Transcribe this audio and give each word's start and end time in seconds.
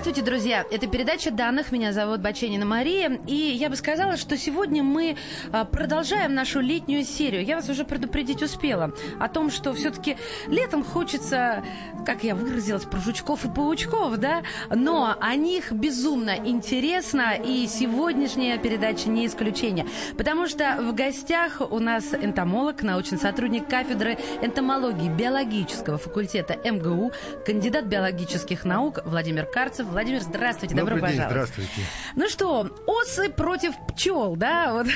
Здравствуйте, 0.00 0.30
друзья! 0.30 0.64
Это 0.70 0.86
передача 0.86 1.30
данных. 1.30 1.72
Меня 1.72 1.92
зовут 1.92 2.22
Баченина 2.22 2.64
Мария. 2.64 3.20
И 3.26 3.34
я 3.34 3.68
бы 3.68 3.76
сказала, 3.76 4.16
что 4.16 4.38
сегодня 4.38 4.82
мы 4.82 5.18
а, 5.52 5.66
продолжаем 5.66 6.32
нашу 6.32 6.60
летнюю 6.60 7.04
серию. 7.04 7.44
Я 7.44 7.56
вас 7.56 7.68
уже 7.68 7.84
предупредить 7.84 8.42
успела 8.42 8.94
о 9.18 9.28
том, 9.28 9.50
что 9.50 9.74
все-таки 9.74 10.16
летом 10.46 10.84
хочется, 10.84 11.62
как 12.06 12.24
я 12.24 12.34
выразилась, 12.34 12.84
про 12.84 12.98
жучков 12.98 13.44
и 13.44 13.50
паучков, 13.50 14.16
да? 14.16 14.42
Но 14.74 15.14
о 15.20 15.34
них 15.34 15.70
безумно 15.70 16.34
интересно, 16.34 17.34
и 17.34 17.66
сегодняшняя 17.66 18.56
передача 18.56 19.10
не 19.10 19.26
исключение. 19.26 19.84
Потому 20.16 20.48
что 20.48 20.78
в 20.80 20.94
гостях 20.94 21.60
у 21.60 21.78
нас 21.78 22.14
энтомолог, 22.14 22.82
научный 22.82 23.18
сотрудник 23.18 23.68
кафедры 23.68 24.16
энтомологии 24.40 25.10
биологического 25.10 25.98
факультета 25.98 26.56
МГУ, 26.64 27.12
кандидат 27.44 27.84
биологических 27.84 28.64
наук 28.64 29.00
Владимир 29.04 29.44
Карцев. 29.44 29.89
Владимир, 29.90 30.20
здравствуйте, 30.20 30.74
добро 30.74 30.94
Добрый 30.96 31.10
день, 31.12 31.20
пожаловать. 31.20 31.48
здравствуйте. 31.54 31.88
Ну 32.14 32.28
что, 32.28 32.70
осы 32.86 33.28
против 33.28 33.74
пчел, 33.88 34.36
да? 34.36 34.72
Вот. 34.72 34.86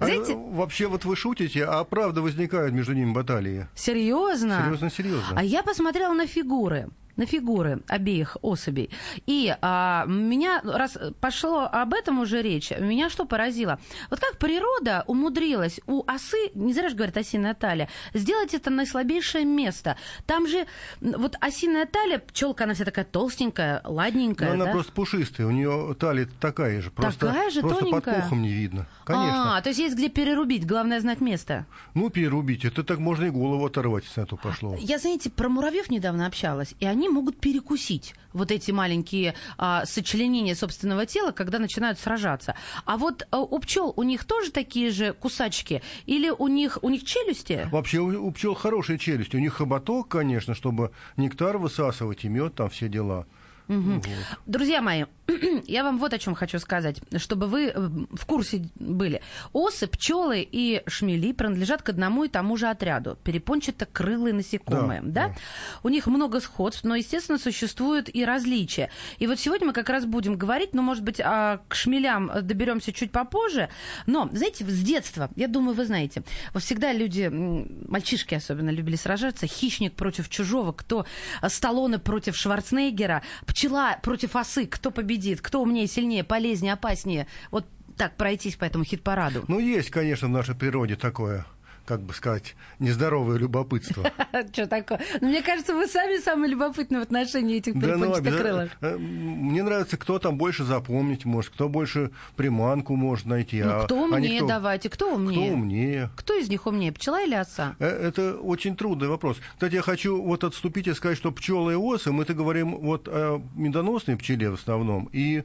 А, 0.00 0.04
Знаете, 0.04 0.36
вообще, 0.36 0.86
вот 0.86 1.04
вы 1.04 1.16
шутите, 1.16 1.64
а 1.64 1.82
правда 1.84 2.20
возникают 2.20 2.74
между 2.74 2.92
ними 2.92 3.12
баталии? 3.12 3.66
серьезно? 3.74 4.62
Серьезно, 4.64 4.90
серьезно. 4.90 5.34
А 5.34 5.42
я 5.42 5.62
посмотрела 5.62 6.12
на 6.12 6.26
фигуры 6.26 6.88
на 7.18 7.26
фигуры 7.26 7.82
обеих 7.88 8.38
особей. 8.40 8.90
И 9.26 9.54
а, 9.60 10.06
меня, 10.06 10.62
раз 10.64 10.96
пошло 11.20 11.68
об 11.70 11.92
этом 11.92 12.20
уже 12.20 12.40
речь, 12.40 12.70
меня 12.70 13.10
что 13.10 13.26
поразило? 13.26 13.78
Вот 14.08 14.20
как 14.20 14.38
природа 14.38 15.04
умудрилась 15.06 15.80
у 15.86 16.02
осы, 16.06 16.50
не 16.54 16.72
зря 16.72 16.88
же 16.88 16.94
говорят 16.94 17.16
осиная 17.16 17.54
талия, 17.54 17.88
сделать 18.14 18.54
это 18.54 18.70
наислабейшее 18.70 19.44
место. 19.44 19.96
Там 20.26 20.46
же 20.46 20.66
вот 21.00 21.36
осиная 21.40 21.84
талия, 21.86 22.18
пчелка, 22.20 22.64
она 22.64 22.74
вся 22.74 22.84
такая 22.84 23.04
толстенькая, 23.04 23.82
ладненькая, 23.84 24.48
Но 24.48 24.54
она 24.54 24.64
да? 24.66 24.72
просто 24.72 24.92
пушистая, 24.92 25.46
у 25.46 25.50
нее 25.50 25.94
талия 25.98 26.28
такая 26.40 26.80
же. 26.80 26.90
Просто, 26.90 27.26
Такая 27.26 27.50
же, 27.50 27.60
просто 27.60 27.84
под 27.84 27.90
тоненькая? 27.90 28.22
пухом 28.22 28.42
не 28.42 28.50
видно. 28.50 28.86
Конечно. 29.04 29.56
А, 29.56 29.60
то 29.60 29.70
есть 29.70 29.80
есть 29.80 29.96
где 29.96 30.08
перерубить, 30.08 30.64
главное 30.66 31.00
знать 31.00 31.20
место. 31.20 31.66
Ну, 31.94 32.10
перерубить, 32.10 32.64
это 32.64 32.84
так 32.84 32.98
можно 32.98 33.24
и 33.24 33.30
голову 33.30 33.66
оторвать, 33.66 34.04
если 34.04 34.20
на 34.20 34.26
то 34.26 34.36
пошло. 34.36 34.76
Я, 34.78 34.98
знаете, 34.98 35.30
про 35.30 35.48
муравьев 35.48 35.90
недавно 35.90 36.26
общалась, 36.26 36.74
и 36.78 36.86
они 36.86 37.07
могут 37.12 37.38
перекусить 37.40 38.14
вот 38.32 38.50
эти 38.50 38.70
маленькие 38.70 39.34
а, 39.56 39.84
сочленения 39.84 40.54
собственного 40.54 41.06
тела, 41.06 41.32
когда 41.32 41.58
начинают 41.58 41.98
сражаться. 41.98 42.54
А 42.84 42.96
вот 42.96 43.26
а, 43.30 43.40
у 43.40 43.58
пчел 43.58 43.92
у 43.96 44.02
них 44.02 44.24
тоже 44.24 44.50
такие 44.50 44.90
же 44.90 45.12
кусачки? 45.12 45.82
Или 46.06 46.30
у 46.30 46.48
них, 46.48 46.78
у 46.82 46.88
них 46.88 47.04
челюсти? 47.04 47.68
Вообще 47.70 47.98
у, 47.98 48.26
у 48.26 48.30
пчел 48.32 48.54
хорошая 48.54 48.98
челюсть. 48.98 49.34
У 49.34 49.38
них 49.38 49.54
хоботок, 49.54 50.08
конечно, 50.08 50.54
чтобы 50.54 50.92
нектар 51.16 51.58
высасывать 51.58 52.24
и 52.24 52.28
мед, 52.28 52.54
там 52.54 52.70
все 52.70 52.88
дела. 52.88 53.26
Вот. 53.68 54.04
Друзья 54.46 54.80
мои, 54.80 55.04
я 55.66 55.84
вам 55.84 55.98
вот 55.98 56.14
о 56.14 56.18
чем 56.18 56.34
хочу 56.34 56.58
сказать, 56.58 57.00
чтобы 57.16 57.46
вы 57.46 57.66
э, 57.66 57.88
в 58.12 58.24
курсе 58.26 58.68
были. 58.76 59.20
Осы, 59.52 59.86
пчелы 59.86 60.46
и 60.50 60.82
шмели 60.86 61.32
принадлежат 61.32 61.82
к 61.82 61.90
одному 61.90 62.24
и 62.24 62.28
тому 62.28 62.56
же 62.56 62.68
отряду. 62.68 63.18
Перепончато-крылые 63.24 64.32
насекомые. 64.32 65.02
Да, 65.02 65.28
Да, 65.28 65.28
да. 65.28 65.34
У 65.82 65.90
них 65.90 66.06
много 66.06 66.40
сходств, 66.40 66.84
но, 66.84 66.96
естественно, 66.96 67.38
существуют 67.38 68.08
и 68.12 68.24
различия. 68.24 68.90
И 69.18 69.26
вот 69.26 69.38
сегодня 69.38 69.66
мы 69.66 69.72
как 69.72 69.90
раз 69.90 70.06
будем 70.06 70.36
говорить, 70.36 70.74
ну, 70.74 70.82
может 70.82 71.04
быть, 71.04 71.20
а, 71.20 71.60
к 71.68 71.74
шмелям 71.74 72.30
доберемся 72.42 72.92
чуть 72.92 73.12
попозже. 73.12 73.68
Но, 74.06 74.30
знаете, 74.32 74.64
с 74.64 74.82
детства, 74.82 75.28
я 75.36 75.48
думаю, 75.48 75.74
вы 75.74 75.84
знаете, 75.84 76.22
всегда 76.56 76.92
люди, 76.92 77.30
мальчишки 77.30 78.34
особенно, 78.34 78.70
любили 78.70 78.96
сражаться. 78.96 79.46
Хищник 79.46 79.94
против 79.94 80.28
чужого, 80.30 80.72
кто 80.72 81.04
а, 81.42 81.48
Сталлоне 81.50 81.98
против 81.98 82.36
Шварценеггера, 82.36 83.22
пчела 83.58 83.98
против 84.02 84.36
осы, 84.36 84.66
кто 84.66 84.92
победит, 84.92 85.40
кто 85.40 85.60
умнее, 85.60 85.88
сильнее, 85.88 86.22
полезнее, 86.22 86.74
опаснее. 86.74 87.26
Вот 87.50 87.66
так 87.96 88.16
пройтись 88.16 88.54
по 88.54 88.64
этому 88.64 88.84
хит-параду. 88.84 89.44
Ну, 89.48 89.58
есть, 89.58 89.90
конечно, 89.90 90.28
в 90.28 90.30
нашей 90.30 90.54
природе 90.54 90.94
такое, 90.94 91.44
как 91.88 92.02
бы 92.02 92.12
сказать, 92.12 92.54
нездоровое 92.78 93.38
любопытство. 93.38 94.12
Что 94.52 94.66
такое? 94.66 95.00
Ну, 95.22 95.28
мне 95.28 95.40
кажется, 95.40 95.74
вы 95.74 95.86
сами 95.86 96.18
самые 96.20 96.50
любопытные 96.50 97.00
в 97.00 97.02
отношении 97.02 97.56
этих 97.56 97.74
ну, 97.74 97.80
перепончатокрылых. 97.80 98.72
э, 98.82 98.98
Мне 98.98 99.62
нравится, 99.62 99.96
кто 99.96 100.18
там 100.18 100.36
больше 100.36 100.64
запомнить 100.64 101.24
может, 101.24 101.50
кто 101.50 101.70
больше 101.70 102.10
приманку 102.36 102.94
может 102.94 103.24
найти. 103.24 103.62
Ну, 103.62 103.70
а- 103.70 103.84
кто 103.84 103.96
не 103.96 104.02
умнее, 104.16 104.42
давайте, 104.46 104.90
кто 104.90 105.06
Кто 105.06 105.14
умнее? 105.16 105.52
умнее? 105.54 106.10
Кто 106.14 106.34
из 106.34 106.50
них 106.50 106.66
умнее, 106.66 106.92
пчела 106.92 107.22
или 107.24 107.34
оса? 107.34 107.74
Э, 107.78 107.86
Это 107.88 108.34
очень 108.36 108.76
трудный 108.76 109.08
вопрос. 109.08 109.38
Кстати, 109.54 109.74
я 109.76 109.82
хочу 109.82 110.20
вот 110.20 110.44
отступить 110.44 110.88
и 110.88 110.92
сказать, 110.92 111.16
что 111.16 111.32
пчелы 111.32 111.72
и 111.72 111.76
осы, 111.76 112.12
мы-то 112.12 112.34
говорим 112.34 112.76
вот 112.76 113.08
о 113.08 113.40
медоносной 113.56 114.18
пчеле 114.18 114.50
в 114.50 114.54
основном, 114.54 115.08
и 115.12 115.42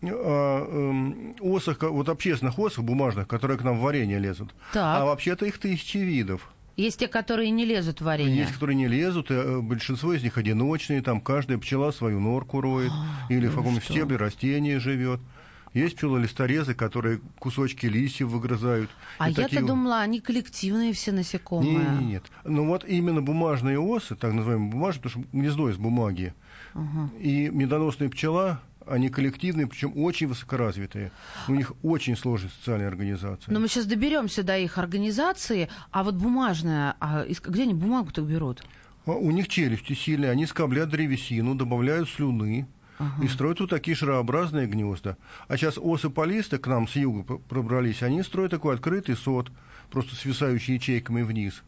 осах, 0.00 1.78
ко- 1.78 1.90
вот 1.90 2.08
общественных 2.08 2.58
осах 2.58 2.84
бумажных, 2.84 3.26
которые 3.28 3.58
к 3.58 3.62
нам 3.64 3.78
в 3.78 3.82
варенье 3.82 4.18
лезут. 4.18 4.54
Так. 4.72 5.00
А 5.02 5.04
вообще-то 5.04 5.46
их 5.46 5.58
тысячи 5.58 5.98
видов. 5.98 6.50
Есть 6.76 7.00
те, 7.00 7.08
которые 7.08 7.50
не 7.50 7.64
лезут 7.64 8.00
в 8.00 8.04
варенье. 8.04 8.36
Есть, 8.36 8.52
которые 8.52 8.76
не 8.76 8.86
лезут, 8.86 9.32
и 9.32 9.34
э, 9.34 9.60
большинство 9.60 10.12
из 10.14 10.22
них 10.22 10.38
одиночные, 10.38 11.02
там 11.02 11.20
каждая 11.20 11.58
пчела 11.58 11.90
свою 11.90 12.20
норку 12.20 12.60
роет, 12.60 12.92
или 13.28 13.48
в 13.48 13.56
каком-то 13.56 13.80
что? 13.80 13.92
стебле 13.92 14.16
растения 14.16 14.78
живет. 14.78 15.20
Есть 15.74 15.96
пчелы-листорезы, 15.96 16.74
которые 16.74 17.20
кусочки 17.40 17.86
листьев 17.86 18.28
выгрызают. 18.28 18.90
А 19.18 19.28
я-то 19.28 19.42
такие- 19.42 19.62
думала, 19.62 20.00
они 20.00 20.20
коллективные 20.20 20.92
все 20.92 21.10
насекомые. 21.12 21.76
Не, 21.78 21.98
не, 21.98 22.06
нет. 22.12 22.24
Ну 22.44 22.64
вот 22.66 22.84
именно 22.86 23.20
бумажные 23.22 23.78
осы, 23.78 24.14
так 24.14 24.32
называемые 24.32 24.70
бумажные, 24.70 25.02
потому 25.02 25.24
что 25.24 25.36
гнездо 25.36 25.68
из 25.70 25.76
бумаги, 25.76 26.32
и 27.20 27.50
медоносная 27.52 28.08
пчела, 28.08 28.60
они 28.90 29.08
коллективные, 29.08 29.66
причем 29.66 29.92
очень 29.96 30.28
высокоразвитые. 30.28 31.10
У 31.48 31.54
них 31.54 31.72
очень 31.82 32.16
сложная 32.16 32.50
социальная 32.50 32.88
организация. 32.88 33.52
Но 33.52 33.60
мы 33.60 33.68
сейчас 33.68 33.86
доберемся 33.86 34.42
до 34.42 34.58
их 34.58 34.78
организации, 34.78 35.68
а 35.90 36.04
вот 36.04 36.14
бумажная, 36.14 36.96
а 37.00 37.24
где 37.24 37.62
они 37.62 37.74
бумагу 37.74 38.10
так 38.12 38.24
берут? 38.24 38.64
А 39.06 39.12
У 39.12 39.30
них 39.30 39.48
челюсти 39.48 39.94
сильные, 39.94 40.30
они 40.30 40.46
скоблят 40.46 40.90
древесину, 40.90 41.54
добавляют 41.54 42.08
слюны. 42.08 42.66
И 43.22 43.28
строят 43.28 43.60
вот 43.60 43.70
такие 43.70 43.96
шарообразные 43.96 44.66
гнезда. 44.66 45.16
А 45.46 45.56
сейчас 45.56 45.78
осы 45.78 46.10
полисты 46.10 46.58
к 46.58 46.66
нам 46.66 46.88
с 46.88 46.96
юга 46.96 47.38
пробрались, 47.38 48.02
они 48.02 48.24
строят 48.24 48.50
такой 48.50 48.74
открытый 48.74 49.14
сот, 49.16 49.52
просто 49.88 50.16
свисающий 50.16 50.74
ячейками 50.74 51.22
вниз. 51.22 51.62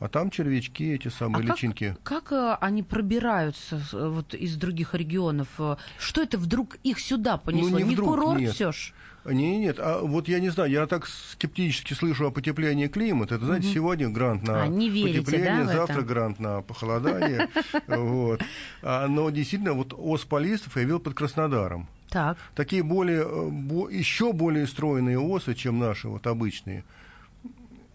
А 0.00 0.08
там 0.08 0.30
червячки, 0.30 0.94
эти 0.94 1.08
самые 1.08 1.44
а 1.44 1.46
как, 1.48 1.56
личинки. 1.56 1.94
как 2.02 2.32
э, 2.32 2.56
они 2.62 2.82
пробираются 2.82 3.80
э, 3.92 4.08
вот 4.08 4.32
из 4.34 4.56
других 4.56 4.94
регионов? 4.94 5.48
Э, 5.58 5.76
Что 5.98 6.22
это 6.22 6.38
вдруг 6.38 6.76
их 6.82 6.98
сюда 6.98 7.36
понесло? 7.36 7.78
Ну, 7.78 7.84
не 7.84 7.92
вдруг, 7.94 8.08
курорт 8.08 8.40
нет. 8.40 8.54
все 8.54 8.72
ж? 8.72 8.94
Не, 9.26 9.58
нет, 9.58 9.76
а 9.78 10.00
вот 10.00 10.28
я 10.28 10.40
не 10.40 10.48
знаю, 10.48 10.70
я 10.70 10.86
так 10.86 11.06
скептически 11.06 11.92
слышу 11.92 12.26
о 12.26 12.30
потеплении 12.30 12.86
климата. 12.86 13.34
Это, 13.34 13.44
знаете, 13.44 13.68
сегодня 13.68 14.08
грант 14.08 14.42
на 14.48 14.62
А, 14.62 14.66
не 14.66 14.88
верите, 14.88 15.18
потепление, 15.20 15.64
да, 15.66 15.72
завтра 15.74 15.98
это? 15.98 16.02
грант 16.06 16.40
на 16.40 16.62
похолодание. 16.62 17.48
Вот. 17.86 18.40
А, 18.82 19.06
Но 19.06 19.28
действительно, 19.28 19.74
вот 19.74 19.92
ос 19.94 20.24
полистов 20.24 20.76
я 20.76 20.82
видел 20.84 21.00
под 21.00 21.12
Краснодаром. 21.12 21.86
Так. 22.08 22.38
Такие 22.54 22.82
более, 22.82 23.26
бо- 23.50 23.90
еще 23.90 24.32
более 24.32 24.66
стройные 24.66 25.18
осы, 25.20 25.54
чем 25.54 25.78
наши, 25.78 26.08
вот 26.08 26.26
обычные. 26.26 26.84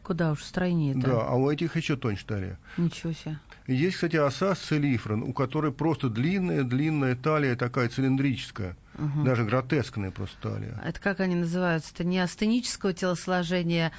Куда 0.06 0.34
уж 0.34 0.44
стройнее 0.44 0.92
это. 0.92 1.08
Да, 1.08 1.28
а 1.28 1.34
у 1.34 1.50
этих 1.50 1.76
еще 1.76 1.96
тоньше 1.96 2.28
талия. 2.28 2.60
Ничего 2.78 3.12
себе. 3.12 3.40
Есть, 3.66 3.96
кстати, 3.96 4.18
оса 4.18 4.54
сцелифрон, 4.54 5.24
у 5.24 5.34
которой 5.34 5.72
просто 5.72 6.10
длинная-длинная 6.10 7.16
талия 7.16 7.56
такая 7.56 7.90
цилиндрическая. 7.90 8.78
Даже 9.25 9.44
гротескная 9.44 10.12
просто 10.12 10.36
талия. 10.42 10.80
Это 10.86 11.02
как 11.02 11.22
они 11.22 11.34
называются-то? 11.34 12.04
Не 12.04 12.19
астенического 12.19 12.94
телосложения, 12.94 13.92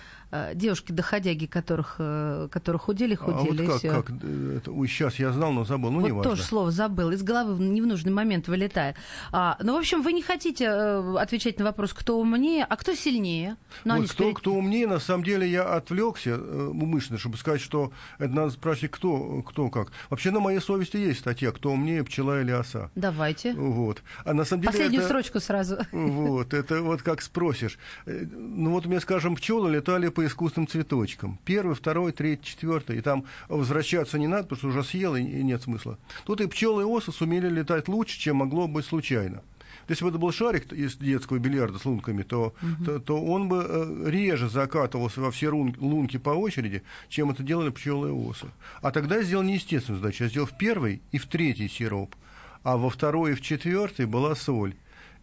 девушки-доходяги, 0.54 1.46
которых, 1.46 1.96
э, 1.98 2.48
которые 2.50 2.80
худели, 2.80 3.16
А 3.20 3.24
вот 3.24 3.48
худели, 3.48 3.66
как, 3.66 3.76
всё. 3.78 3.90
как, 3.90 4.10
э, 4.22 4.56
это, 4.58 4.72
ой, 4.72 4.88
сейчас 4.88 5.18
я 5.18 5.32
знал, 5.32 5.52
но 5.52 5.64
забыл, 5.64 5.90
ну, 5.90 6.00
вот 6.00 6.08
неважно. 6.08 6.30
тоже 6.30 6.42
слово 6.42 6.70
забыл, 6.70 7.10
из 7.12 7.22
головы 7.22 7.62
не 7.62 7.80
в 7.80 7.86
нужный 7.86 8.12
момент 8.12 8.48
вылетает. 8.48 8.96
А, 9.32 9.56
ну, 9.62 9.74
в 9.74 9.78
общем, 9.78 10.02
вы 10.02 10.12
не 10.12 10.22
хотите 10.22 10.64
э, 10.66 11.16
отвечать 11.18 11.58
на 11.58 11.64
вопрос, 11.64 11.92
кто 11.92 12.18
умнее, 12.18 12.64
а 12.68 12.76
кто 12.76 12.94
сильнее? 12.94 13.56
Ну, 13.84 13.94
они 13.94 14.02
Вот 14.02 14.10
кто, 14.12 14.24
перед- 14.24 14.36
кто 14.36 14.52
умнее, 14.54 14.86
на 14.86 14.98
самом 14.98 15.24
деле 15.24 15.48
я 15.48 15.62
отвлекся 15.64 16.30
э, 16.30 16.66
умышленно, 16.72 17.18
чтобы 17.18 17.36
сказать, 17.36 17.60
что 17.60 17.92
это 18.18 18.32
надо 18.34 18.50
спрашивать, 18.50 18.90
кто, 18.92 19.42
кто 19.42 19.68
как. 19.70 19.92
Вообще 20.10 20.30
на 20.30 20.40
моей 20.40 20.60
совести 20.60 20.96
есть 20.96 21.20
статья, 21.20 21.52
кто 21.52 21.70
умнее, 21.70 22.02
пчела 22.04 22.40
или 22.40 22.50
оса. 22.50 22.90
Давайте. 22.94 23.52
Вот. 23.54 24.02
А 24.24 24.34
на 24.34 24.44
самом 24.44 24.62
деле 24.62 24.72
Последнюю 24.72 25.00
это, 25.00 25.08
строчку 25.08 25.40
сразу. 25.40 25.78
Вот, 25.92 26.52
это 26.54 26.82
вот 26.82 27.02
как 27.02 27.22
спросишь. 27.22 27.78
Э, 28.06 28.24
Ну 28.36 28.70
вот 28.72 28.86
мне, 28.86 29.00
скажем, 29.00 29.36
пчелы 29.36 29.70
летали 29.70 30.08
по 30.16 30.26
искусственным 30.26 30.66
цветочкам. 30.66 31.38
Первый, 31.44 31.76
второй, 31.76 32.10
третий, 32.10 32.46
четвертый. 32.46 32.96
И 32.96 33.00
там 33.02 33.26
возвращаться 33.48 34.18
не 34.18 34.26
надо, 34.26 34.44
потому 34.44 34.58
что 34.58 34.68
уже 34.68 34.82
съел, 34.82 35.14
и 35.14 35.22
нет 35.22 35.62
смысла. 35.62 35.98
Тут 36.24 36.40
и 36.40 36.46
пчелы, 36.46 36.82
и 36.82 36.86
осы 36.86 37.12
сумели 37.12 37.50
летать 37.50 37.86
лучше, 37.86 38.18
чем 38.18 38.36
могло 38.36 38.66
быть 38.66 38.86
случайно. 38.86 39.42
Если 39.88 40.04
бы 40.04 40.10
это 40.10 40.18
был 40.18 40.32
шарик 40.32 40.72
из 40.72 40.96
детского 40.96 41.38
бильярда 41.38 41.78
с 41.78 41.84
лунками, 41.84 42.22
то, 42.22 42.54
угу. 42.62 42.84
то, 42.84 42.98
то 42.98 43.22
он 43.22 43.48
бы 43.48 43.64
э, 43.68 44.04
реже 44.10 44.48
закатывался 44.48 45.20
во 45.20 45.30
все 45.30 45.50
лунки 45.50 46.16
по 46.16 46.30
очереди, 46.30 46.82
чем 47.10 47.30
это 47.30 47.42
делали 47.42 47.68
пчелы 47.68 48.08
и 48.08 48.12
осы. 48.12 48.46
А 48.80 48.92
тогда 48.92 49.16
я 49.16 49.22
сделал 49.22 49.44
неестественную 49.44 50.00
задачу. 50.00 50.24
Я 50.24 50.30
сделал 50.30 50.46
в 50.46 50.56
первый 50.56 51.02
и 51.12 51.18
в 51.18 51.26
третий 51.26 51.68
сироп, 51.68 52.16
а 52.62 52.78
во 52.78 52.88
второй 52.88 53.32
и 53.32 53.34
в 53.34 53.42
четвертый 53.42 54.06
была 54.06 54.34
соль. 54.34 54.76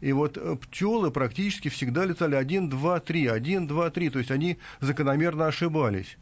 И 0.03 0.11
вот 0.11 0.37
э, 0.37 0.57
пчелы 0.57 1.11
практически 1.11 1.69
всегда 1.69 2.03
летали 2.03 2.35
1, 2.35 2.69
2, 2.69 2.99
3, 2.99 3.27
1, 3.27 3.67
2, 3.67 3.89
3. 3.89 4.09
То 4.09 4.19
есть 4.19 4.31
они 4.31 4.57
закономерно 4.81 5.47
ошибались. 5.47 6.17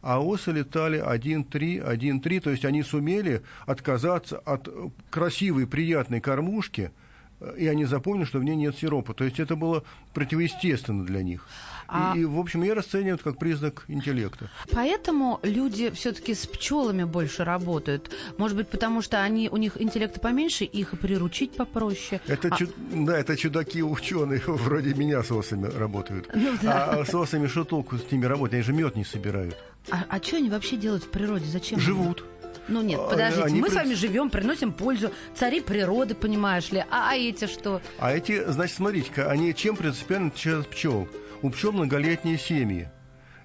А 0.00 0.22
осы 0.22 0.52
летали 0.52 0.98
1, 1.04 1.42
3, 1.42 1.78
1, 1.78 2.20
3. 2.20 2.40
То 2.40 2.50
есть 2.50 2.64
они 2.64 2.84
сумели 2.84 3.42
отказаться 3.66 4.38
от 4.38 4.68
э, 4.68 4.90
красивой, 5.10 5.66
приятной 5.66 6.20
кормушки, 6.20 6.92
э, 7.40 7.54
и 7.58 7.66
они 7.66 7.84
запомнили, 7.84 8.26
что 8.26 8.38
в 8.38 8.44
ней 8.44 8.54
нет 8.54 8.78
сиропа. 8.78 9.12
То 9.12 9.24
есть 9.24 9.40
это 9.40 9.56
было 9.56 9.82
противоестественно 10.14 11.04
для 11.04 11.24
них. 11.24 11.48
А... 11.88 12.14
И, 12.16 12.24
в 12.24 12.38
общем, 12.38 12.62
я 12.62 12.74
расцениваю 12.74 13.14
это 13.14 13.24
как 13.24 13.38
признак 13.38 13.84
интеллекта. 13.88 14.50
Поэтому 14.72 15.40
люди 15.42 15.90
все-таки 15.90 16.34
с 16.34 16.46
пчелами 16.46 17.04
больше 17.04 17.44
работают. 17.44 18.10
Может 18.38 18.56
быть, 18.56 18.68
потому 18.68 19.02
что 19.02 19.22
они, 19.22 19.48
у 19.48 19.56
них 19.56 19.80
интеллекта 19.80 20.20
поменьше, 20.20 20.64
их 20.64 20.94
и 20.94 20.96
приручить 20.96 21.52
попроще. 21.52 22.20
Это 22.26 22.48
а... 22.48 22.56
чуд... 22.56 22.70
Да, 22.92 23.18
это 23.18 23.36
чудаки 23.36 23.82
ученые, 23.82 24.42
вроде 24.46 24.94
меня 24.94 25.22
с 25.22 25.30
осами 25.30 25.66
работают. 25.66 26.28
Ну, 26.34 26.54
да. 26.62 26.86
А 26.86 27.04
с 27.04 27.14
осами 27.14 27.46
что 27.46 27.64
толку 27.64 27.96
с 27.98 28.10
ними 28.10 28.26
работать? 28.26 28.54
Они 28.54 28.62
же 28.62 28.72
мед 28.72 28.96
не 28.96 29.04
собирают. 29.04 29.56
А, 29.90 30.04
а 30.08 30.22
что 30.22 30.36
они 30.36 30.50
вообще 30.50 30.76
делают 30.76 31.04
в 31.04 31.10
природе? 31.10 31.46
Зачем? 31.46 31.78
Живут. 31.78 32.24
Ну 32.68 32.82
нет, 32.82 32.98
а, 33.00 33.10
подождите, 33.10 33.44
они 33.44 33.60
мы 33.60 33.68
при... 33.68 33.74
с 33.74 33.76
вами 33.76 33.94
живем, 33.94 34.30
приносим 34.30 34.72
пользу, 34.72 35.12
цари 35.34 35.60
природы, 35.60 36.14
понимаешь 36.14 36.72
ли, 36.72 36.84
а, 36.90 37.10
а 37.10 37.16
эти 37.16 37.46
что? 37.46 37.80
А 37.98 38.12
эти, 38.12 38.44
значит, 38.50 38.76
смотрите-ка, 38.76 39.30
они 39.30 39.54
чем 39.54 39.76
принципиально 39.76 40.32
от 40.58 40.68
пчел? 40.68 41.08
У 41.42 41.50
пчел 41.50 41.72
многолетние 41.72 42.38
семьи. 42.38 42.88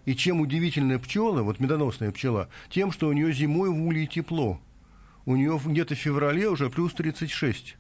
И 0.06 0.16
чем 0.16 0.42
удивительная 0.42 1.00
пчела, 1.00 1.44
вот 1.44 1.60
медоносная 1.60 2.12
пчела, 2.12 2.50
тем, 2.70 2.92
что 2.92 3.08
у 3.08 3.14
нее 3.14 3.32
зимой 3.34 3.70
в 3.70 3.86
улье 3.86 4.08
тепло. 4.08 4.60
У 5.26 5.36
нее 5.36 5.60
где-то 5.64 5.94
в 5.94 6.00
феврале 6.00 6.50
уже 6.50 6.70
плюс 6.70 6.94
36. 6.94 7.78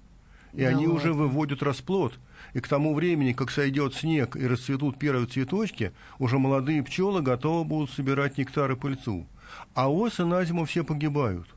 И 0.53 0.61
да 0.61 0.67
они 0.67 0.85
ладно. 0.85 0.93
уже 0.93 1.13
выводят 1.13 1.63
расплод. 1.63 2.19
И 2.53 2.59
к 2.59 2.67
тому 2.67 2.93
времени, 2.93 3.33
как 3.33 3.49
сойдет 3.49 3.95
снег 3.95 4.35
и 4.35 4.45
расцветут 4.45 4.99
первые 4.99 5.25
цветочки, 5.25 5.93
уже 6.19 6.37
молодые 6.37 6.83
пчелы 6.83 7.21
готовы 7.21 7.63
будут 7.63 7.91
собирать 7.91 8.37
нектар 8.37 8.71
и 8.71 8.75
пыльцу. 8.75 9.25
А 9.73 9.91
осы 9.91 10.25
на 10.25 10.43
зиму 10.43 10.65
все 10.65 10.83
погибают. 10.83 11.47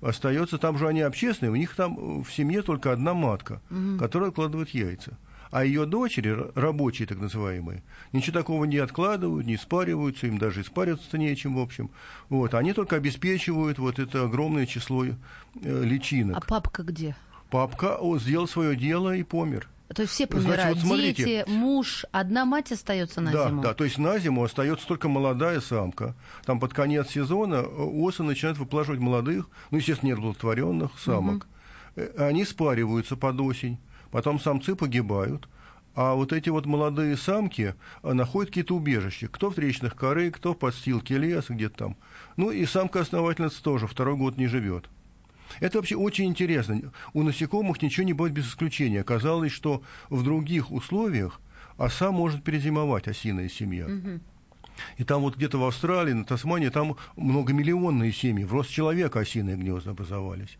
Остается 0.00 0.58
там 0.58 0.78
же 0.78 0.88
они 0.88 1.02
общественные, 1.02 1.52
у 1.52 1.56
них 1.56 1.74
там 1.74 2.22
в 2.22 2.32
семье 2.32 2.62
только 2.62 2.92
одна 2.92 3.12
матка, 3.12 3.60
угу. 3.70 3.98
которая 3.98 4.30
откладывает 4.30 4.70
яйца. 4.70 5.18
А 5.50 5.64
ее 5.64 5.84
дочери, 5.84 6.36
рабочие 6.54 7.08
так 7.08 7.18
называемые, 7.18 7.82
ничего 8.12 8.38
такого 8.38 8.64
не 8.64 8.78
откладывают, 8.78 9.46
не 9.46 9.56
спариваются, 9.56 10.28
им 10.28 10.38
даже 10.38 10.60
испариться 10.60 11.18
нечем, 11.18 11.56
в 11.56 11.58
общем. 11.58 11.90
Вот, 12.28 12.54
они 12.54 12.72
только 12.72 12.96
обеспечивают 12.96 13.78
вот 13.78 13.98
это 13.98 14.24
огромное 14.24 14.66
число 14.66 15.06
э, 15.06 15.14
личинок. 15.62 16.36
А 16.36 16.40
папка 16.40 16.84
где? 16.84 17.16
Папка 17.50 17.96
о, 17.96 18.18
сделал 18.18 18.46
свое 18.46 18.76
дело 18.76 19.16
и 19.16 19.24
помер. 19.24 19.68
То 19.92 20.02
есть 20.02 20.14
все 20.14 20.28
помирают, 20.28 20.60
Значит, 20.60 20.76
вот 20.76 20.86
смотрите, 20.86 21.24
дети, 21.24 21.50
муж, 21.50 22.06
одна 22.12 22.44
мать 22.44 22.70
остается 22.70 23.20
на 23.20 23.32
да, 23.32 23.48
зиму? 23.48 23.62
Да, 23.62 23.74
то 23.74 23.82
есть 23.82 23.98
на 23.98 24.20
зиму 24.20 24.44
остается 24.44 24.86
только 24.86 25.08
молодая 25.08 25.60
самка. 25.60 26.14
Там 26.44 26.60
под 26.60 26.72
конец 26.72 27.08
сезона 27.08 27.56
э, 27.56 27.66
осы 27.66 28.22
начинают 28.22 28.56
выплаживать 28.56 29.00
молодых, 29.00 29.48
ну, 29.72 29.78
естественно, 29.78 30.10
неразплодотворенных 30.10 30.92
самок. 31.00 31.48
Угу. 31.96 32.02
Они 32.18 32.44
спариваются 32.44 33.16
под 33.16 33.40
осень 33.40 33.78
потом 34.10 34.40
самцы 34.40 34.74
погибают, 34.74 35.48
а 35.94 36.14
вот 36.14 36.32
эти 36.32 36.48
вот 36.48 36.66
молодые 36.66 37.16
самки 37.16 37.74
э, 38.02 38.12
находят 38.12 38.50
какие-то 38.50 38.76
убежища. 38.76 39.28
Кто 39.28 39.50
в 39.50 39.54
тречных 39.54 39.96
коры, 39.96 40.30
кто 40.30 40.54
в 40.54 40.58
подстилке 40.58 41.18
леса 41.18 41.52
где-то 41.52 41.76
там. 41.76 41.96
Ну 42.36 42.50
и 42.50 42.64
самка-основательница 42.64 43.62
тоже 43.62 43.86
второй 43.86 44.16
год 44.16 44.36
не 44.36 44.46
живет. 44.46 44.88
Это 45.58 45.78
вообще 45.78 45.96
очень 45.96 46.26
интересно. 46.26 46.92
У 47.12 47.22
насекомых 47.24 47.82
ничего 47.82 48.06
не 48.06 48.12
будет 48.12 48.32
без 48.32 48.48
исключения. 48.48 49.00
Оказалось, 49.00 49.50
что 49.50 49.82
в 50.08 50.22
других 50.22 50.70
условиях 50.70 51.40
оса 51.76 52.12
может 52.12 52.44
перезимовать, 52.44 53.08
осиная 53.08 53.48
семья. 53.48 53.88
И 54.96 55.04
там 55.04 55.22
вот 55.22 55.36
где-то 55.36 55.58
в 55.58 55.64
Австралии, 55.64 56.12
на 56.12 56.24
Тасмании, 56.24 56.68
там 56.68 56.96
многомиллионные 57.16 58.12
семьи, 58.12 58.44
в 58.44 58.52
рост 58.52 58.70
человека 58.70 59.20
осиные 59.20 59.56
гнезда 59.56 59.90
образовались. 59.90 60.56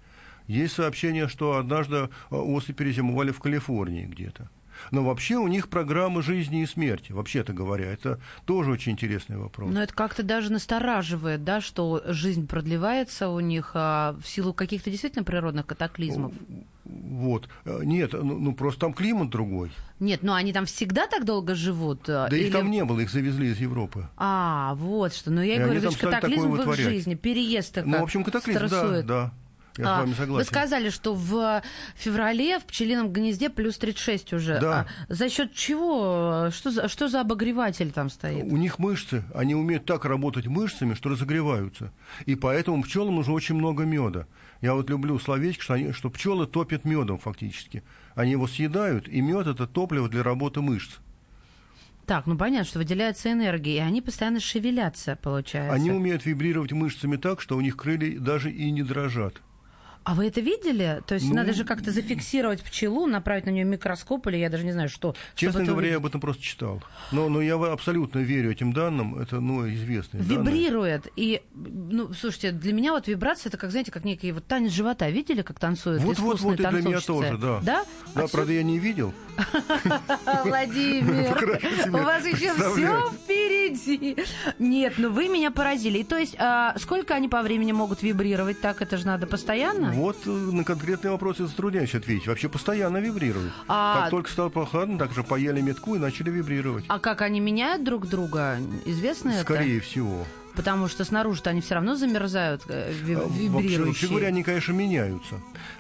Есть 0.51 0.75
сообщение, 0.75 1.29
что 1.29 1.59
однажды 1.59 1.97
э, 1.97 2.09
осы 2.31 2.73
перезимовали 2.73 3.31
в 3.31 3.39
Калифорнии 3.39 4.05
где-то. 4.05 4.51
Но 4.91 5.05
вообще 5.05 5.37
у 5.37 5.47
них 5.47 5.69
программа 5.69 6.23
жизни 6.23 6.63
и 6.63 6.67
смерти, 6.67 7.13
вообще-то 7.13 7.53
говоря. 7.53 7.87
Это 7.87 8.19
тоже 8.47 8.73
очень 8.73 8.93
интересный 8.93 9.37
вопрос. 9.37 9.71
Но 9.73 9.81
это 9.81 9.95
как-то 9.95 10.25
даже 10.25 10.51
настораживает, 10.51 11.45
да, 11.45 11.61
что 11.61 12.03
жизнь 12.07 12.49
продлевается 12.49 13.29
у 13.29 13.39
них 13.39 13.73
а, 13.75 14.17
в 14.21 14.27
силу 14.27 14.53
каких-то 14.53 14.91
действительно 14.91 15.23
природных 15.23 15.67
катаклизмов. 15.67 16.33
Вот. 16.85 17.49
Э, 17.65 17.83
нет, 17.85 18.15
ну, 18.15 18.37
ну 18.37 18.53
просто 18.53 18.81
там 18.81 18.93
климат 18.93 19.31
другой. 19.31 19.71
Нет, 20.01 20.25
ну 20.25 20.33
они 20.33 20.53
там 20.53 20.67
всегда 20.67 21.07
так 21.07 21.25
долго 21.25 21.55
живут? 21.55 22.09
Э, 22.09 22.27
да 22.29 22.37
или... 22.37 22.47
их 22.47 22.53
там 22.53 22.73
не 22.73 22.85
было, 22.85 22.99
их 22.99 23.11
завезли 23.11 23.51
из 23.51 23.59
Европы. 23.61 24.09
А, 24.17 24.75
вот 24.75 25.15
что. 25.15 25.31
Ну 25.31 25.43
я 25.43 25.55
и 25.55 25.59
говорю, 25.59 25.81
это 25.81 25.97
катаклизм 25.97 26.51
в 26.51 26.61
их 26.61 26.77
жизни, 26.77 27.15
переезд 27.15 27.79
Ну, 27.85 28.01
в 28.01 28.03
общем, 28.03 28.25
катаклизм, 28.25 28.67
стрессует. 28.67 29.07
да, 29.07 29.27
да. 29.27 29.33
Я 29.77 29.95
а, 29.95 29.97
с 29.97 30.01
вами 30.01 30.15
согласен. 30.15 30.35
Вы 30.35 30.45
сказали, 30.45 30.91
что 30.91 31.15
в 31.15 31.63
феврале 31.95 32.59
в 32.59 32.65
пчелином 32.65 33.13
гнезде 33.13 33.51
плюс 33.51 33.79
36 33.79 34.33
уже. 34.33 34.59
Да. 34.61 34.87
А 35.09 35.13
за 35.13 35.29
счет 35.29 35.55
чего? 35.55 36.51
Что 36.51 36.71
за, 36.71 36.89
что 36.89 37.09
за 37.09 37.21
обогреватель 37.21 37.93
там 37.93 38.11
стоит? 38.11 38.45
У 38.45 38.57
них 38.57 38.79
мышцы. 38.79 39.25
Они 39.35 39.55
умеют 39.55 39.85
так 39.87 40.05
работать 40.05 40.47
мышцами, 40.47 40.95
что 40.95 41.11
разогреваются. 41.11 41.93
И 42.27 42.35
поэтому 42.35 42.83
пчелам 42.83 43.17
нужно 43.17 43.33
очень 43.35 43.55
много 43.55 43.85
меда. 43.85 44.27
Я 44.61 44.75
вот 44.75 44.91
люблю 44.91 45.19
словечко, 45.19 45.63
что, 45.63 45.75
они, 45.75 45.93
что 45.93 46.11
пчелы 46.11 46.47
топят 46.47 46.85
медом 46.85 47.19
фактически. 47.19 47.83
Они 48.15 48.33
его 48.33 48.47
съедают, 48.47 49.09
и 49.09 49.21
мед 49.21 49.47
это 49.47 49.67
топливо 49.67 50.09
для 50.09 50.23
работы 50.23 50.61
мышц. 50.61 50.99
Так, 52.07 52.27
ну 52.27 52.37
понятно, 52.37 52.67
что 52.67 52.81
выделяется 52.81 53.31
энергия, 53.31 53.77
и 53.77 53.79
они 53.79 54.03
постоянно 54.03 54.41
шевелятся, 54.41 55.17
получается. 55.23 55.73
Они 55.73 55.93
умеют 55.93 56.27
вибрировать 56.27 56.73
мышцами 56.73 57.17
так, 57.17 57.41
что 57.41 57.57
у 57.57 57.61
них 57.61 57.77
крылья 57.77 58.19
даже 58.19 58.51
и 58.51 58.71
не 58.73 58.83
дрожат. 58.83 59.41
А 60.03 60.15
вы 60.15 60.29
это 60.29 60.41
видели? 60.41 61.03
То 61.07 61.15
есть 61.15 61.29
ну, 61.29 61.35
надо 61.35 61.53
же 61.53 61.65
как-то 61.65 61.93
зафиксировать 61.93 62.63
пчелу, 62.63 63.07
направить 63.07 63.45
на 63.45 63.51
нее 63.51 63.65
микроскоп 63.65 64.27
или 64.29 64.39
я 64.39 64.49
даже 64.49 64.65
не 64.65 64.73
знаю 64.73 64.89
что. 64.89 65.15
Честно 65.35 65.61
говоря, 65.61 65.75
увидеть. 65.75 65.91
я 65.91 65.97
об 65.99 66.07
этом 66.07 66.21
просто 66.21 66.43
читал. 66.43 66.83
Но, 67.13 67.29
но 67.29 67.43
я 67.43 67.55
абсолютно 67.55 68.21
верю 68.21 68.51
этим 68.51 68.73
данным. 68.73 69.19
Это 69.19 69.41
ну, 69.41 69.69
известные 69.69 70.23
Вибрирует. 70.23 71.03
Данные. 71.03 71.13
И, 71.17 71.43
ну, 71.55 72.15
слушайте, 72.15 72.53
для 72.53 72.73
меня 72.73 72.93
вот 72.93 73.09
вибрация, 73.09 73.51
это 73.51 73.59
как, 73.59 73.71
знаете, 73.71 73.93
как 73.93 74.05
некий 74.05 74.33
вот 74.33 74.47
танец 74.47 74.73
живота. 74.73 75.11
Видели, 75.11 75.43
как 75.43 75.59
танцуют 75.59 76.03
Вот, 76.03 76.19
вот, 76.19 76.41
вот, 76.41 76.55
и 76.55 76.65
для 76.65 76.81
меня 76.81 77.01
тоже, 77.01 77.37
да. 77.37 77.61
Да? 77.63 77.85
Да, 78.15 78.25
а 78.25 78.29
правда, 78.29 78.53
я 78.53 78.63
не 78.63 78.79
видел. 78.79 79.13
Владимир, 80.45 81.89
у 81.89 82.03
вас 82.03 82.25
еще 82.25 82.55
все 82.55 83.11
впереди. 83.11 84.17
Нет, 84.59 84.95
ну 84.97 85.11
вы 85.11 85.29
меня 85.29 85.51
поразили. 85.51 86.03
То 86.03 86.17
есть, 86.17 86.37
а, 86.39 86.75
сколько 86.79 87.15
они 87.15 87.29
по 87.29 87.43
времени 87.43 87.73
могут 87.73 88.03
вибрировать? 88.03 88.61
Так, 88.61 88.83
это 88.83 88.97
же 88.97 89.07
надо 89.07 89.27
постоянно? 89.27 89.90
Вот 89.95 90.17
э, 90.27 90.31
на 90.31 90.65
конкретные 90.65 91.13
вопросы 91.13 91.47
затрудняюсь 91.47 91.95
ответить. 91.95 92.27
Вообще 92.27 92.49
постоянно 92.49 92.99
вибрируют. 92.99 93.53
А... 93.69 94.03
Как 94.03 94.11
только 94.11 94.31
стало 94.31 94.49
прохладно, 94.49 94.99
так 94.99 95.13
же 95.13 95.23
поели 95.23 95.61
метку 95.61 95.95
и 95.95 95.99
начали 95.99 96.31
вибрировать. 96.31 96.85
А 96.89 96.99
как 96.99 97.23
они 97.23 97.41
меняют 97.41 97.85
друг 97.85 98.07
друга? 98.07 98.59
Известно 98.85 99.33
Скорее 99.33 99.41
это? 99.41 99.45
Скорее 99.45 99.81
всего. 99.81 100.27
Потому 100.55 100.89
что 100.89 101.05
снаружи-то 101.05 101.51
они 101.51 101.61
все 101.61 101.75
равно 101.75 101.95
замерзают, 101.95 102.63
э, 102.69 102.93
вибрирующие. 102.93 103.51
Вообще, 103.51 103.85
вообще 103.85 104.07
говоря, 104.09 104.27
они, 104.29 104.43
конечно, 104.43 104.73
меняются. 104.73 105.37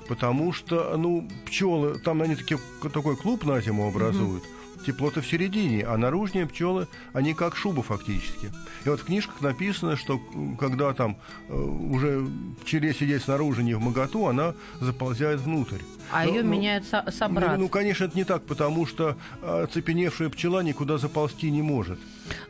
Потому 0.08 0.52
что, 0.52 0.96
ну, 0.96 1.28
пчелы, 1.46 1.98
там 1.98 2.22
они 2.22 2.36
таки, 2.36 2.56
такой 2.92 3.16
клуб 3.16 3.44
на 3.44 3.60
зиму 3.60 3.88
образуют. 3.88 4.42
Угу 4.44 4.59
тепло-то 4.86 5.20
в 5.20 5.26
середине, 5.26 5.84
а 5.84 5.96
наружные 5.96 6.46
пчелы, 6.46 6.86
они 7.12 7.34
как 7.34 7.56
шуба 7.56 7.82
фактически. 7.82 8.50
И 8.84 8.88
вот 8.88 9.00
в 9.00 9.04
книжках 9.04 9.40
написано, 9.40 9.96
что 9.96 10.20
когда 10.58 10.92
там 10.92 11.16
э, 11.48 11.54
уже 11.54 12.26
пчеле 12.62 12.94
сидеть 12.94 13.22
снаружи 13.22 13.62
не 13.62 13.74
в 13.74 13.80
моготу, 13.80 14.26
она 14.26 14.54
заползает 14.80 15.40
внутрь. 15.40 15.78
А 16.12 16.26
ее 16.26 16.42
ну, 16.42 16.50
меняют 16.50 16.84
собрат. 16.86 17.52
Ну, 17.56 17.64
ну, 17.64 17.68
конечно, 17.68 18.04
это 18.04 18.16
не 18.16 18.24
так, 18.24 18.42
потому 18.42 18.86
что 18.86 19.16
оцепеневшая 19.42 20.28
пчела 20.28 20.62
никуда 20.62 20.98
заползти 20.98 21.50
не 21.50 21.62
может. 21.62 21.98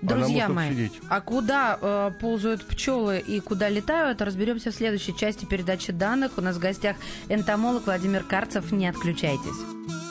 Друзья 0.02 0.48
мои, 0.48 0.70
сидеть. 0.70 0.92
а 1.08 1.20
куда 1.20 1.78
э, 1.80 2.10
ползают 2.20 2.66
пчелы 2.66 3.18
и 3.18 3.40
куда 3.40 3.68
летают, 3.68 4.22
разберемся 4.22 4.70
в 4.70 4.74
следующей 4.74 5.16
части 5.16 5.44
передачи 5.44 5.92
данных. 5.92 6.32
У 6.36 6.40
нас 6.40 6.56
в 6.56 6.60
гостях 6.60 6.96
энтомолог 7.28 7.86
Владимир 7.86 8.24
Карцев. 8.24 8.72
Не 8.72 8.88
отключайтесь. 8.88 10.09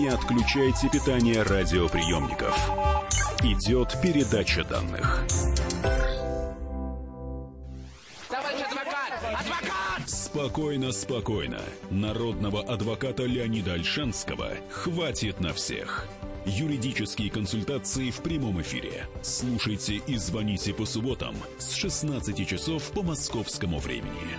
Не 0.00 0.08
отключайте 0.08 0.88
питание 0.88 1.42
радиоприемников. 1.42 2.56
Идет 3.42 4.00
передача 4.00 4.64
данных. 4.64 5.26
Товарищ 8.30 8.62
адвокат! 8.66 9.12
Адвокат! 9.38 10.08
Спокойно, 10.08 10.92
спокойно. 10.92 11.60
Народного 11.90 12.62
адвоката 12.62 13.24
Леонида 13.24 13.74
Альшанского 13.74 14.52
хватит 14.70 15.38
на 15.40 15.52
всех. 15.52 16.06
Юридические 16.46 17.30
консультации 17.30 18.10
в 18.10 18.22
прямом 18.22 18.62
эфире. 18.62 19.06
Слушайте 19.20 19.96
и 20.06 20.16
звоните 20.16 20.72
по 20.72 20.86
субботам 20.86 21.34
с 21.58 21.72
16 21.72 22.48
часов 22.48 22.90
по 22.92 23.02
московскому 23.02 23.78
времени. 23.78 24.38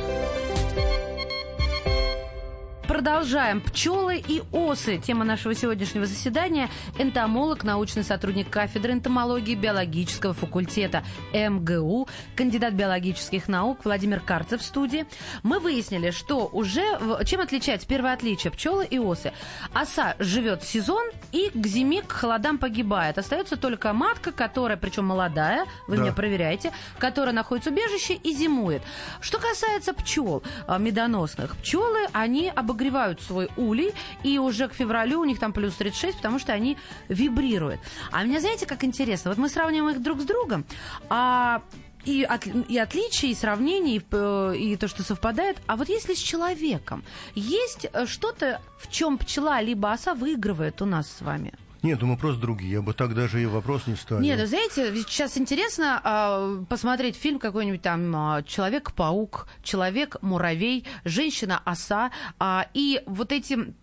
Продолжаем. 3.01 3.61
Пчелы 3.61 4.17
и 4.17 4.43
осы. 4.51 4.99
Тема 4.99 5.25
нашего 5.25 5.55
сегодняшнего 5.55 6.05
заседания. 6.05 6.69
Энтомолог, 6.99 7.63
научный 7.63 8.03
сотрудник 8.03 8.47
кафедры 8.51 8.93
энтомологии 8.93 9.55
биологического 9.55 10.35
факультета 10.35 11.03
МГУ, 11.33 12.07
кандидат 12.35 12.75
биологических 12.75 13.47
наук 13.47 13.79
Владимир 13.85 14.19
Карцев 14.19 14.61
в 14.61 14.63
студии. 14.63 15.07
Мы 15.41 15.59
выяснили, 15.59 16.11
что 16.11 16.45
уже... 16.45 16.83
Чем 17.25 17.41
отличается 17.41 17.87
первое 17.87 18.13
отличие 18.13 18.51
пчелы 18.51 18.85
и 18.85 18.99
осы? 18.99 19.33
Оса 19.73 20.15
живет 20.19 20.63
сезон 20.63 21.03
и 21.31 21.49
к 21.49 21.65
зиме, 21.65 22.03
к 22.03 22.11
холодам 22.11 22.59
погибает. 22.59 23.17
Остается 23.17 23.57
только 23.57 23.93
матка, 23.93 24.31
которая, 24.31 24.77
причем 24.77 25.05
молодая, 25.05 25.65
вы 25.87 25.95
Да. 25.95 26.03
меня 26.03 26.13
проверяете, 26.13 26.71
которая 26.99 27.33
находится 27.33 27.71
в 27.71 27.73
убежище 27.73 28.13
и 28.13 28.31
зимует. 28.31 28.83
Что 29.21 29.39
касается 29.39 29.95
пчел 29.95 30.43
а, 30.67 30.77
медоносных, 30.77 31.57
пчелы, 31.57 32.05
они 32.13 32.47
обогревают 32.55 32.90
свой 33.21 33.49
улей, 33.57 33.93
и 34.23 34.37
уже 34.39 34.67
к 34.67 34.73
февралю 34.73 35.19
у 35.19 35.25
них 35.25 35.39
там 35.39 35.53
плюс 35.53 35.73
36, 35.75 36.17
потому 36.17 36.39
что 36.39 36.53
они 36.53 36.77
вибрируют. 37.09 37.79
А 38.11 38.23
мне 38.23 38.39
знаете, 38.39 38.65
как 38.65 38.83
интересно? 38.83 39.31
Вот 39.31 39.37
мы 39.37 39.49
сравниваем 39.49 39.95
их 39.95 40.01
друг 40.01 40.21
с 40.21 40.25
другом, 40.25 40.65
а 41.09 41.61
и, 42.05 42.23
от- 42.23 42.47
и 42.47 42.77
отличия, 42.79 43.29
и 43.29 43.35
сравнения, 43.35 43.97
и, 43.97 44.01
э, 44.11 44.55
и 44.57 44.75
то, 44.75 44.87
что 44.87 45.03
совпадает. 45.03 45.57
А 45.67 45.75
вот 45.75 45.87
если 45.89 46.13
с 46.15 46.19
человеком, 46.19 47.03
есть 47.35 47.85
э, 47.93 48.05
что-то, 48.07 48.59
в 48.79 48.89
чем 48.91 49.17
пчела 49.17 49.61
либо 49.61 49.91
оса 49.91 50.13
выигрывает 50.15 50.81
у 50.81 50.85
нас 50.85 51.07
с 51.11 51.21
вами? 51.21 51.53
Нет, 51.83 51.99
ну 52.01 52.07
мы 52.07 52.17
просто 52.17 52.41
другие. 52.41 52.73
Я 52.73 52.81
бы 52.81 52.93
так 52.93 53.15
даже 53.15 53.41
и 53.41 53.45
вопрос 53.45 53.87
не 53.87 53.95
ставил. 53.95 54.21
Нет, 54.21 54.39
вы 54.39 54.45
знаете, 54.45 54.93
сейчас 54.95 55.37
интересно 55.37 55.99
а, 56.03 56.63
посмотреть 56.69 57.15
фильм 57.15 57.39
какой-нибудь 57.39 57.81
там 57.81 58.15
а, 58.15 58.43
Человек-паук, 58.43 59.47
Человек-муравей, 59.63 60.85
Женщина-оса. 61.05 62.11
а, 62.39 62.67
и 62.73 63.01
вот 63.07 63.31
эти 63.31 63.73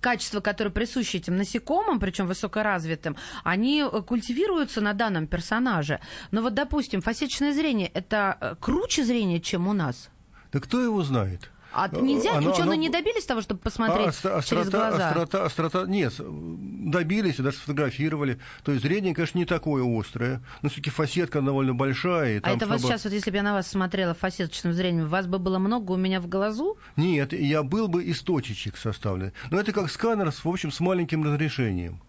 качества, 0.00 0.40
которые 0.40 0.72
присущи 0.72 1.16
этим 1.16 1.36
насекомым, 1.36 2.00
причем 2.00 2.26
высокоразвитым, 2.26 3.16
они 3.44 3.82
э, 3.82 4.02
культивируются 4.02 4.80
на 4.80 4.92
данном 4.92 5.26
персонаже. 5.26 6.00
Но 6.30 6.42
вот, 6.42 6.54
допустим, 6.54 7.02
фасеточное 7.02 7.52
зрение 7.52 7.88
это 7.88 8.38
э, 8.40 8.54
круче 8.60 9.04
зрения, 9.04 9.40
чем 9.40 9.66
у 9.66 9.72
нас. 9.72 10.10
Да 10.52 10.60
кто 10.60 10.80
его 10.80 11.02
знает? 11.02 11.50
А 11.72 11.88
нельзя, 11.88 12.36
Оно- 12.38 12.50
ученые 12.50 12.72
оно- 12.72 12.74
не 12.74 12.88
добились 12.88 13.24
того, 13.26 13.40
чтобы 13.42 13.60
посмотреть 13.60 14.06
А, 14.06 14.10
остро- 14.10 14.42
через 14.44 14.62
острота, 14.66 14.88
глаза. 14.88 15.08
острота, 15.08 15.44
острота, 15.44 15.84
нет, 15.86 16.14
добились 16.18 17.38
и 17.38 17.42
даже 17.42 17.56
сфотографировали. 17.58 18.38
То 18.64 18.72
есть 18.72 18.84
зрение, 18.84 19.14
конечно, 19.14 19.38
не 19.38 19.44
такое 19.44 19.84
острое, 20.00 20.42
но 20.62 20.68
все-таки 20.68 20.90
фасетка 20.90 21.40
довольно 21.42 21.74
большая. 21.74 22.36
и 22.36 22.38
А 22.38 22.40
там, 22.40 22.56
это 22.56 22.66
вас 22.66 22.80
чтобы- 22.80 22.92
сейчас, 22.94 23.04
вот 23.04 23.12
если 23.12 23.30
бы 23.30 23.36
я 23.36 23.42
на 23.42 23.52
вас 23.52 23.68
смотрела 23.68 24.14
фасеточным 24.14 24.72
зрением, 24.72 25.08
вас 25.08 25.26
бы 25.26 25.38
было 25.38 25.58
много 25.58 25.92
у 25.92 25.96
меня 25.96 26.20
в 26.20 26.26
глазу? 26.28 26.78
Нет, 26.96 27.32
я 27.32 27.62
был 27.62 27.88
бы 27.88 28.02
из 28.04 28.20
точечек 28.22 28.76
составлен. 28.76 29.32
Но 29.50 29.60
это 29.60 29.72
как 29.72 29.90
сканер, 29.90 30.30
в 30.30 30.46
общем, 30.46 30.72
с 30.72 30.80
маленьким 30.80 31.22
разрешением. 31.24 32.00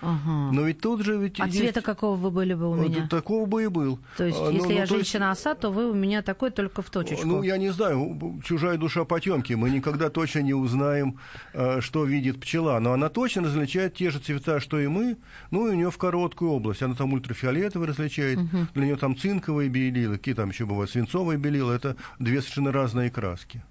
Ага. 0.00 0.52
Но 0.52 0.62
ведь 0.62 0.80
тут 0.80 1.02
же 1.02 1.16
ведь 1.18 1.40
А 1.40 1.46
есть- 1.46 1.58
цвета 1.58 1.80
какого 1.82 2.16
вы 2.16 2.30
были 2.30 2.54
бы 2.54 2.70
у 2.70 2.74
меня? 2.74 3.06
Такого 3.08 3.46
бы 3.46 3.64
и 3.64 3.66
был. 3.66 3.98
То 4.16 4.24
есть, 4.24 4.38
А, 4.40 4.44
ну, 4.44 4.50
если 4.52 4.66
ну, 4.66 4.70
я 4.72 4.76
то 4.76 4.80
есть- 4.82 4.92
женщина-оса, 4.92 5.54
то 5.54 5.70
вы 5.70 5.90
у 5.90 5.94
меня 5.94 6.22
такой 6.22 6.50
только 6.50 6.82
в 6.82 6.90
точечку. 6.90 7.26
Ну, 7.26 7.42
я 7.42 7.56
не 7.56 7.70
знаю, 7.70 8.40
чужая 8.44 8.78
душа 8.78 9.04
потемки. 9.04 9.52
Мы 9.54 9.70
никогда 9.70 10.08
точно 10.10 10.40
не 10.40 10.54
узнаем, 10.54 11.18
э, 11.52 11.80
что 11.80 12.04
видит 12.04 12.40
пчела. 12.40 12.78
Но 12.80 12.92
она 12.92 13.08
точно 13.08 13.42
различает 13.44 13.94
те 13.94 14.10
же 14.10 14.18
цвета, 14.20 14.60
что 14.60 14.78
и 14.78 14.86
мы. 14.86 15.16
Ну, 15.50 15.66
и 15.66 15.70
у 15.70 15.74
нее 15.74 15.90
в 15.90 15.98
короткую 15.98 16.52
область. 16.52 16.82
Она 16.82 16.94
там 16.94 17.12
ультрафиолетовый 17.12 17.88
различает. 17.88 18.38
Для 18.74 18.84
нее 18.84 18.96
там 18.96 19.16
цинковые 19.16 19.68
белила, 19.68 20.12
какие 20.14 20.34
там 20.34 20.50
еще 20.50 20.64
бывают, 20.66 20.90
свинцовые 20.90 21.38
белила. 21.38 21.72
Это 21.72 21.96
две 22.18 22.40
совершенно 22.40 22.70
разные 22.72 23.10
краски. 23.10 23.62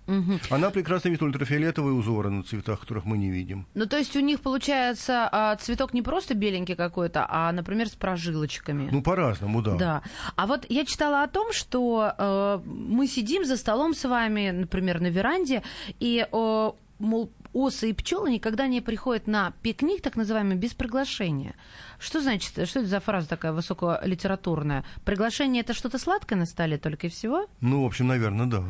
Она 0.50 0.70
прекрасно 0.72 1.10
видит 1.10 1.22
ультрафиолетовые 1.24 1.94
узоры 1.94 2.30
на 2.30 2.44
цветах, 2.44 2.82
которых 2.82 3.06
мы 3.06 3.18
не 3.18 3.30
видим. 3.30 3.66
Ну, 3.76 3.86
то 3.86 3.98
есть 3.98 4.16
у 4.16 4.20
них 4.20 4.42
получается 4.42 5.30
а, 5.32 5.56
цветок 5.56 5.94
не 5.94 6.02
просто 6.02 6.17
беленький 6.34 6.76
какой-то, 6.76 7.26
а, 7.30 7.52
например, 7.52 7.88
с 7.88 7.96
прожилочками. 7.96 8.90
Ну, 8.92 9.02
по-разному, 9.02 9.62
да. 9.62 9.76
Да. 9.76 10.02
А 10.36 10.48
вот 10.48 10.66
я 10.70 10.86
читала 10.86 11.24
о 11.24 11.28
том, 11.28 11.54
что 11.54 12.14
э, 12.18 12.60
мы 12.66 13.08
сидим 13.08 13.46
за 13.46 13.58
столом 13.58 13.94
с 13.94 14.08
вами, 14.08 14.52
например, 14.52 15.00
на 15.02 15.08
веранде, 15.08 15.64
и, 16.00 16.28
э, 16.32 16.72
мол, 17.00 17.32
осы 17.54 17.90
и 17.90 17.94
пчелы 17.94 18.32
никогда 18.32 18.68
не 18.68 18.82
приходят 18.82 19.28
на 19.28 19.54
пикник, 19.62 20.02
так 20.02 20.16
называемый, 20.16 20.56
без 20.56 20.74
приглашения. 20.74 21.56
Что 22.00 22.22
значит, 22.22 22.52
что 22.68 22.80
это 22.80 22.86
за 22.86 23.00
фраза 23.00 23.28
такая 23.28 23.52
высоколитературная? 23.52 24.86
Приглашение 25.04 25.62
это 25.62 25.74
что-то 25.74 25.98
сладкое 25.98 26.38
на 26.38 26.46
столе 26.46 26.78
только 26.78 27.08
и 27.08 27.10
всего? 27.10 27.48
Ну, 27.62 27.84
в 27.84 27.86
общем, 27.86 28.08
наверное, 28.08 28.46
да. 28.46 28.64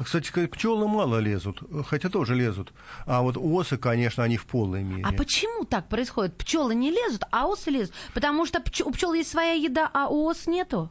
Кстати, 0.00 0.28
сказать, 0.28 0.50
пчелы 0.50 0.88
мало 0.88 1.18
лезут, 1.18 1.62
хотя 1.86 2.08
тоже 2.08 2.34
лезут. 2.34 2.72
А 3.06 3.22
вот 3.22 3.36
осы, 3.36 3.76
конечно, 3.76 4.22
они 4.24 4.36
в 4.36 4.46
полной 4.46 4.82
мере. 4.82 5.04
А 5.04 5.12
почему 5.12 5.64
так 5.64 5.88
происходит? 5.88 6.36
Пчелы 6.36 6.74
не 6.74 6.90
лезут, 6.90 7.24
а 7.30 7.46
осы 7.46 7.70
лезут. 7.70 7.94
Потому 8.14 8.46
что 8.46 8.60
у 8.84 8.90
пчел 8.90 9.12
есть 9.12 9.30
своя 9.30 9.52
еда, 9.52 9.90
а 9.92 10.08
у 10.08 10.24
ос 10.24 10.46
нету. 10.46 10.90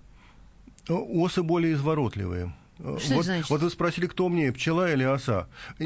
Осы 0.88 1.44
более 1.44 1.74
изворотливые. 1.74 2.54
Что 3.00 3.16
вот, 3.16 3.26
значит? 3.26 3.50
вот 3.50 3.62
вы 3.62 3.70
спросили, 3.70 4.08
кто 4.08 4.28
мне, 4.30 4.52
пчела 4.52 4.92
или 4.92 5.04
оса? 5.04 5.48
Э, 5.80 5.86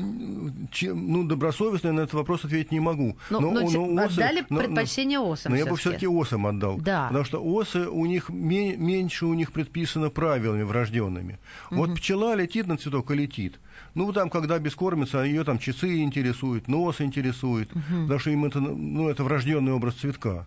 чем- 0.71 1.11
ну, 1.11 1.23
добросовестно 1.23 1.87
я 1.89 1.93
на 1.93 1.99
этот 2.01 2.13
вопрос 2.13 2.45
ответить 2.45 2.71
не 2.71 2.79
могу. 2.79 3.17
Ну, 3.29 3.39
ну, 3.41 3.69
те- 3.69 3.77
осы- 3.77 4.13
отдали 4.21 4.45
но- 4.49 4.57
но- 4.57 4.59
предпочтение 4.59 5.19
осам 5.19 5.51
Но 5.51 5.57
я 5.57 5.65
бы 5.65 5.75
все-таки 5.77 6.07
осам 6.07 6.45
отдал. 6.47 6.77
Да. 6.77 7.07
Потому 7.07 7.25
что 7.25 7.43
осы, 7.43 7.87
у 7.89 8.05
них 8.05 8.29
ме- 8.29 8.75
меньше 8.77 9.25
у 9.25 9.33
них 9.33 9.51
предписано 9.51 10.09
правилами 10.09 10.63
врожденными. 10.63 11.37
Вот 11.69 11.95
пчела 11.95 12.35
летит 12.35 12.67
на 12.67 12.77
цветок 12.77 13.11
и 13.11 13.15
летит. 13.15 13.59
Ну, 13.93 14.11
там, 14.13 14.29
когда 14.29 14.57
бескормится, 14.59 15.23
ее 15.23 15.43
там 15.43 15.59
часы 15.59 16.01
интересуют, 16.01 16.67
нос 16.67 17.01
интересует, 17.01 17.69
потому 17.69 18.19
что 18.19 18.29
им 18.29 18.45
это, 18.45 18.59
ну, 18.59 19.09
это 19.09 19.23
врожденный 19.23 19.73
образ 19.73 19.95
цветка. 19.95 20.45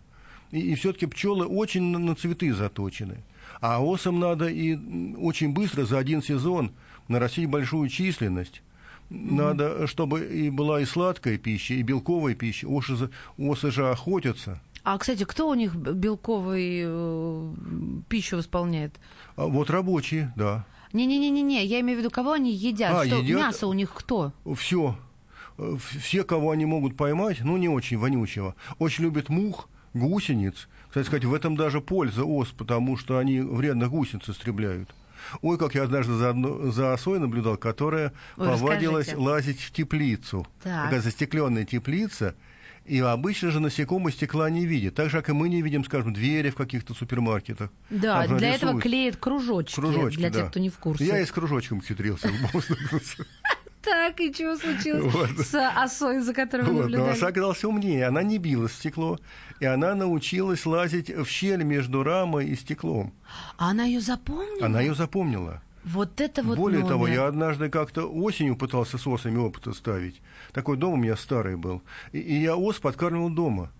И, 0.50 0.74
все-таки 0.76 1.04
пчелы 1.06 1.44
очень 1.46 1.82
на, 1.82 1.98
на 1.98 2.14
цветы 2.14 2.52
заточены. 2.54 3.16
А 3.60 3.80
осам 3.82 4.20
надо 4.20 4.48
и 4.48 4.76
очень 5.16 5.52
быстро 5.52 5.84
за 5.84 5.98
один 5.98 6.22
сезон 6.22 6.72
нарастить 7.08 7.48
большую 7.48 7.88
численность. 7.88 8.62
Надо, 9.10 9.86
чтобы 9.86 10.24
и 10.26 10.50
была 10.50 10.80
и 10.80 10.84
сладкая 10.84 11.38
пища, 11.38 11.74
и 11.74 11.82
белковая 11.82 12.34
пища. 12.34 12.68
Осы, 12.68 13.10
осы 13.38 13.70
же 13.70 13.88
охотятся. 13.88 14.60
А, 14.84 14.98
кстати, 14.98 15.24
кто 15.24 15.48
у 15.48 15.54
них 15.54 15.74
белковый 15.74 16.82
э, 16.84 17.52
пищу 18.08 18.36
восполняет? 18.36 18.98
А 19.36 19.46
вот 19.46 19.70
рабочие, 19.70 20.32
да. 20.36 20.66
Не-не-не-не, 20.92 21.64
я 21.64 21.80
имею 21.80 21.98
в 21.98 22.00
виду, 22.00 22.10
кого 22.10 22.32
они 22.32 22.52
едят? 22.52 22.92
А, 22.94 23.04
Что, 23.04 23.16
едят? 23.16 23.40
Мясо 23.40 23.66
у 23.66 23.72
них 23.72 23.92
кто? 23.94 24.32
Все. 24.56 24.96
Все, 26.00 26.22
кого 26.22 26.52
они 26.52 26.66
могут 26.66 26.96
поймать, 26.96 27.40
ну, 27.40 27.56
не 27.56 27.68
очень 27.68 27.98
вонючего, 27.98 28.54
очень 28.78 29.04
любят 29.04 29.28
мух, 29.28 29.68
гусениц. 29.92 30.68
Кстати 31.02 31.06
сказать, 31.06 31.24
в 31.24 31.34
этом 31.34 31.56
даже 31.56 31.80
польза 31.80 32.24
ос, 32.24 32.48
потому 32.56 32.96
что 32.96 33.18
они 33.18 33.40
вредных 33.40 33.90
гусениц 33.90 34.28
истребляют. 34.28 34.94
Ой, 35.42 35.58
как 35.58 35.74
я 35.74 35.82
однажды 35.82 36.14
за, 36.14 36.30
одно- 36.30 36.70
за 36.70 36.92
осой 36.92 37.18
наблюдал, 37.18 37.56
которая 37.56 38.12
Ой, 38.36 38.46
повадилась 38.48 39.08
расскажите. 39.08 39.16
лазить 39.30 39.60
в 39.60 39.72
теплицу. 39.72 40.46
Так. 40.62 40.84
Такая 40.84 41.00
застекленная 41.00 41.64
теплица. 41.64 42.34
И 42.86 43.00
обычно 43.00 43.50
же 43.50 43.60
насекомые 43.60 44.14
стекла 44.14 44.48
не 44.48 44.64
видят. 44.64 44.94
Так 44.94 45.10
же, 45.10 45.18
как 45.18 45.28
и 45.28 45.32
мы 45.32 45.50
не 45.50 45.60
видим, 45.60 45.84
скажем, 45.84 46.14
двери 46.14 46.48
в 46.48 46.54
каких-то 46.54 46.94
супермаркетах. 46.94 47.70
Да, 47.90 48.26
для 48.26 48.54
этого 48.54 48.70
рисуют. 48.70 48.82
клеят 48.82 49.16
кружочки, 49.18 49.74
Кружочки, 49.74 50.16
для 50.18 50.30
да. 50.30 50.40
тех, 50.40 50.50
кто 50.50 50.58
не 50.60 50.70
в 50.70 50.78
курсе. 50.78 51.04
Я 51.04 51.20
и 51.20 51.26
с 51.26 51.30
кружочком 51.30 51.82
хитрился. 51.82 52.30
Так, 53.90 54.21
и 54.21 54.33
чего 54.33 54.57
случилось 54.57 55.12
Вот. 55.12 55.30
с 55.47 55.54
осой, 55.76 56.21
за 56.21 56.35
которой 56.35 56.62
вы 56.62 56.73
Вот, 56.73 56.75
но 56.76 56.83
наблюдали? 56.83 57.11
оса 57.11 57.26
оказалась 57.28 57.64
умнее. 57.64 58.07
Она 58.07 58.23
не 58.23 58.38
била 58.38 58.68
стекло, 58.68 59.18
и 59.61 59.64
она 59.64 59.95
научилась 59.95 60.66
лазить 60.66 61.11
в 61.11 61.26
щель 61.26 61.62
между 61.62 62.02
рамой 62.02 62.47
и 62.49 62.54
стеклом. 62.57 63.12
А 63.57 63.71
она 63.71 63.85
ее 63.85 64.00
запомнила? 64.00 64.66
Она 64.66 64.80
ее 64.80 64.95
запомнила. 64.95 65.62
Вот 65.85 66.21
это 66.21 66.42
вот 66.42 66.59
Более 66.59 66.85
того, 66.85 67.04
номер. 67.07 67.14
я 67.14 67.26
однажды 67.28 67.71
как-то 67.71 68.02
осенью 68.02 68.57
пытался 68.57 68.99
с 68.99 69.07
осами 69.07 69.38
опыта 69.38 69.73
ставить. 69.73 70.21
Такой 70.52 70.76
дом 70.76 70.95
у 70.95 70.97
меня 70.97 71.16
старый 71.16 71.57
был. 71.57 71.83
И, 72.12 72.18
и 72.18 72.35
я 72.42 72.57
ос 72.57 72.76
подкармливал 72.78 73.30
дома. 73.30 73.71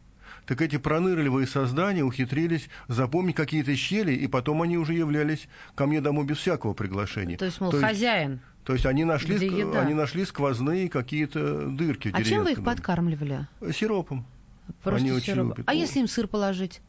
Так 0.49 0.63
эти 0.63 0.79
пронырливые 0.79 1.47
создания 1.47 2.03
ухитрились 2.03 2.71
запомнить 2.89 3.37
какие-то 3.37 3.77
щели, 3.77 4.13
и 4.13 4.27
потом 4.27 4.63
они 4.63 4.79
уже 4.79 4.95
являлись 4.95 5.47
ко 5.75 5.87
мне 5.87 6.01
домой 6.01 6.25
без 6.25 6.39
всякого 6.39 6.73
приглашения. 6.73 7.37
То 7.37 7.45
есть, 7.45 7.61
мол, 7.61 7.71
То 7.71 7.81
хозяин. 7.81 8.31
Есть, 8.31 8.43
то 8.65 8.73
есть 8.73 8.87
они 8.87 9.05
нашли, 9.05 9.37
они 9.77 9.93
нашли 9.93 10.25
сквозные 10.25 10.89
какие-то 10.89 11.67
дырки. 11.67 12.11
А 12.15 12.23
чем 12.23 12.45
вы 12.45 12.53
их 12.53 12.65
подкармливали? 12.65 13.47
Сиропом. 13.75 14.25
Просто 14.83 15.07
они 15.07 15.21
сироп. 15.21 15.53
Очень. 15.53 15.65
А 15.67 15.75
если 15.75 16.01
им 16.01 16.09
сыр 16.09 16.27
положить? 16.27 16.81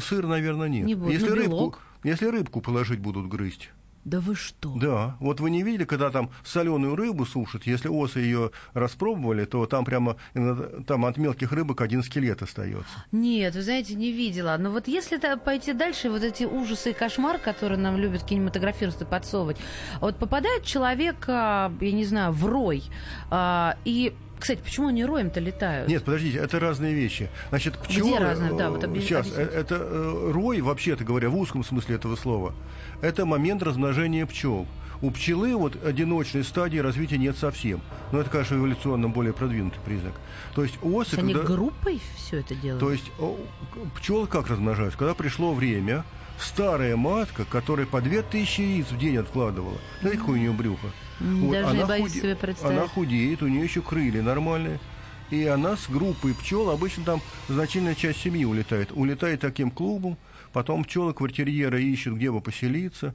Сыр, 0.00 0.28
наверное, 0.28 0.68
нет. 0.68 0.86
Не 0.86 0.94
будет. 0.94 1.14
Если, 1.14 1.30
ну, 1.30 1.34
рыбку, 1.34 1.78
если 2.04 2.26
рыбку 2.26 2.60
положить 2.60 3.00
будут 3.00 3.26
грызть. 3.26 3.70
Да 4.04 4.20
вы 4.20 4.34
что? 4.34 4.72
Да. 4.76 5.16
Вот 5.20 5.40
вы 5.40 5.50
не 5.50 5.62
видели, 5.62 5.84
когда 5.84 6.10
там 6.10 6.30
соленую 6.42 6.96
рыбу 6.96 7.26
сушат, 7.26 7.64
если 7.66 7.88
осы 7.88 8.20
ее 8.20 8.50
распробовали, 8.72 9.44
то 9.44 9.66
там 9.66 9.84
прямо 9.84 10.16
там 10.86 11.04
от 11.04 11.18
мелких 11.18 11.52
рыбок 11.52 11.82
один 11.82 12.02
скелет 12.02 12.42
остается. 12.42 13.04
Нет, 13.12 13.54
вы 13.54 13.62
знаете, 13.62 13.94
не 13.94 14.10
видела. 14.12 14.56
Но 14.58 14.70
вот 14.70 14.88
если 14.88 15.18
пойти 15.36 15.74
дальше, 15.74 16.08
вот 16.08 16.22
эти 16.22 16.44
ужасы 16.44 16.90
и 16.90 16.94
кошмар, 16.94 17.38
которые 17.38 17.78
нам 17.78 17.96
любят 17.98 18.24
кинематографисты 18.24 19.04
подсовывать, 19.04 19.58
вот 20.00 20.16
попадает 20.16 20.64
человек, 20.64 21.24
а, 21.28 21.72
я 21.80 21.92
не 21.92 22.04
знаю, 22.04 22.32
в 22.32 22.46
рой, 22.46 22.82
а, 23.30 23.76
и 23.84 24.14
кстати, 24.40 24.60
почему 24.60 24.88
они 24.88 25.04
роем-то 25.04 25.40
летают? 25.40 25.88
Нет, 25.88 26.04
подождите, 26.04 26.38
это 26.38 26.58
разные 26.58 26.94
вещи. 26.94 27.28
Значит, 27.50 27.78
пчелы... 27.78 28.10
Где 28.10 28.18
разные? 28.18 28.52
Да, 28.54 28.70
вот 28.70 28.82
объясните. 28.82 29.22
Сейчас, 29.22 29.32
э, 29.36 29.42
это 29.42 29.76
э, 29.78 30.30
рой, 30.32 30.60
вообще-то 30.60 31.04
говоря, 31.04 31.30
в 31.30 31.36
узком 31.36 31.62
смысле 31.64 31.96
этого 31.96 32.16
слова, 32.16 32.54
это 33.02 33.26
момент 33.26 33.62
размножения 33.62 34.26
пчел. 34.26 34.66
У 35.02 35.10
пчелы 35.10 35.56
вот 35.56 35.82
одиночной 35.82 36.44
стадии 36.44 36.78
развития 36.78 37.16
нет 37.16 37.36
совсем. 37.36 37.80
Но 38.12 38.20
это, 38.20 38.28
конечно, 38.28 38.56
эволюционно 38.56 39.08
более 39.08 39.32
продвинутый 39.32 39.80
признак. 39.84 40.12
То 40.54 40.62
есть 40.62 40.76
осы... 40.82 41.16
То 41.16 41.22
есть 41.22 41.34
когда... 41.34 41.38
они 41.40 41.56
группой 41.56 42.00
все 42.16 42.40
это 42.40 42.54
делают? 42.54 42.80
То 42.80 42.92
есть 42.92 43.10
пчелы 43.96 44.26
как 44.26 44.48
размножаются? 44.48 44.98
Когда 44.98 45.14
пришло 45.14 45.54
время, 45.54 46.04
старая 46.38 46.96
матка, 46.96 47.44
которая 47.44 47.86
по 47.86 48.00
2000 48.00 48.60
яиц 48.60 48.90
в 48.90 48.98
день 48.98 49.16
откладывала, 49.16 49.78
знаете, 50.00 50.20
какое 50.20 50.36
у 50.36 50.40
нее 50.40 50.52
брюхо? 50.52 50.88
Вот, 51.20 51.52
Даже 51.52 51.68
она, 51.68 51.86
боюсь 51.86 52.08
худе... 52.08 52.20
себе 52.20 52.36
представить. 52.36 52.78
она 52.78 52.88
худеет, 52.88 53.42
у 53.42 53.46
нее 53.48 53.62
еще 53.62 53.82
крылья 53.82 54.22
нормальные. 54.22 54.80
И 55.30 55.44
она 55.44 55.76
с 55.76 55.88
группой 55.88 56.34
пчел, 56.34 56.70
обычно 56.70 57.04
там 57.04 57.22
значительная 57.48 57.94
часть 57.94 58.20
семьи 58.20 58.44
улетает. 58.44 58.90
Улетает 58.92 59.40
таким 59.40 59.70
клубом, 59.70 60.16
потом 60.52 60.82
пчелы 60.82 61.14
квартирьеры 61.14 61.82
ищут, 61.82 62.16
где 62.16 62.32
бы 62.32 62.40
поселиться. 62.40 63.14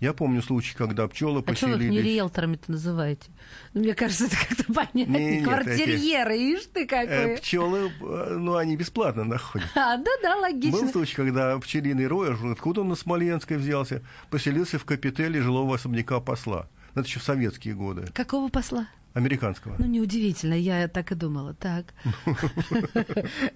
Я 0.00 0.14
помню 0.14 0.40
случай, 0.42 0.74
когда 0.74 1.06
пчелы 1.08 1.40
а 1.40 1.42
поселились... 1.42 1.74
А 1.74 1.76
что 1.76 1.78
вы 1.78 1.84
их 1.84 1.90
не 1.90 2.02
риэлторами-то 2.02 2.70
называете? 2.70 3.30
Ну, 3.74 3.82
мне 3.82 3.94
кажется, 3.94 4.24
это 4.26 4.36
как-то 4.36 4.72
понятно. 4.72 5.16
Не, 5.16 5.42
Квартирьеры, 5.42 6.34
эти... 6.34 6.56
ишь 6.56 6.66
ты 6.72 6.86
какой. 6.86 7.34
Э, 7.34 7.36
пчелы, 7.36 7.92
э, 8.00 8.36
ну, 8.38 8.56
они 8.56 8.76
бесплатно 8.76 9.24
находят. 9.24 9.68
А, 9.74 9.96
да-да, 9.98 10.36
логично. 10.36 10.80
Был 10.80 10.88
случай, 10.90 11.14
когда 11.14 11.58
пчелиный 11.58 12.06
рой, 12.06 12.34
откуда 12.50 12.80
он 12.80 12.88
на 12.88 12.94
Смоленской 12.94 13.58
взялся, 13.58 14.02
поселился 14.30 14.78
в 14.78 14.84
капителе 14.84 15.42
жилого 15.42 15.74
особняка 15.74 16.18
посла. 16.20 16.68
Это 16.94 17.06
еще 17.06 17.20
в 17.20 17.22
советские 17.22 17.74
годы. 17.74 18.06
Какого 18.12 18.48
посла? 18.48 18.86
Американского. 19.12 19.74
Ну, 19.78 19.86
неудивительно, 19.86 20.54
я 20.54 20.86
так 20.86 21.10
и 21.10 21.14
думала. 21.16 21.54
Так. 21.54 21.86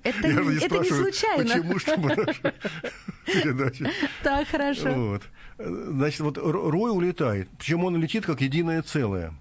Это 0.03 0.29
не 0.29 0.91
случайно. 0.91 1.45
Почему, 1.45 1.79
чтобы 1.79 2.09
передача... 3.27 3.91
Так, 4.25 4.49
хорошо. 4.49 5.21
Значит, 5.59 6.21
вот 6.21 6.39
Рой 6.39 6.91
улетает. 6.91 7.49
Почему 7.51 7.87
он 7.87 7.97
летит 7.99 8.27
как 8.27 8.41
единое 8.41 8.83
целое? 8.83 9.33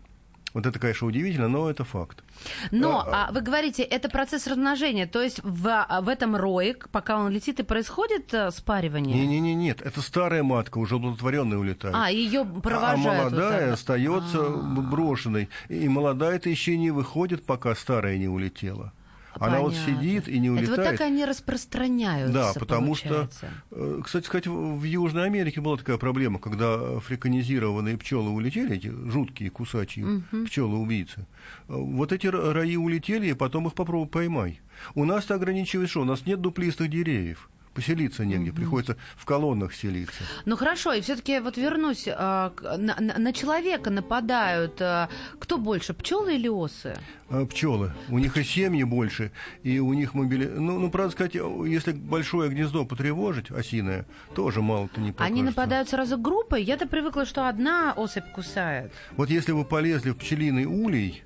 Вот 0.53 0.65
это, 0.67 0.79
конечно, 0.79 1.07
удивительно, 1.07 1.48
но 1.48 1.69
это 1.69 1.83
факт. 1.83 2.24
Но 2.72 3.00
а, 3.00 3.27
а 3.27 3.31
вы 3.31 3.41
говорите, 3.41 3.81
это 3.81 4.07
процесс 4.10 4.45
размножения, 4.45 5.07
то 5.07 5.22
есть 5.22 5.39
в, 5.43 5.67
а, 5.67 6.01
в 6.01 6.07
этом 6.07 6.36
рое, 6.36 6.75
пока 6.91 7.17
он 7.17 7.31
летит, 7.31 7.60
и 7.60 7.63
происходит 7.63 8.33
а, 8.33 8.51
спаривание? 8.51 9.15
Не-не-не, 9.15 9.55
нет, 9.55 9.81
это 9.81 10.01
старая 10.01 10.43
матка, 10.43 10.77
уже 10.77 10.95
оплодотворенная 10.95 11.57
улетает. 11.57 11.95
А, 11.98 12.12
ее 12.12 12.45
провожают. 12.45 13.05
А 13.05 13.29
молодая 13.29 13.65
вот 13.65 13.74
остается 13.74 14.39
А-а-а. 14.41 14.81
брошенной. 14.81 15.50
И 15.69 15.89
молодая-то 15.89 16.50
еще 16.50 16.77
не 16.77 16.91
выходит, 16.91 17.45
пока 17.45 17.74
старая 17.75 18.17
не 18.17 18.27
улетела. 18.27 18.93
Она 19.40 19.60
вот 19.62 19.75
сидит 19.75 20.28
и 20.28 20.40
не 20.40 20.50
улетает. 20.50 20.70
Это 20.70 20.82
вот 20.82 20.92
так 20.92 21.02
они 21.02 21.25
распространяются, 21.25 22.34
Да, 22.34 22.54
потому 22.60 22.88
получается. 22.88 23.38
что, 23.38 23.48
э, 23.72 24.02
кстати 24.04 24.25
сказать, 24.25 24.48
в 24.48 24.84
Южной 24.84 25.25
Америке 25.25 25.62
была 25.62 25.77
такая 25.77 25.98
проблема, 25.98 26.40
когда 26.40 26.98
африканизированные 26.98 27.98
пчелы 27.98 28.29
улетели, 28.29 28.75
эти 28.75 28.88
жуткие 28.88 29.50
кусачие 29.50 30.05
угу. 30.05 30.46
пчелы-убийцы. 30.46 31.22
Э, 31.22 31.25
вот 31.68 32.12
эти 32.12 32.27
раи 32.27 32.75
улетели, 32.75 33.27
и 33.27 33.34
потом 33.34 33.68
их 33.68 33.74
попробуй 33.74 34.07
поймай. 34.07 34.62
У 34.96 35.05
нас-то 35.05 35.36
ограничивает 35.36 35.90
что? 35.90 36.01
У 36.01 36.05
нас 36.05 36.25
нет 36.25 36.42
дуплистых 36.42 36.90
деревьев 36.90 37.50
поселиться 37.74 38.25
негде, 38.25 38.51
mm-hmm. 38.51 38.55
приходится 38.55 38.98
в 39.16 39.25
колоннах 39.25 39.74
селиться. 39.74 40.24
Ну 40.46 40.55
хорошо, 40.55 40.94
и 40.94 41.01
все-таки 41.01 41.40
вот 41.40 41.57
вернусь, 41.57 42.07
а, 42.07 42.53
на, 42.77 42.96
на, 43.00 43.33
человека 43.33 43.90
нападают 43.90 44.81
а, 44.81 45.09
кто 45.40 45.57
больше, 45.57 45.94
пчелы 45.94 46.36
или 46.36 46.48
осы? 46.48 46.96
А, 47.29 47.46
пчелы. 47.46 47.92
У 48.09 48.20
них 48.20 48.38
и 48.38 48.44
семьи 48.44 48.83
больше, 48.83 49.31
и 49.64 49.79
у 49.79 49.94
них 49.94 50.14
мобили... 50.14 50.46
Ну, 50.46 50.79
ну, 50.79 50.92
правда 50.92 51.12
сказать, 51.12 51.36
если 51.36 51.92
большое 51.92 52.50
гнездо 52.50 52.86
потревожить, 52.86 53.51
осиное, 53.51 54.05
тоже 54.36 54.62
мало-то 54.62 55.01
не 55.01 55.12
покажется. 55.12 55.33
Они 55.33 55.44
нападают 55.44 55.90
сразу 55.90 56.18
группой? 56.18 56.64
Я-то 56.64 56.88
привыкла, 56.88 57.25
что 57.25 57.48
одна 57.48 57.94
особь 57.94 58.31
кусает. 58.31 58.92
Вот 59.18 59.29
если 59.29 59.51
вы 59.51 59.66
полезли 59.66 60.12
в 60.12 60.18
пчелиный 60.18 60.66
улей, 60.66 61.24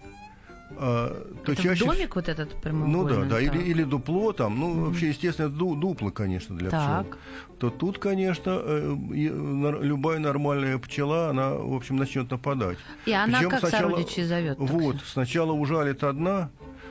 а, 0.71 1.27
то 1.45 1.51
это 1.51 1.62
чаще... 1.62 1.86
домик 1.86 2.15
вот 2.15 2.30
этот 2.30 2.56
прямоугольный? 2.62 3.17
Ну 3.17 3.23
да, 3.23 3.30
да, 3.30 3.41
или, 3.41 3.58
или 3.58 3.84
дупло 3.84 4.34
там, 4.34 4.60
ну 4.60 4.75
mm 4.75 4.88
вообще, 4.88 5.10
естественно, 5.10 5.49
ду, 5.49 5.75
дупло, 5.75 6.12
конечно, 6.12 6.56
для 6.56 6.69
так. 6.69 7.06
пчел. 7.06 7.17
То 7.60 7.69
тут, 7.69 7.99
конечно, 7.99 8.60
э, 8.62 8.95
любая 9.12 10.19
нормальная 10.19 10.77
пчела, 10.77 11.30
она, 11.30 11.51
в 11.51 11.73
общем, 11.73 11.95
начнет 11.97 12.30
нападать. 12.30 12.77
И 13.06 13.13
она 13.13 13.39
Причем 13.39 13.49
как 13.49 13.60
сначала, 13.62 13.91
сородичей 13.91 14.23
зовет? 14.23 14.58
Вот, 14.60 14.97
сначала 15.06 15.51
ужалит 15.51 16.03
одна, 16.03 16.49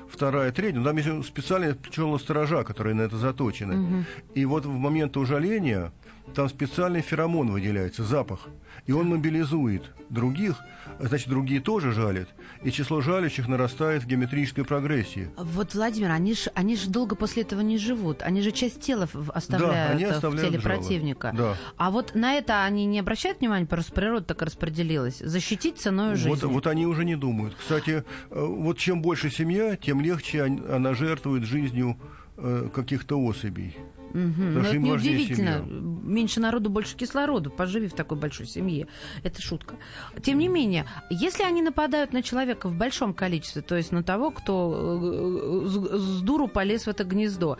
вторая, 0.08 0.52
третья. 0.52 0.82
Там 0.82 0.96
есть 0.96 1.26
специальные 1.26 1.74
пчелы-сторожа, 1.74 2.64
которые 2.64 2.94
на 2.94 3.02
это 3.02 3.16
заточены. 3.16 3.76
Угу. 3.76 4.04
И 4.34 4.44
вот 4.44 4.66
в 4.66 4.76
момент 4.76 5.16
ужаления 5.16 5.92
там 6.34 6.48
специальный 6.48 7.02
феромон 7.02 7.50
выделяется, 7.50 8.04
запах. 8.04 8.48
И 8.86 8.92
он 8.92 9.08
мобилизует 9.08 9.82
других, 10.10 10.56
значит, 11.00 11.28
другие 11.28 11.60
тоже 11.60 11.92
жалят. 11.92 12.28
И 12.62 12.70
число 12.70 13.00
жалящих 13.00 13.48
нарастает 13.48 14.04
в 14.04 14.06
геометрической 14.06 14.64
прогрессии. 14.64 15.30
Вот, 15.36 15.74
Владимир, 15.74 16.10
они 16.10 16.34
же 16.34 16.50
они 16.54 16.76
ж 16.76 16.86
долго 16.86 17.16
после 17.16 17.42
этого 17.42 17.60
не 17.60 17.78
живут. 17.78 18.22
Они 18.22 18.42
же 18.42 18.52
часть 18.52 18.80
тела 18.80 19.08
оставляют, 19.34 19.74
да, 19.74 19.94
они 19.94 20.04
оставляют 20.04 20.48
в 20.48 20.52
теле 20.52 20.62
жало. 20.62 20.74
противника. 20.76 21.34
Да. 21.36 21.56
А 21.76 21.90
вот 21.90 22.14
на 22.14 22.34
это 22.34 22.64
они 22.64 22.86
не 22.86 23.00
обращают 23.00 23.40
внимания, 23.40 23.66
просто 23.66 23.92
природа 23.92 24.26
так 24.26 24.42
распределилась. 24.42 25.18
Защитить 25.18 25.78
ценой 25.78 26.14
жизни. 26.14 26.30
Вот, 26.30 26.42
вот 26.44 26.66
они 26.66 26.86
уже 26.86 27.04
не 27.04 27.16
думают. 27.16 27.56
Кстати, 27.58 28.04
э, 28.30 28.44
вот 28.44 28.78
чем 28.78 29.02
больше 29.02 29.30
семья, 29.30 29.76
тем 29.76 30.00
легче 30.00 30.42
она 30.44 30.94
жертвует 30.94 31.44
жизнью 31.44 31.98
э, 32.36 32.68
каких-то 32.72 33.18
особей. 33.22 33.76
Угу. 34.16 34.42
Но 34.42 34.60
это 34.60 34.78
неудивительно. 34.78 35.62
Меньше 35.66 36.40
народу, 36.40 36.70
больше 36.70 36.96
кислорода. 36.96 37.50
Поживи 37.50 37.88
в 37.88 37.92
такой 37.92 38.16
большой 38.16 38.46
семье. 38.46 38.88
Это 39.22 39.42
шутка. 39.42 39.74
Тем 40.22 40.38
не 40.38 40.48
менее, 40.48 40.86
если 41.10 41.42
они 41.42 41.60
нападают 41.60 42.14
на 42.14 42.22
человека 42.22 42.68
в 42.68 42.76
большом 42.76 43.12
количестве, 43.12 43.60
то 43.60 43.76
есть 43.76 43.92
на 43.92 44.02
того, 44.02 44.30
кто 44.30 44.98
э, 45.02 45.68
с 45.68 46.22
дуру 46.22 46.48
полез 46.48 46.84
в 46.84 46.88
это 46.88 47.04
гнездо, 47.04 47.58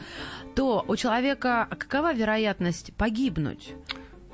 то 0.55 0.83
у 0.89 0.97
человека 0.97 1.69
какова 1.71 2.15
вероятность 2.15 2.95
погибнуть? 2.95 3.75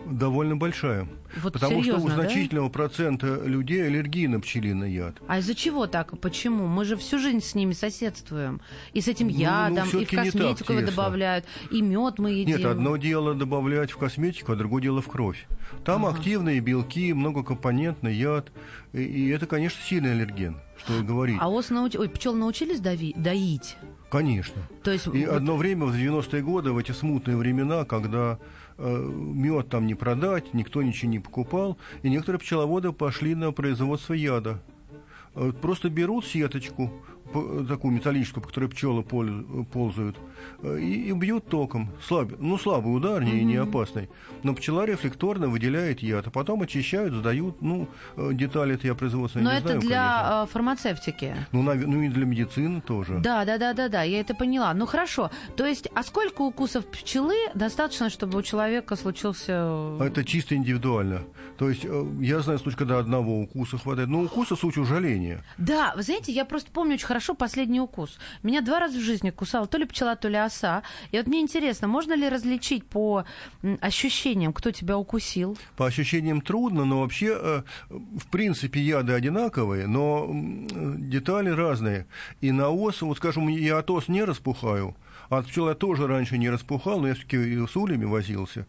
Довольно 0.07 0.57
большая. 0.57 1.09
Вот 1.41 1.55
Потому 1.55 1.83
серьезно, 1.83 2.11
что 2.11 2.21
у 2.21 2.23
значительного 2.23 2.69
да? 2.69 2.73
процента 2.73 3.41
людей 3.45 3.87
аллергия 3.87 4.29
на 4.29 4.41
пчелиный 4.41 4.93
яд. 4.93 5.17
А 5.27 5.39
из-за 5.39 5.55
чего 5.55 5.87
так? 5.87 6.19
Почему? 6.21 6.67
Мы 6.67 6.85
же 6.85 6.97
всю 6.97 7.19
жизнь 7.19 7.41
с 7.41 7.55
ними 7.55 7.73
соседствуем. 7.73 8.61
И 8.93 9.01
с 9.01 9.09
этим 9.09 9.29
ядом, 9.29 9.87
ну, 9.93 9.99
ну, 9.99 10.01
и 10.01 10.05
в 10.05 10.11
косметику 10.11 10.73
его 10.73 10.87
добавляют, 10.87 11.47
и 11.71 11.81
мед 11.81 12.19
мы 12.19 12.33
едим. 12.33 12.57
Нет, 12.57 12.67
одно 12.67 12.97
дело 12.97 13.35
добавлять 13.35 13.91
в 13.91 13.97
косметику, 13.97 14.53
а 14.53 14.57
другое 14.57 14.83
дело 14.83 15.01
в 15.01 15.09
кровь. 15.09 15.47
Там 15.85 16.05
ага. 16.05 16.17
активные 16.17 16.61
белки, 16.61 17.13
многокомпонентный 17.13 18.15
яд. 18.15 18.53
И, 18.93 19.03
и 19.03 19.29
это, 19.29 19.47
конечно, 19.47 19.81
сильный 19.83 20.13
аллерген, 20.13 20.59
что 20.77 20.99
и 20.99 21.03
говорить. 21.03 21.39
А 21.41 21.49
ос 21.49 21.71
науч... 21.71 21.95
Ой, 21.97 22.09
пчел 22.09 22.35
научились 22.35 22.81
дави... 22.81 23.15
доить? 23.17 23.77
Конечно. 24.11 24.61
То 24.83 24.91
есть... 24.91 25.07
И 25.07 25.25
вот... 25.25 25.37
одно 25.37 25.57
время, 25.57 25.87
в 25.87 25.95
90-е 25.95 26.43
годы, 26.43 26.73
в 26.73 26.79
эти 26.79 26.93
смутные 26.93 27.37
времена, 27.37 27.85
когда 27.85 28.39
мед 28.89 29.69
там 29.69 29.87
не 29.87 29.95
продать, 29.95 30.55
никто 30.55 30.83
ничего 30.83 31.11
не 31.11 31.19
покупал, 31.19 31.79
и 32.03 32.11
некоторые 32.11 32.41
пчеловоды 32.41 32.93
пошли 32.93 33.35
на 33.35 33.53
производство 33.53 34.15
яда. 34.15 34.61
Э, 35.35 35.53
просто 35.53 35.89
берут 35.91 36.27
сеточку, 36.27 36.93
такую 37.69 37.93
металлическую, 37.95 38.43
по 38.43 38.49
которой 38.49 38.67
пчелы 38.69 39.03
ползают, 39.03 40.17
э, 40.63 40.79
и, 40.81 41.09
и 41.09 41.13
бьют 41.13 41.47
током. 41.49 41.89
Слаб, 42.07 42.33
ну, 42.39 42.59
слабый 42.59 42.95
удар, 42.95 43.23
не, 43.23 43.45
не 43.45 43.57
опасный. 43.57 44.09
Но 44.43 44.55
пчела 44.55 44.85
рефлекторно 44.87 45.49
выделяет 45.49 46.01
яд, 46.01 46.27
а 46.27 46.31
потом 46.31 46.63
очищают, 46.63 47.15
сдают, 47.15 47.63
ну, 47.63 47.89
э, 48.17 48.31
детали 48.33 48.75
это 48.75 48.87
я 48.87 48.95
производственно 48.95 49.45
Но 49.45 49.51
не 49.53 49.59
это 49.59 49.67
знаю, 49.69 49.81
для 49.81 49.99
конечно. 50.19 50.43
э, 50.45 50.53
фармацевтики. 50.53 51.37
Ну, 51.53 51.63
нав- 51.63 51.87
ну, 51.87 52.03
и 52.03 52.09
для 52.09 52.25
медицины 52.27 52.81
тоже. 52.81 53.19
Да, 53.21 53.45
да, 53.45 53.59
да, 53.59 53.73
да, 53.73 53.89
да, 53.89 54.03
я 54.03 54.21
это 54.21 54.35
поняла. 54.35 54.75
Ну 54.75 54.87
хорошо. 54.87 55.31
То 55.57 55.65
есть, 55.67 55.89
а 55.95 56.03
сколько 56.03 56.43
укусов 56.43 56.85
пчелы 56.87 57.37
достаточно, 57.55 58.11
чтобы 58.11 58.39
у 58.39 58.43
человека 58.43 58.97
случился. 58.97 59.53
А 59.55 60.05
Это 60.05 60.25
чисто 60.25 60.55
индивидуально. 60.57 61.23
То 61.59 61.69
есть 61.69 61.85
э, 61.85 62.05
я 62.21 62.41
знаю 62.41 62.59
случай, 62.59 62.77
когда 62.77 62.99
одного 62.99 63.41
укуса 63.43 63.79
хватает. 63.79 64.09
Но 64.09 64.23
укуса 64.23 64.57
суть 64.57 64.77
ужаления. 64.77 65.45
Да, 65.59 65.93
вы 65.97 66.03
знаете, 66.03 66.33
я 66.33 66.45
просто 66.45 66.71
помню 66.73 66.95
очень 66.95 67.07
хорошо 67.07 67.22
последний 67.35 67.81
укус. 67.81 68.19
Меня 68.43 68.61
два 68.61 68.81
раза 68.81 68.99
в 68.99 69.03
жизни 69.03 69.31
кусала 69.31 69.67
то 69.67 69.79
ли 69.79 69.85
пчела, 69.85 70.17
то 70.17 70.29
ли 70.29 70.37
оса. 70.37 70.83
И 71.11 71.17
вот 71.17 71.27
мне 71.27 71.41
интересно, 71.41 71.89
можно 71.89 72.15
ли 72.15 72.29
различить 72.29 72.85
по 72.85 73.25
ощущениям, 73.81 74.53
кто 74.53 74.71
тебя 74.71 74.99
укусил? 74.99 75.57
По 75.77 75.87
ощущениям 75.87 76.41
трудно, 76.41 76.85
но 76.85 77.01
вообще, 77.01 77.39
э, 77.39 77.63
в 77.91 78.27
принципе, 78.31 78.81
яды 78.81 79.13
одинаковые, 79.13 79.87
но 79.87 80.29
детали 80.33 81.51
разные. 81.51 82.07
И 82.41 82.53
на 82.53 82.69
ос, 82.69 83.03
вот 83.03 83.17
скажем, 83.17 83.49
я 83.49 83.79
от 83.79 83.91
ос 83.91 84.09
не 84.09 84.25
распухаю, 84.25 84.97
от 85.39 85.47
пчел 85.47 85.69
я 85.69 85.75
тоже 85.75 86.07
раньше 86.07 86.39
не 86.39 86.51
распухал, 86.51 87.01
но 87.01 87.09
я 87.09 87.15
все-таки 87.15 87.67
с 87.67 87.77
ульями 87.77 88.05
возился. 88.05 88.67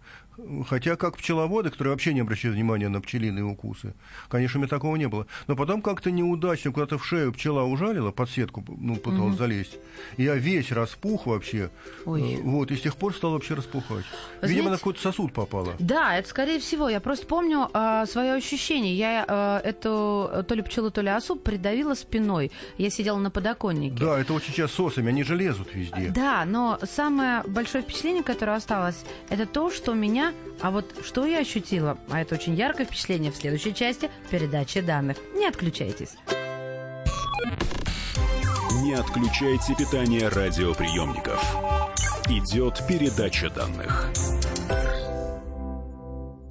Хотя 0.67 0.95
как 0.95 1.17
пчеловоды, 1.17 1.69
которые 1.69 1.91
вообще 1.91 2.11
не 2.11 2.21
обращают 2.21 2.55
внимания 2.55 2.89
на 2.89 3.01
пчелиные 3.01 3.43
укусы, 3.45 3.93
конечно, 4.29 4.57
у 4.57 4.61
меня 4.61 4.67
такого 4.69 4.95
не 4.95 5.07
было. 5.07 5.27
Но 5.45 5.55
потом 5.55 5.83
как-то 5.83 6.09
неудачно 6.09 6.71
куда-то 6.71 6.97
в 6.97 7.05
шею 7.05 7.31
пчела 7.33 7.61
ужалила, 7.63 8.09
под 8.09 8.31
сетку 8.31 8.63
ну, 8.67 8.95
пыталась 8.95 9.37
залезть. 9.37 9.77
И 10.17 10.23
я 10.23 10.33
весь 10.35 10.71
распух 10.71 11.27
вообще. 11.27 11.69
Ой. 12.05 12.33
Э, 12.33 12.41
Вот, 12.41 12.71
и 12.71 12.75
с 12.75 12.81
тех 12.81 12.95
пор 12.95 13.13
стал 13.13 13.33
вообще 13.33 13.53
распухать. 13.53 14.05
Видимо, 14.41 14.45
знаете- 14.45 14.69
на 14.71 14.77
какой-то 14.77 15.01
сосуд 15.01 15.33
попало. 15.33 15.75
Да, 15.77 16.17
это 16.17 16.27
скорее 16.27 16.59
всего. 16.59 16.89
Я 16.89 16.99
просто 16.99 17.27
помню 17.27 17.69
свое 18.07 18.33
ощущение. 18.33 18.95
Я 18.95 19.25
а, 19.27 19.59
эту 19.59 20.29
э, 20.33 20.43
то 20.43 20.55
ли 20.55 20.63
пчелу, 20.63 20.89
то 20.89 21.01
ли 21.01 21.09
осу 21.09 21.35
придавила 21.35 21.93
спиной. 21.93 22.51
Я 22.79 22.89
сидела 22.89 23.19
на 23.19 23.29
подоконнике. 23.29 23.95
Да, 23.99 24.19
это 24.19 24.33
очень 24.33 24.53
часто 24.53 24.77
с 24.77 24.79
осами, 24.79 25.09
они 25.09 25.23
же 25.23 25.35
лезут 25.35 25.75
везде. 25.75 26.09
Да, 26.09 26.43
но 26.53 26.77
самое 26.83 27.41
большое 27.47 27.83
впечатление, 27.83 28.21
которое 28.21 28.55
осталось, 28.55 29.03
это 29.29 29.47
то, 29.47 29.71
что 29.71 29.95
меня... 29.95 30.33
А 30.61 30.69
вот 30.69 30.85
что 31.03 31.25
я 31.25 31.39
ощутила, 31.39 31.97
а 32.11 32.21
это 32.21 32.35
очень 32.35 32.53
яркое 32.53 32.85
впечатление 32.85 33.31
в 33.31 33.35
следующей 33.35 33.73
части 33.73 34.11
передачи 34.29 34.79
данных. 34.79 35.17
Не 35.33 35.47
отключайтесь. 35.47 36.11
Не 38.83 38.93
отключайте 38.93 39.73
питание 39.73 40.27
радиоприемников. 40.27 41.41
Идет 42.29 42.85
передача 42.87 43.49
данных. 43.49 44.11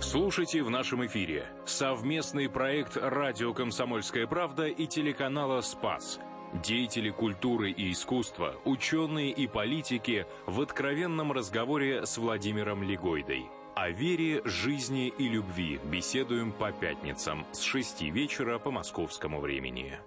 Слушайте 0.01 0.65
в 0.65 0.71
нашем 0.71 1.07
эфире 1.07 1.47
совместный 1.65 2.49
проект 2.49 2.97
«Радио 2.97 3.55
Комсомольская 3.55 4.27
правда» 4.27 4.67
и 4.67 4.89
телеканала 4.89 5.61
«Спас». 5.61 6.19
Деятели 6.53 7.09
культуры 7.09 7.71
и 7.71 7.93
искусства, 7.93 8.55
ученые 8.67 9.31
и 9.31 9.47
политики 9.47 10.27
в 10.47 10.61
откровенном 10.61 11.33
разговоре 11.33 12.05
с 12.05 12.19
Владимиром 12.19 12.83
Легойдой. 12.83 13.47
О 13.75 13.89
вере, 13.89 14.43
жизни 14.45 15.09
и 15.09 15.29
любви 15.29 15.81
беседуем 15.83 16.53
по 16.53 16.71
пятницам 16.71 17.47
с 17.53 17.63
6 17.63 18.03
вечера 18.03 18.59
по 18.59 18.71
московскому 18.71 19.41
времени. 19.41 19.99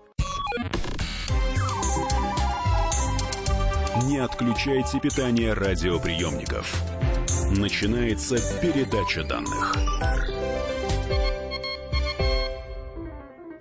Не 4.04 4.20
отключайте 4.20 5.00
питание 5.00 5.54
радиоприемников. 5.54 6.80
Начинается 7.58 8.36
передача 8.62 9.24
данных. 9.24 9.74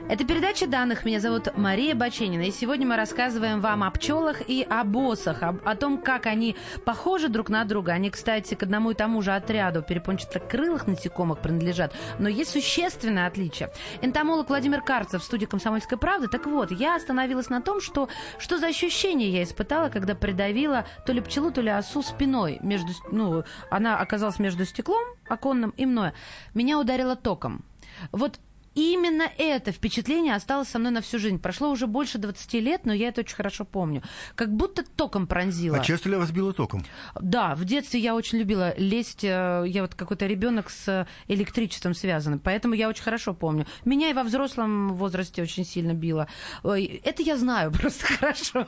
Это 0.07 0.23
передача 0.27 0.67
данных. 0.67 1.07
Меня 1.07 1.19
зовут 1.19 1.57
Мария 1.57 1.95
Баченина. 1.95 2.43
И 2.43 2.51
сегодня 2.51 2.87
мы 2.87 2.95
рассказываем 2.95 3.63
вам 3.63 3.83
о 3.83 3.91
пчелах 3.91 4.43
и 4.47 4.63
о 4.69 4.85
боссах, 4.85 5.43
об- 5.43 5.67
о, 5.67 5.75
том, 5.77 5.97
как 5.97 6.27
они 6.27 6.57
похожи 6.85 7.29
друг 7.29 7.49
на 7.49 7.65
друга. 7.65 7.93
Они, 7.93 8.11
кстати, 8.11 8.55
к 8.55 8.63
одному 8.63 8.91
и 8.91 8.95
тому 8.95 9.23
же 9.23 9.35
отряду 9.35 9.83
перепончатокрылых 9.83 10.87
насекомых 10.87 11.39
принадлежат, 11.39 11.95
но 12.19 12.29
есть 12.29 12.51
существенное 12.51 13.27
отличие. 13.27 13.71
Энтомолог 14.03 14.51
Владимир 14.51 14.83
Карцев 14.83 15.23
в 15.23 15.25
студии 15.25 15.47
«Комсомольской 15.47 15.97
правды». 15.97 16.29
Так 16.29 16.45
вот, 16.45 16.71
я 16.71 16.97
остановилась 16.97 17.49
на 17.49 17.63
том, 17.63 17.81
что, 17.81 18.11
что 18.39 18.59
за 18.59 18.67
ощущение 18.67 19.31
я 19.31 19.43
испытала, 19.43 19.89
когда 19.89 20.15
придавила 20.15 20.85
то 21.07 21.15
ли 21.15 21.23
пчелу, 21.23 21.51
то 21.51 21.63
ли 21.63 21.71
осу 21.71 22.03
спиной. 22.03 22.59
Между, 22.61 22.93
ну, 23.11 23.45
она 23.71 23.99
оказалась 23.99 24.39
между 24.39 24.67
стеклом 24.67 25.03
оконным 25.29 25.71
и 25.71 25.87
мною. 25.87 26.13
Меня 26.53 26.79
ударило 26.79 27.17
током. 27.17 27.65
Вот 28.13 28.39
Именно 28.75 29.31
это 29.39 29.73
впечатление 29.73 30.35
осталось 30.35 30.69
со 30.69 30.79
мной 30.79 30.91
на 30.93 31.01
всю 31.01 31.19
жизнь. 31.19 31.39
Прошло 31.39 31.71
уже 31.71 31.87
больше 31.87 32.19
20 32.19 32.55
лет, 32.55 32.85
но 32.85 32.93
я 32.93 33.09
это 33.09 33.21
очень 33.21 33.37
хорошо 33.37 33.65
помню. 33.65 34.03
Как 34.35 34.53
будто 34.55 34.83
током 34.85 35.27
пронзило. 35.27 35.77
А 35.79 35.81
часто 35.81 36.09
ли 36.09 36.17
вас 36.17 36.31
било 36.31 36.53
током? 36.53 36.85
Да, 37.21 37.55
в 37.55 37.65
детстве 37.65 38.01
я 38.01 38.15
очень 38.15 38.39
любила 38.39 38.75
лезть. 38.77 39.23
э, 39.25 39.65
Я 39.67 39.83
вот 39.83 39.95
какой-то 39.95 40.27
ребенок 40.27 40.71
с 40.71 41.07
электричеством 41.29 41.95
связан, 41.95 42.39
поэтому 42.39 42.75
я 42.75 42.89
очень 42.89 43.05
хорошо 43.05 43.33
помню. 43.35 43.67
Меня 43.85 44.11
и 44.11 44.15
во 44.15 44.25
взрослом 44.25 44.95
возрасте 44.95 45.43
очень 45.43 45.65
сильно 45.65 45.93
било. 45.93 46.27
Это 46.63 47.23
я 47.23 47.37
знаю 47.37 47.71
просто 47.73 48.07
хорошо. 48.07 48.67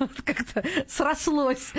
Вот 0.00 0.10
Как-то 0.24 0.64
срослось. 0.88 1.72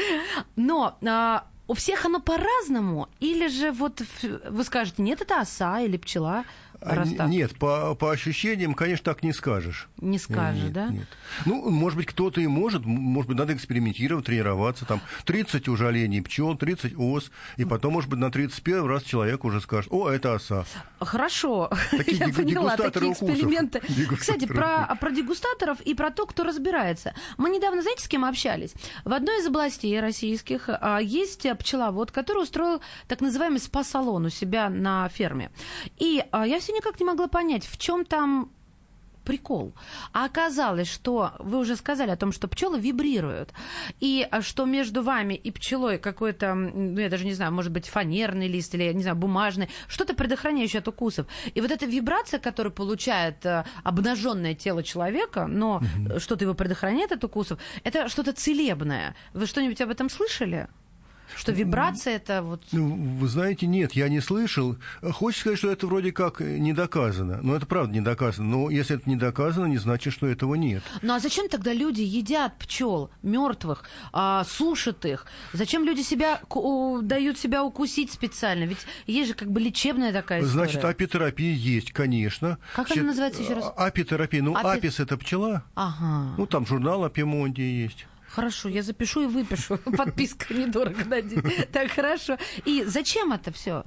Но 0.55 0.97
а, 1.05 1.47
у 1.67 1.73
всех 1.73 2.05
оно 2.05 2.19
по-разному? 2.19 3.09
Или 3.19 3.47
же 3.47 3.71
вот 3.71 4.01
вы 4.49 4.63
скажете, 4.63 5.01
нет, 5.01 5.21
это 5.21 5.41
оса 5.41 5.81
или 5.81 5.97
пчела? 5.97 6.45
А, 6.81 6.95
раз 6.95 7.13
так? 7.13 7.29
Нет, 7.29 7.55
по, 7.57 7.95
по 7.95 8.11
ощущениям, 8.11 8.73
конечно, 8.73 9.05
так 9.05 9.23
не 9.23 9.33
скажешь. 9.33 9.87
Не 9.97 10.19
скажешь, 10.19 10.63
Нет, 10.63 10.73
да? 10.73 10.87
Нет. 10.87 11.07
Ну, 11.45 11.69
может 11.69 11.97
быть, 11.97 12.07
кто-то 12.07 12.41
и 12.41 12.47
может, 12.47 12.85
может 12.85 13.29
быть, 13.29 13.37
надо 13.37 13.53
экспериментировать, 13.53 14.25
тренироваться. 14.25 14.85
Там 14.85 15.01
30 15.25 15.67
ужалений 15.67 16.21
пчел, 16.21 16.55
30 16.55 16.97
ос, 16.97 17.31
и 17.57 17.65
потом, 17.65 17.93
может 17.93 18.09
быть, 18.09 18.19
на 18.19 18.31
31 18.31 18.85
раз 18.85 19.03
человек 19.03 19.43
уже 19.45 19.61
скажет, 19.61 19.91
о, 19.91 20.09
это 20.09 20.33
оса. 20.35 20.65
Хорошо, 20.99 21.69
Такие 21.91 22.17
я 22.27 22.27
поняла, 22.29 22.77
такие 22.77 23.11
эксперименты. 23.11 23.81
Кстати, 24.19 24.45
про, 24.45 24.83
укусов. 24.83 24.99
про 24.99 25.11
дегустаторов 25.11 25.81
и 25.81 25.93
про 25.93 26.11
то, 26.11 26.25
кто 26.25 26.43
разбирается. 26.43 27.13
Мы 27.37 27.49
недавно, 27.49 27.81
знаете, 27.81 28.03
с 28.03 28.07
кем 28.07 28.25
общались? 28.25 28.73
В 29.03 29.13
одной 29.13 29.41
из 29.41 29.47
областей 29.47 29.99
российских 29.99 30.69
а, 30.69 30.99
есть 30.99 31.45
а, 31.45 31.55
пчеловод, 31.55 32.11
который 32.11 32.43
устроил 32.43 32.81
так 33.07 33.21
называемый 33.21 33.59
спа-салон 33.59 34.25
у 34.25 34.29
себя 34.29 34.69
на 34.69 35.07
ферме. 35.09 35.51
И 35.97 36.23
а, 36.31 36.45
я 36.45 36.59
все 36.65 36.73
никак 36.73 36.99
не 36.99 37.05
могла 37.05 37.27
понять, 37.27 37.63
в 37.67 37.77
чем 37.77 38.05
там 38.05 38.49
прикол. 39.23 39.73
А 40.13 40.25
оказалось, 40.25 40.87
что 40.87 41.33
вы 41.37 41.59
уже 41.59 41.75
сказали 41.75 42.09
о 42.09 42.15
том, 42.15 42.31
что 42.31 42.47
пчелы 42.47 42.79
вибрируют, 42.79 43.53
и 43.99 44.27
а, 44.31 44.41
что 44.41 44.65
между 44.65 45.03
вами 45.03 45.35
и 45.35 45.51
пчелой 45.51 45.99
какой-то, 45.99 46.55
ну, 46.55 46.99
я 46.99 47.09
даже 47.09 47.23
не 47.23 47.33
знаю, 47.33 47.51
может 47.51 47.71
быть, 47.71 47.87
фанерный 47.87 48.47
лист 48.47 48.73
или, 48.73 48.83
я 48.83 48.93
не 48.93 49.03
знаю, 49.03 49.15
бумажный, 49.15 49.69
что-то 49.87 50.15
предохраняющее 50.15 50.79
от 50.79 50.87
укусов. 50.87 51.27
И 51.53 51.61
вот 51.61 51.69
эта 51.69 51.85
вибрация, 51.85 52.39
которую 52.39 52.73
получает 52.73 53.45
э, 53.45 53.63
обнаженное 53.83 54.55
тело 54.55 54.81
человека, 54.81 55.45
но 55.45 55.81
э, 56.09 56.17
что-то 56.17 56.45
его 56.45 56.55
предохраняет 56.55 57.11
от 57.11 57.23
укусов, 57.23 57.59
это 57.83 58.09
что-то 58.09 58.33
целебное. 58.33 59.15
Вы 59.33 59.45
что-нибудь 59.45 59.81
об 59.81 59.91
этом 59.91 60.09
слышали? 60.09 60.67
Что 61.35 61.51
вибрация 61.51 62.15
это 62.17 62.41
вот... 62.41 62.63
Ну, 62.71 62.95
вы 63.17 63.27
знаете, 63.27 63.65
нет, 63.67 63.93
я 63.93 64.09
не 64.09 64.19
слышал. 64.21 64.75
Хочется 65.01 65.41
сказать, 65.41 65.59
что 65.59 65.71
это 65.71 65.87
вроде 65.87 66.11
как 66.11 66.39
не 66.39 66.73
доказано. 66.73 67.39
Но 67.41 67.55
это 67.55 67.65
правда 67.65 67.93
не 67.93 68.01
доказано. 68.01 68.47
Но 68.47 68.69
если 68.69 68.97
это 68.97 69.09
не 69.09 69.15
доказано, 69.15 69.65
не 69.65 69.77
значит, 69.77 70.13
что 70.13 70.27
этого 70.27 70.55
нет. 70.55 70.83
Ну 71.01 71.13
а 71.13 71.19
зачем 71.19 71.49
тогда 71.49 71.73
люди 71.73 72.01
едят 72.01 72.57
пчел 72.59 73.09
мертвых, 73.23 73.83
а, 74.13 74.43
сушат 74.43 75.05
их? 75.05 75.25
Зачем 75.53 75.83
люди 75.85 76.01
себя 76.01 76.41
дают 77.01 77.37
себя 77.39 77.63
укусить 77.63 78.11
специально? 78.11 78.65
Ведь 78.65 78.79
есть 79.07 79.29
же 79.29 79.33
как 79.35 79.51
бы 79.51 79.59
лечебная 79.59 80.13
такая 80.13 80.39
история. 80.41 80.53
Значит, 80.53 80.85
апитерапия 80.85 81.53
есть, 81.53 81.91
конечно. 81.91 82.57
Как 82.75 82.91
она 82.91 83.03
называется 83.03 83.41
еще 83.41 83.53
раз? 83.53 83.65
а- 83.75 83.85
Апитерапия. 83.85 84.41
Ну, 84.41 84.55
Апи- 84.55 84.77
апис 84.79 84.99
это 84.99 85.17
пчела. 85.17 85.63
Ага. 85.75 86.35
Ну, 86.37 86.45
там 86.45 86.65
журнал 86.65 87.03
Апимондия 87.05 87.83
есть. 87.83 88.05
Хорошо, 88.35 88.67
я 88.67 88.83
запишу 88.83 89.21
и 89.21 89.27
выпишу. 89.27 89.77
Подписка 89.97 90.53
недорого 90.53 91.05
дадим. 91.05 91.41
Так, 91.71 91.89
хорошо. 91.91 92.37
И 92.65 92.83
зачем 92.83 93.31
это 93.31 93.53
все? 93.53 93.85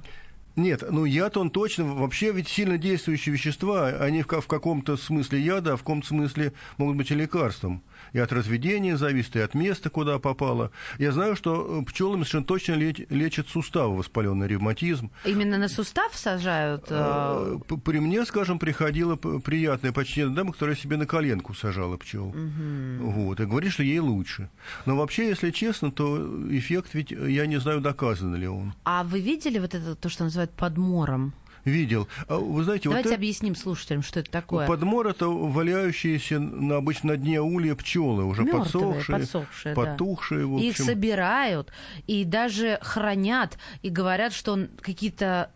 Нет, 0.55 0.83
ну 0.89 1.05
яд 1.05 1.37
он 1.37 1.51
точно, 1.51 1.85
вообще 1.85 2.31
ведь 2.31 2.47
сильно 2.47 2.79
действующие 2.79 3.31
вещества, 3.31 3.89
они 3.89 4.23
в, 4.23 4.27
в 4.27 4.47
каком-то 4.47 4.97
смысле 4.97 5.39
яда, 5.39 5.73
а 5.73 5.75
в 5.75 5.81
каком-то 5.81 6.07
смысле 6.07 6.53
могут 6.77 6.97
быть 6.97 7.11
и 7.11 7.15
лекарством. 7.15 7.83
И 8.13 8.19
от 8.19 8.31
разведения 8.31 8.97
зависит, 8.97 9.35
и 9.35 9.39
от 9.39 9.53
места, 9.53 9.89
куда 9.89 10.19
попало. 10.19 10.71
Я 10.97 11.11
знаю, 11.11 11.35
что 11.35 11.83
пчелами 11.87 12.21
совершенно 12.21 12.45
точно 12.45 12.73
лечат 12.73 13.47
суставы 13.47 13.97
воспаленный 13.97 14.47
ревматизм. 14.47 15.11
Именно 15.25 15.57
на 15.57 15.67
сустав 15.67 16.15
сажают? 16.15 16.85
Э, 16.89 17.59
при 17.83 17.99
мне, 17.99 18.25
скажем, 18.25 18.59
приходила 18.59 19.15
приятная 19.15 19.91
почти 19.91 20.25
дама, 20.25 20.53
которая 20.53 20.75
себе 20.75 20.97
на 20.97 21.05
коленку 21.05 21.53
сажала 21.53 21.97
пчел. 21.97 22.27
Угу. 22.27 23.11
Вот, 23.11 23.39
и 23.39 23.45
говорит, 23.45 23.71
что 23.71 23.83
ей 23.83 23.99
лучше. 23.99 24.49
Но 24.85 24.95
вообще, 24.95 25.27
если 25.27 25.51
честно, 25.51 25.91
то 25.91 26.17
эффект 26.49 26.93
ведь, 26.93 27.11
я 27.11 27.45
не 27.45 27.59
знаю, 27.59 27.81
доказан 27.81 28.35
ли 28.35 28.47
он. 28.47 28.73
А 28.85 29.03
вы 29.03 29.21
видели 29.21 29.59
вот 29.59 29.75
это, 29.75 29.95
то, 29.95 30.09
что 30.09 30.23
называют 30.23 30.51
подмором? 30.51 31.33
Видел. 31.65 32.07
А 32.27 32.37
вы 32.37 32.63
знаете, 32.63 32.89
Давайте 32.89 33.09
вот 33.09 33.15
объясним 33.15 33.55
слушателям, 33.55 34.01
что 34.01 34.19
это 34.19 34.31
такое. 34.31 34.67
Подмор 34.67 35.07
это 35.07 35.27
валяющиеся 35.27 36.39
на, 36.39 36.77
обычно 36.77 37.09
на 37.09 37.17
дне 37.17 37.41
улья 37.41 37.75
пчелы, 37.75 38.23
уже 38.23 38.43
Мёртвые, 38.43 38.63
подсохшие, 38.63 39.19
подсохшие, 39.19 39.75
потухшие. 39.75 40.41
Да. 40.41 40.47
В 40.47 40.53
общем. 40.55 40.69
Их 40.69 40.77
собирают 40.77 41.71
и 42.07 42.23
даже 42.23 42.79
хранят 42.81 43.57
и 43.81 43.89
говорят, 43.89 44.33
что 44.33 44.67
какие-то 44.81 45.51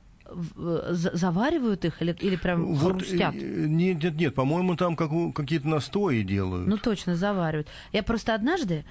заваривают 0.89 1.85
их 1.85 2.01
или, 2.01 2.15
или 2.19 2.35
прям 2.35 2.73
вот, 2.73 2.93
хрустят? 2.93 3.35
Нет, 3.35 4.01
нет, 4.03 4.15
нет, 4.15 4.35
по-моему, 4.35 4.75
там 4.75 4.95
как, 4.95 5.11
какие-то 5.35 5.67
настои 5.67 6.23
делают. 6.23 6.67
Ну, 6.67 6.77
точно, 6.77 7.15
заваривают. 7.15 7.67
Я 7.91 8.03
просто 8.03 8.33
однажды 8.33 8.85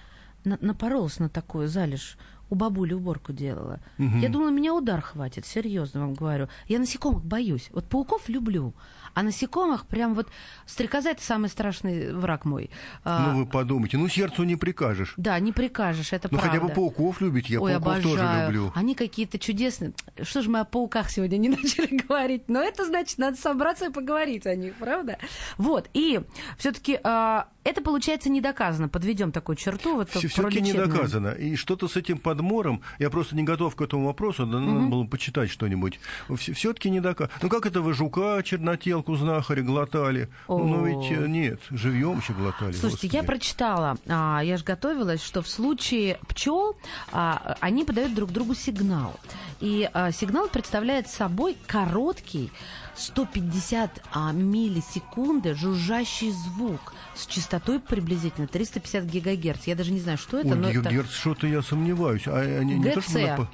напоролась 0.45 1.19
на 1.19 1.29
такую 1.29 1.69
залежь 1.69 2.17
у 2.53 2.55
бабули 2.55 2.93
уборку 2.93 3.33
делала. 3.33 3.81
Угу. 3.99 4.19
Я 4.19 4.29
думала, 4.29 4.51
меня 4.51 4.75
удар 4.75 5.01
хватит, 5.01 5.47
серьезно 5.47 6.01
вам 6.01 6.13
говорю. 6.13 6.49
Я 6.69 6.81
насекомых 6.81 7.25
боюсь. 7.25 7.71
Вот 7.73 7.89
пауков 7.89 8.29
люблю, 8.29 8.75
а 9.15 9.23
насекомых 9.23 9.87
прям 9.87 10.15
вот 10.15 10.29
стрекоза 10.67 11.13
это 11.13 11.23
самый 11.23 11.49
страшный 11.49 12.13
враг 12.13 12.45
мой. 12.45 12.69
А, 13.05 13.33
ну 13.33 13.39
вы 13.39 13.47
подумайте, 13.47 13.97
ну 13.97 14.07
сердцу 14.07 14.45
не 14.45 14.57
прикажешь. 14.57 15.15
Да, 15.17 15.39
не 15.39 15.53
прикажешь, 15.53 16.13
это 16.13 16.29
ну, 16.31 16.37
правда. 16.37 16.59
хотя 16.59 16.67
бы 16.67 16.75
пауков 16.75 17.23
любите, 17.23 17.55
я 17.55 17.61
Ой, 17.63 17.73
пауков 17.73 17.89
обожаю. 17.89 18.17
тоже 18.17 18.43
люблю. 18.45 18.73
Они 18.75 18.95
какие-то 18.95 19.39
чудесные. 19.39 19.95
Что 20.21 20.43
же 20.43 20.51
мы 20.51 20.61
о 20.61 20.65
пауках 20.67 21.11
сегодня 21.11 21.39
не 21.39 21.49
начали 21.49 21.97
говорить? 22.07 22.51
Но 22.51 22.61
это 22.63 22.85
значит, 22.85 23.17
надо 23.17 23.39
собраться 23.39 23.87
и 23.87 23.91
поговорить 23.91 24.45
о 24.47 24.55
них, 24.55 24.75
правда? 24.75 25.17
Вот, 25.57 25.89
и 25.95 26.21
все-таки 26.59 27.01
а, 27.03 27.49
это, 27.65 27.83
получается, 27.83 28.31
не 28.31 28.41
доказано. 28.41 28.89
Подведем 28.89 29.33
такую 29.33 29.57
черту. 29.57 29.97
Вот 29.97 30.11
Все-таки 30.11 30.61
не 30.61 30.73
доказано. 30.73 31.29
И 31.33 31.57
что-то 31.57 31.89
с 31.89 31.97
этим 31.97 32.19
подмором, 32.19 32.81
я 32.99 33.11
просто 33.11 33.37
не 33.37 33.43
готов 33.43 33.77
к 33.77 33.83
этому 33.83 34.07
вопросу, 34.07 34.47
да, 34.47 34.59
угу. 34.59 34.65
надо 34.65 34.87
было 34.87 35.05
почитать 35.05 35.51
что-нибудь. 35.51 36.01
Все-таки 36.37 36.89
не 36.89 37.01
доказано. 37.01 37.37
Ну 37.43 37.49
как 37.49 37.67
это 37.67 37.83
вы 37.83 37.93
жука 37.93 38.43
чернотел 38.43 39.03
тарелку 39.03 39.17
знахаря 39.17 39.63
глотали. 39.63 40.29
О. 40.47 40.59
Ну, 40.59 40.87
ведь 40.87 41.11
э, 41.11 41.27
нет, 41.27 41.61
живьем 41.71 42.19
еще 42.19 42.33
глотали. 42.33 42.73
Слушайте, 42.73 43.09
господи. 43.09 43.17
я 43.17 43.23
прочитала, 43.23 43.97
а, 44.07 44.41
я 44.45 44.57
же 44.57 44.65
готовилась, 44.65 45.23
что 45.23 45.43
в 45.43 45.49
случае 45.49 46.19
пчел 46.29 46.77
а, 47.11 47.57
они 47.61 47.85
подают 47.85 48.15
друг 48.15 48.31
другу 48.31 48.55
сигнал. 48.55 49.19
И 49.61 49.89
а, 49.93 50.13
сигнал 50.13 50.49
представляет 50.49 51.09
собой 51.09 51.57
короткий 51.67 52.51
150 52.95 54.03
а, 54.13 54.33
миллисекунды 54.33 55.55
жужжащий 55.55 56.31
звук 56.31 56.95
с 57.15 57.27
частотой 57.27 57.81
приблизительно 57.81 58.47
350 58.47 59.05
гигагерц. 59.05 59.65
Я 59.65 59.75
даже 59.75 59.93
не 59.93 60.01
знаю, 60.01 60.19
что 60.19 60.39
это. 60.39 60.51
Ой, 60.51 60.57
но 60.57 60.71
гигагерц, 60.71 61.07
это... 61.07 61.15
что-то 61.15 61.47
я 61.47 61.63
сомневаюсь. 61.63 62.27
А, 62.27 62.39
они, 62.41 62.75
не 62.75 62.91
то, 62.91 63.01
что 63.01 63.49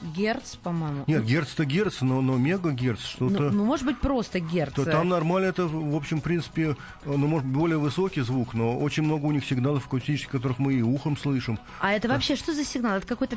Герц, 0.00 0.54
по-моему. 0.56 1.04
Нет, 1.08 1.24
герц-то 1.24 1.64
герц, 1.64 2.02
но, 2.02 2.20
но 2.20 2.36
мегагерц 2.36 3.00
что-то... 3.00 3.50
Ну, 3.50 3.50
ну, 3.50 3.64
может 3.64 3.84
быть, 3.84 3.98
просто 3.98 4.38
герц. 4.38 4.72
То 4.74 4.84
там 4.84 5.08
нормально, 5.08 5.46
это, 5.46 5.66
в 5.66 5.96
общем, 5.96 6.20
в 6.20 6.22
принципе, 6.22 6.76
ну, 7.04 7.26
может, 7.26 7.48
более 7.48 7.78
высокий 7.78 8.20
звук, 8.20 8.54
но 8.54 8.78
очень 8.78 9.02
много 9.02 9.26
у 9.26 9.32
них 9.32 9.44
сигналов 9.44 9.86
акустических, 9.86 10.30
которых 10.30 10.60
мы 10.60 10.74
и 10.74 10.82
ухом 10.82 11.16
слышим. 11.16 11.58
А 11.80 11.92
это 11.92 12.08
вообще 12.08 12.36
что 12.36 12.54
за 12.54 12.64
сигнал? 12.64 12.98
Это 12.98 13.06
какой-то... 13.08 13.36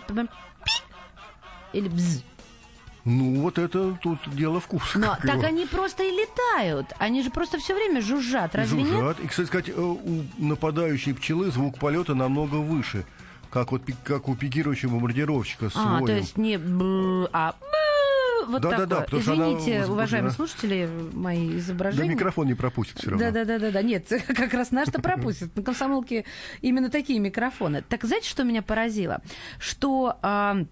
Или 1.74 1.88
бз? 1.88 2.24
Ну, 3.04 3.42
вот 3.42 3.58
это 3.58 3.98
тут 4.02 4.20
дело 4.34 4.60
вкуса. 4.60 5.00
Но 5.00 5.18
так 5.22 5.38
его. 5.38 5.48
они 5.48 5.66
просто 5.66 6.04
и 6.04 6.12
летают. 6.12 6.88
Они 7.00 7.24
же 7.24 7.32
просто 7.32 7.58
все 7.58 7.74
время 7.74 8.02
жужжат, 8.02 8.54
разве 8.54 8.86
жужжат. 8.86 9.18
нет? 9.18 9.26
И, 9.26 9.28
кстати 9.28 9.48
сказать, 9.48 9.70
э, 9.70 9.82
у 9.82 10.24
нападающей 10.38 11.14
пчелы 11.14 11.50
звук 11.52 11.80
полета 11.80 12.14
намного 12.14 12.56
выше 12.56 13.06
как 13.50 13.74
вот 13.74 13.82
как 14.06 14.30
у 14.30 14.36
пикирующего 14.36 14.92
бомбардировщика 14.92 15.70
А, 15.76 16.00
то 16.00 16.12
есть 16.14 16.38
не 16.38 16.58
б, 16.58 17.28
а 17.34 17.54
вот 18.48 18.62
да, 18.62 18.72
да, 18.72 18.86
да, 18.86 19.06
Извините, 19.12 19.84
она... 19.84 19.92
уважаемые 19.92 20.32
слушатели, 20.32 20.90
мои 21.14 21.58
изображения. 21.58 22.08
Да 22.08 22.14
микрофон 22.14 22.48
не 22.48 22.54
пропустит 22.54 22.98
все 22.98 23.12
равно. 23.12 23.26
Да, 23.26 23.32
да, 23.32 23.46
да, 23.46 23.60
да, 23.60 23.72
да. 23.72 23.82
Нет, 23.82 24.08
как 24.28 24.54
раз 24.54 24.72
наш-то 24.72 25.02
пропустит. 25.02 25.56
На 25.56 25.64
комсомолке 25.64 26.26
именно 26.62 26.90
такие 26.90 27.20
микрофоны. 27.20 27.84
Так 27.88 28.04
знаете, 28.04 28.30
что 28.30 28.44
меня 28.44 28.62
поразило? 28.62 29.22
Что 29.60 30.18
а, 30.22 30.66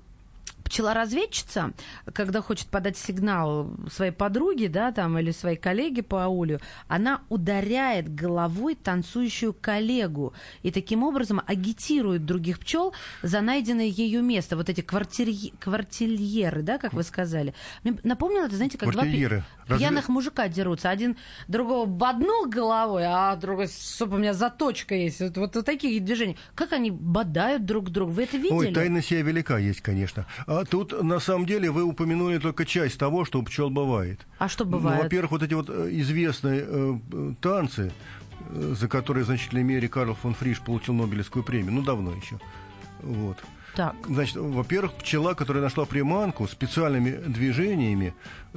пчелоразведчица, 0.69 1.73
когда 2.13 2.41
хочет 2.41 2.67
подать 2.67 2.97
сигнал 2.97 3.69
своей 3.91 4.11
подруге, 4.11 4.69
да, 4.69 4.91
там, 4.91 5.17
или 5.17 5.31
своей 5.31 5.57
коллеге 5.57 6.03
по 6.03 6.23
аулю, 6.23 6.59
она 6.87 7.21
ударяет 7.29 8.13
головой 8.13 8.75
танцующую 8.75 9.53
коллегу 9.53 10.33
и 10.63 10.71
таким 10.71 11.03
образом 11.03 11.41
агитирует 11.45 12.25
других 12.25 12.59
пчел 12.59 12.93
за 13.21 13.41
найденное 13.41 13.85
ее 13.85 14.21
место. 14.21 14.55
Вот 14.55 14.69
эти 14.69 14.81
квартирье, 14.81 15.51
квартильеры, 15.59 16.61
да, 16.61 16.77
как 16.77 16.93
вы 16.93 17.03
сказали. 17.03 17.53
Мне 17.83 17.97
напомнило 18.03 18.45
это, 18.45 18.55
знаете, 18.55 18.77
как 18.77 18.91
два 18.91 19.03
пьяных 19.03 20.01
Разве... 20.01 20.13
мужика 20.13 20.47
дерутся. 20.47 20.89
Один 20.89 21.17
другого 21.47 21.85
боднул 21.85 22.47
головой, 22.47 23.03
а 23.05 23.35
другой, 23.35 23.67
стоп, 23.67 24.13
у 24.13 24.17
меня 24.17 24.33
заточка 24.33 24.95
есть. 24.95 25.19
Вот, 25.19 25.37
вот, 25.37 25.55
вот 25.55 25.65
такие 25.65 25.99
движения. 25.99 26.37
Как 26.55 26.73
они 26.73 26.91
бодают 26.91 27.65
друг 27.65 27.89
друга? 27.89 28.11
Вы 28.11 28.23
это 28.23 28.37
видели? 28.37 28.53
Ой, 28.53 28.73
тайна 28.73 29.01
сия 29.01 29.21
велика 29.21 29.57
есть, 29.57 29.81
конечно. 29.81 30.25
А 30.47 30.58
а 30.59 30.65
тут, 30.65 31.01
на 31.01 31.19
самом 31.19 31.45
деле, 31.45 31.71
вы 31.71 31.83
упомянули 31.83 32.37
только 32.37 32.65
часть 32.65 32.99
того, 32.99 33.25
что 33.25 33.39
у 33.39 33.43
пчел 33.43 33.69
бывает. 33.69 34.25
А 34.37 34.49
что 34.49 34.65
бывает? 34.65 34.97
Ну, 34.97 35.03
во-первых, 35.03 35.31
вот 35.31 35.43
эти 35.43 35.53
вот 35.53 35.69
э, 35.69 35.89
известные 35.91 36.65
э, 36.67 37.33
танцы, 37.41 37.91
э, 38.49 38.73
за 38.77 38.87
которые 38.87 39.23
в 39.23 39.27
значительной 39.27 39.63
мере 39.63 39.87
Карл 39.87 40.15
фон 40.15 40.33
Фриш 40.33 40.59
получил 40.59 40.93
Нобелевскую 40.95 41.43
премию, 41.43 41.73
ну, 41.73 41.81
давно 41.81 42.13
еще. 42.13 42.39
Вот. 43.01 43.37
Так. 43.75 43.95
Значит, 44.05 44.35
во-первых, 44.35 44.93
пчела, 44.95 45.33
которая 45.33 45.63
нашла 45.63 45.85
приманку, 45.85 46.47
специальными 46.47 47.11
движениями 47.11 48.13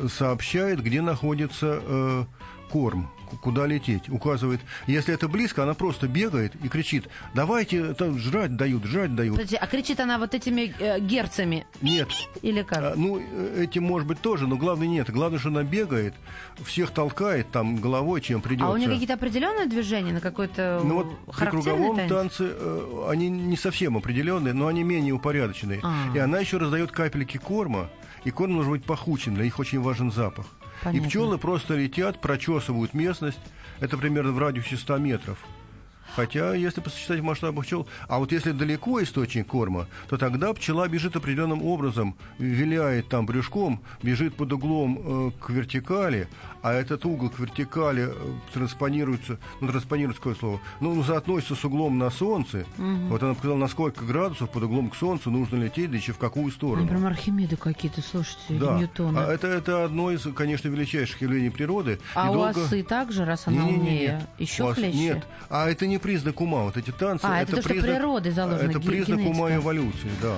сообщает, 0.08 0.82
где 0.82 1.00
находится 1.02 1.80
э, 1.80 2.24
корм 2.72 3.10
куда 3.40 3.66
лететь, 3.66 4.08
указывает. 4.08 4.60
Если 4.86 5.14
это 5.14 5.28
близко, 5.28 5.62
она 5.62 5.74
просто 5.74 6.08
бегает 6.08 6.54
и 6.62 6.68
кричит, 6.68 7.08
давайте, 7.34 7.78
это 7.78 8.16
жрать 8.18 8.56
дают, 8.56 8.84
жрать 8.84 9.14
дают. 9.14 9.36
Подожди, 9.36 9.56
а 9.56 9.66
кричит 9.66 10.00
она 10.00 10.18
вот 10.18 10.34
этими 10.34 10.74
э, 10.78 11.00
герцами? 11.00 11.66
Нет. 11.80 12.08
Или 12.42 12.62
как? 12.62 12.78
А, 12.78 12.92
ну, 12.96 13.22
этим 13.56 13.84
может 13.84 14.06
быть 14.06 14.20
тоже, 14.20 14.46
но 14.46 14.56
главное 14.56 14.86
нет. 14.86 15.10
Главное, 15.10 15.38
что 15.38 15.48
она 15.48 15.62
бегает, 15.62 16.14
всех 16.64 16.90
толкает 16.90 17.50
там 17.50 17.76
головой, 17.76 18.20
чем 18.20 18.40
придется. 18.42 18.66
А 18.66 18.72
у 18.72 18.76
нее 18.76 18.88
какие-то 18.88 19.14
определенные 19.14 19.66
движения 19.66 20.12
на 20.12 20.20
какой-то 20.20 20.82
Ну 20.84 20.94
вот 20.96 21.36
при 21.36 21.46
круговом 21.46 21.96
танец? 21.96 22.10
танце 22.10 22.44
э, 22.50 23.06
они 23.08 23.28
не 23.28 23.56
совсем 23.56 23.96
определенные, 23.96 24.54
но 24.54 24.66
они 24.66 24.82
менее 24.84 25.14
упорядоченные. 25.14 25.80
А-а-а. 25.82 26.16
И 26.16 26.18
она 26.18 26.38
еще 26.40 26.58
раздает 26.58 26.92
капельки 26.92 27.38
корма, 27.38 27.88
и 28.24 28.30
корм 28.30 28.54
должен 28.54 28.72
быть 28.72 28.84
пахучим, 28.84 29.34
для 29.34 29.44
них 29.44 29.58
очень 29.58 29.80
важен 29.80 30.12
запах. 30.12 30.46
Понятно. 30.82 31.06
И 31.06 31.08
пчелы 31.08 31.38
просто 31.38 31.74
летят, 31.74 32.20
прочесывают 32.20 32.94
местность. 32.94 33.40
Это 33.80 33.96
примерно 33.96 34.32
в 34.32 34.38
радиусе 34.38 34.76
100 34.76 34.98
метров. 34.98 35.38
Хотя, 36.14 36.54
если 36.54 36.80
посчитать 36.80 37.20
в 37.20 37.24
масштабах 37.24 37.64
пчел, 37.64 37.86
а 38.08 38.18
вот 38.18 38.32
если 38.32 38.52
далеко 38.52 39.02
источник 39.02 39.46
корма, 39.46 39.86
то 40.08 40.16
тогда 40.16 40.52
пчела 40.52 40.86
бежит 40.88 41.16
определенным 41.16 41.62
образом, 41.62 42.14
виляет 42.38 43.08
там 43.08 43.26
брюшком, 43.26 43.80
бежит 44.02 44.34
под 44.34 44.52
углом 44.52 44.98
э, 45.02 45.30
к 45.40 45.50
вертикали, 45.50 46.28
а 46.62 46.72
этот 46.72 47.04
угол 47.06 47.30
к 47.30 47.38
вертикали 47.38 48.08
э, 48.08 48.12
транспонируется, 48.52 49.38
ну, 49.60 49.68
транспонируется 49.68 50.20
какое 50.20 50.34
слово, 50.34 50.60
ну, 50.80 50.94
ну 50.94 51.02
соотносится 51.02 51.54
с 51.54 51.64
углом 51.64 51.98
на 51.98 52.10
солнце. 52.10 52.66
Угу. 52.78 53.08
Вот 53.08 53.22
она 53.22 53.34
показала, 53.34 53.56
на 53.56 53.68
сколько 53.68 54.04
градусов 54.04 54.50
под 54.50 54.64
углом 54.64 54.90
к 54.90 54.96
солнцу 54.96 55.30
нужно 55.30 55.56
лететь, 55.56 55.90
да 55.90 55.96
еще 55.96 56.12
в 56.12 56.18
какую 56.18 56.50
сторону. 56.52 56.86
Прям 56.86 57.06
Архимеды 57.06 57.56
какие-то, 57.56 58.02
слушайте, 58.02 58.54
да. 58.54 58.78
Ньютона. 58.78 59.26
А 59.26 59.32
это, 59.32 59.46
это 59.46 59.84
одно 59.84 60.10
из, 60.10 60.26
конечно, 60.34 60.68
величайших 60.68 61.22
явлений 61.22 61.50
природы. 61.50 61.98
А 62.14 62.26
и 62.26 62.30
у 62.30 62.34
долго... 62.34 62.60
осы 62.60 62.82
также, 62.82 63.24
раз 63.24 63.46
она 63.46 63.62
не, 63.62 63.62
не, 63.62 63.72
не, 63.72 63.78
умнее? 63.78 64.26
Еще 64.38 64.64
вас... 64.64 64.74
хлеще? 64.74 64.96
Нет, 64.98 65.26
а 65.48 65.68
это 65.68 65.86
не 65.86 65.98
признак 66.02 66.40
ума. 66.40 66.64
Вот 66.64 66.76
эти 66.76 66.90
танцы... 66.90 67.24
А, 67.24 67.40
это, 67.40 67.52
это 67.52 67.62
то, 67.62 67.68
признак, 67.68 67.84
что 67.84 67.94
природы 67.96 68.32
заложено, 68.32 68.70
Это 68.70 68.80
признак 68.80 69.18
генетика. 69.20 69.36
ума 69.38 69.54
эволюции, 69.54 70.10
да. 70.20 70.36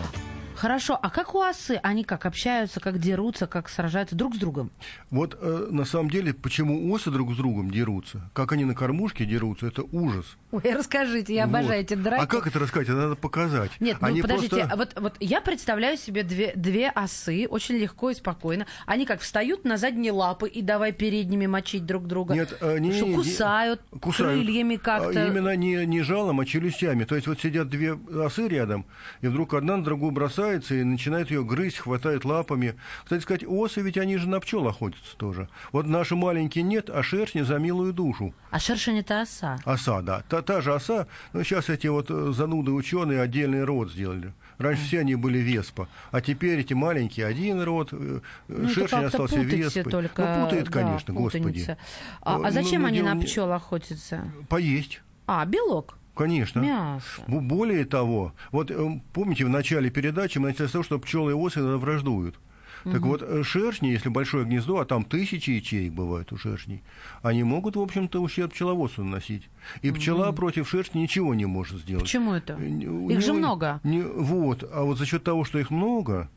Хорошо, 0.54 0.96
а 1.02 1.10
как 1.10 1.34
у 1.34 1.40
осы? 1.40 1.80
Они 1.82 2.04
как 2.04 2.26
общаются, 2.26 2.78
как 2.78 2.98
дерутся, 2.98 3.46
как 3.48 3.68
сражаются 3.68 4.14
друг 4.14 4.36
с 4.36 4.38
другом? 4.38 4.70
Вот 5.10 5.36
э, 5.40 5.68
на 5.70 5.84
самом 5.84 6.10
деле, 6.10 6.32
почему 6.32 6.92
осы 6.92 7.10
друг 7.10 7.32
с 7.32 7.36
другом 7.36 7.70
дерутся, 7.70 8.30
как 8.32 8.52
они 8.52 8.64
на 8.64 8.74
кормушке 8.74 9.24
дерутся, 9.24 9.66
это 9.66 9.82
ужас. 9.82 10.36
Ой, 10.54 10.72
расскажите, 10.72 11.34
я 11.34 11.46
Вот. 11.46 11.56
обожаю 11.56 11.80
эти 11.80 11.94
драки. 11.94 12.22
А 12.22 12.26
как 12.26 12.46
это 12.46 12.60
рассказать? 12.60 12.88
Это 12.88 12.96
надо 12.98 13.16
показать. 13.16 13.72
Нет, 13.80 13.96
ну 14.00 14.06
Они 14.06 14.22
подождите, 14.22 14.56
просто- 14.56 14.72
а 14.72 14.76
вот, 14.76 14.92
вот 15.00 15.14
я 15.18 15.40
представляю 15.40 15.96
себе 15.96 16.22
две, 16.22 16.52
две 16.54 16.90
осы, 16.90 17.48
очень 17.48 17.74
легко 17.76 18.10
и 18.10 18.14
спокойно. 18.14 18.66
Они 18.86 19.04
как 19.04 19.20
встают 19.20 19.64
на 19.64 19.76
задние 19.78 20.12
лапы 20.12 20.48
и 20.48 20.62
давай 20.62 20.92
передними 20.92 21.46
мочить 21.46 21.84
друг 21.86 22.06
друга. 22.06 22.34
Нет, 22.34 22.56
э, 22.60 22.78
не, 22.78 22.92
Что 22.92 23.04
не, 23.04 23.10
не, 23.10 23.16
кусают, 23.16 23.80
кусают. 24.00 24.32
крыльями 24.44 24.76
как-то. 24.76 25.24
А 25.24 25.26
Именно 25.26 25.56
не, 25.56 25.84
не 25.86 26.02
жалом, 26.02 26.38
а 26.38 26.44
челюстями. 26.46 27.02
То 27.04 27.16
есть 27.16 27.26
вот 27.26 27.40
сидят 27.40 27.68
две 27.68 27.94
осы 27.94 28.46
рядом, 28.46 28.86
и 29.22 29.26
вдруг 29.26 29.54
одна 29.54 29.76
на 29.76 29.82
другую 29.84 30.12
бросается 30.12 30.76
и 30.76 30.84
начинает 30.84 31.30
ее 31.32 31.42
грызть, 31.44 31.78
хватает 31.78 32.24
лапами. 32.24 32.74
Кстати 33.02 33.22
сказать, 33.22 33.44
осы 33.44 33.80
ведь 33.80 33.98
они 33.98 34.18
же 34.18 34.28
на 34.28 34.38
пчел 34.38 34.68
охотятся 34.68 35.16
тоже. 35.16 35.48
Вот 35.72 35.86
наши 35.86 36.14
маленькие 36.14 36.62
нет, 36.62 36.90
а 36.90 37.02
шершни 37.02 37.42
за 37.42 37.58
милую 37.58 37.92
душу. 37.92 38.32
А 38.50 38.60
шершень 38.60 39.00
это 39.00 39.22
оса. 39.22 39.58
Оса, 39.64 40.00
да. 40.02 40.22
Та, 40.28 40.42
та 40.44 40.60
же 40.60 40.74
оса, 40.74 41.06
но 41.32 41.42
сейчас 41.42 41.68
эти 41.68 41.86
вот 41.88 42.06
э, 42.10 42.32
зануды 42.32 42.70
ученые 42.70 43.20
отдельный 43.20 43.64
род 43.64 43.90
сделали. 43.90 44.32
Раньше 44.58 44.84
все 44.84 45.00
они 45.00 45.16
были 45.16 45.38
веспа, 45.38 45.88
а 46.12 46.20
теперь 46.20 46.60
эти 46.60 46.74
маленькие 46.74 47.26
один 47.26 47.60
род, 47.62 47.88
э, 47.92 48.20
Ну, 48.48 48.64
это 48.64 48.68
шершень 48.68 49.04
остался 49.04 49.40
веспой. 49.40 49.82
только. 49.84 50.36
Ну, 50.38 50.44
путает, 50.44 50.64
да, 50.66 50.70
конечно, 50.70 51.14
господи. 51.14 51.42
путаница. 51.42 51.78
А, 52.20 52.38
Ну, 52.38 52.44
а 52.44 52.50
зачем 52.50 52.82
ну, 52.82 52.88
они 52.88 53.02
на 53.02 53.16
пчел 53.16 53.52
охотятся? 53.52 54.30
Поесть. 54.48 55.00
А, 55.26 55.44
белок, 55.46 55.96
Конечно. 56.14 56.60
мясо. 56.60 57.22
Более 57.26 57.84
того, 57.84 58.32
вот 58.52 58.70
э, 58.70 59.00
помните, 59.12 59.44
в 59.44 59.48
начале 59.48 59.90
передачи 59.90 60.38
мы 60.38 60.48
начали 60.48 60.66
с 60.68 60.70
того, 60.72 60.84
что 60.84 60.98
пчелы 60.98 61.32
и 61.32 61.34
осы 61.34 61.60
враждуют. 61.62 62.36
Так 62.84 63.00
вот, 63.02 63.22
э, 63.22 63.42
шершни, 63.42 63.88
если 63.88 64.08
большое 64.10 64.44
гнездо, 64.44 64.78
а 64.78 64.84
там 64.84 65.04
тысячи 65.04 65.50
ячеек 65.50 65.92
бывает 65.92 66.32
у 66.32 66.36
шершней, 66.36 66.82
они 67.22 67.42
могут, 67.42 67.76
в 67.76 67.80
общем-то, 67.80 68.20
ущерб 68.20 68.52
пчеловодству 68.52 69.02
наносить. 69.04 69.48
И 69.82 69.90
пчела 69.90 70.30
против 70.32 70.68
шершни 70.68 71.00
ничего 71.00 71.34
не 71.34 71.46
может 71.46 71.80
сделать. 71.80 72.04
Почему 72.04 72.32
это? 72.34 72.52
Э, 72.54 72.86
у 72.86 73.10
Их 73.10 73.20
же 73.22 73.32
много. 73.32 73.80
не- 73.84 74.02
вот, 74.02 74.68
а 74.72 74.82
вот 74.82 74.98
за 74.98 75.06
счет 75.06 75.24
того, 75.24 75.44
что 75.44 75.58
их 75.58 75.70
много, 75.70 76.28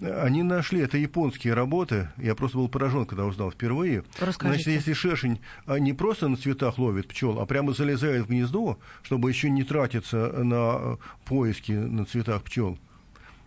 они 0.00 0.42
нашли, 0.42 0.80
это 0.80 0.96
японские 0.98 1.54
работы, 1.54 2.08
я 2.16 2.34
просто 2.34 2.58
был 2.58 2.68
поражен, 2.68 3.06
когда 3.06 3.26
узнал 3.26 3.50
впервые. 3.50 4.04
Расскажите. 4.18 4.64
Значит, 4.64 4.66
если 4.78 4.92
шершень 4.92 5.40
а, 5.66 5.78
не 5.78 5.92
просто 5.92 6.28
на 6.28 6.36
цветах 6.36 6.78
ловит 6.78 7.08
пчел, 7.08 7.38
а 7.40 7.46
прямо 7.46 7.72
залезает 7.72 8.24
в 8.24 8.28
гнездо, 8.28 8.78
чтобы 9.02 9.30
еще 9.30 9.50
не 9.50 9.62
тратиться 9.62 10.32
на 10.42 10.76
э, 10.78 10.96
поиски 11.24 11.72
на 11.72 12.04
цветах 12.06 12.42
пчел, 12.44 12.78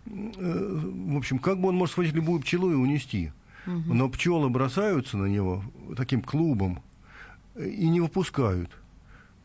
в 0.05 1.17
общем, 1.17 1.39
как 1.39 1.59
бы 1.59 1.69
он 1.69 1.75
может 1.75 1.93
схватить 1.93 2.13
любую 2.13 2.41
пчелу 2.41 2.71
и 2.71 2.75
унести? 2.75 3.31
Но 3.65 4.09
пчелы 4.09 4.49
бросаются 4.49 5.17
на 5.17 5.25
него 5.27 5.63
таким 5.95 6.21
клубом 6.21 6.81
э, 7.55 7.65
и 7.69 7.87
не 7.87 8.01
выпускают. 8.01 8.69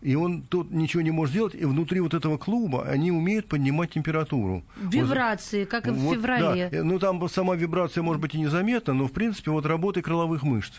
И 0.00 0.16
он 0.16 0.42
тут 0.42 0.70
ничего 0.72 1.02
не 1.02 1.10
может 1.12 1.32
сделать, 1.32 1.54
и 1.54 1.64
внутри 1.64 2.00
вот 2.00 2.14
этого 2.14 2.36
клуба 2.36 2.84
они 2.84 3.12
умеют 3.12 3.46
поднимать 3.46 3.90
температуру. 3.92 4.64
Вибрации, 4.80 5.64
как 5.64 5.86
и 5.86 5.90
в 5.90 5.94
Вот, 5.98 6.16
феврале. 6.16 6.68
да. 6.70 6.82
Ну, 6.84 6.98
там 6.98 7.28
сама 7.28 7.54
вибрация 7.54 8.02
может 8.02 8.20
быть 8.20 8.34
и 8.34 8.40
незаметна, 8.40 8.92
но, 8.94 9.06
в 9.06 9.12
принципе, 9.12 9.50
вот 9.52 9.66
работа 9.66 10.02
крыловых 10.02 10.42
мышц. 10.42 10.72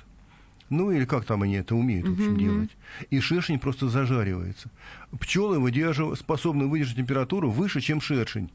Ну, 0.70 0.92
или 0.92 1.06
как 1.06 1.26
там 1.26 1.42
они 1.42 1.56
это 1.56 1.76
умеют, 1.76 2.08
в 2.08 2.14
общем, 2.14 2.38
делать. 2.38 2.70
И 3.10 3.20
шершень 3.22 3.60
просто 3.60 3.88
зажаривается. 3.90 4.70
Пчелы 5.20 5.60
выдержив- 5.60 6.16
способны 6.18 6.68
выдержать 6.68 6.98
температуру 6.98 7.50
выше, 7.50 7.82
чем 7.82 8.02
шершень. 8.02 8.50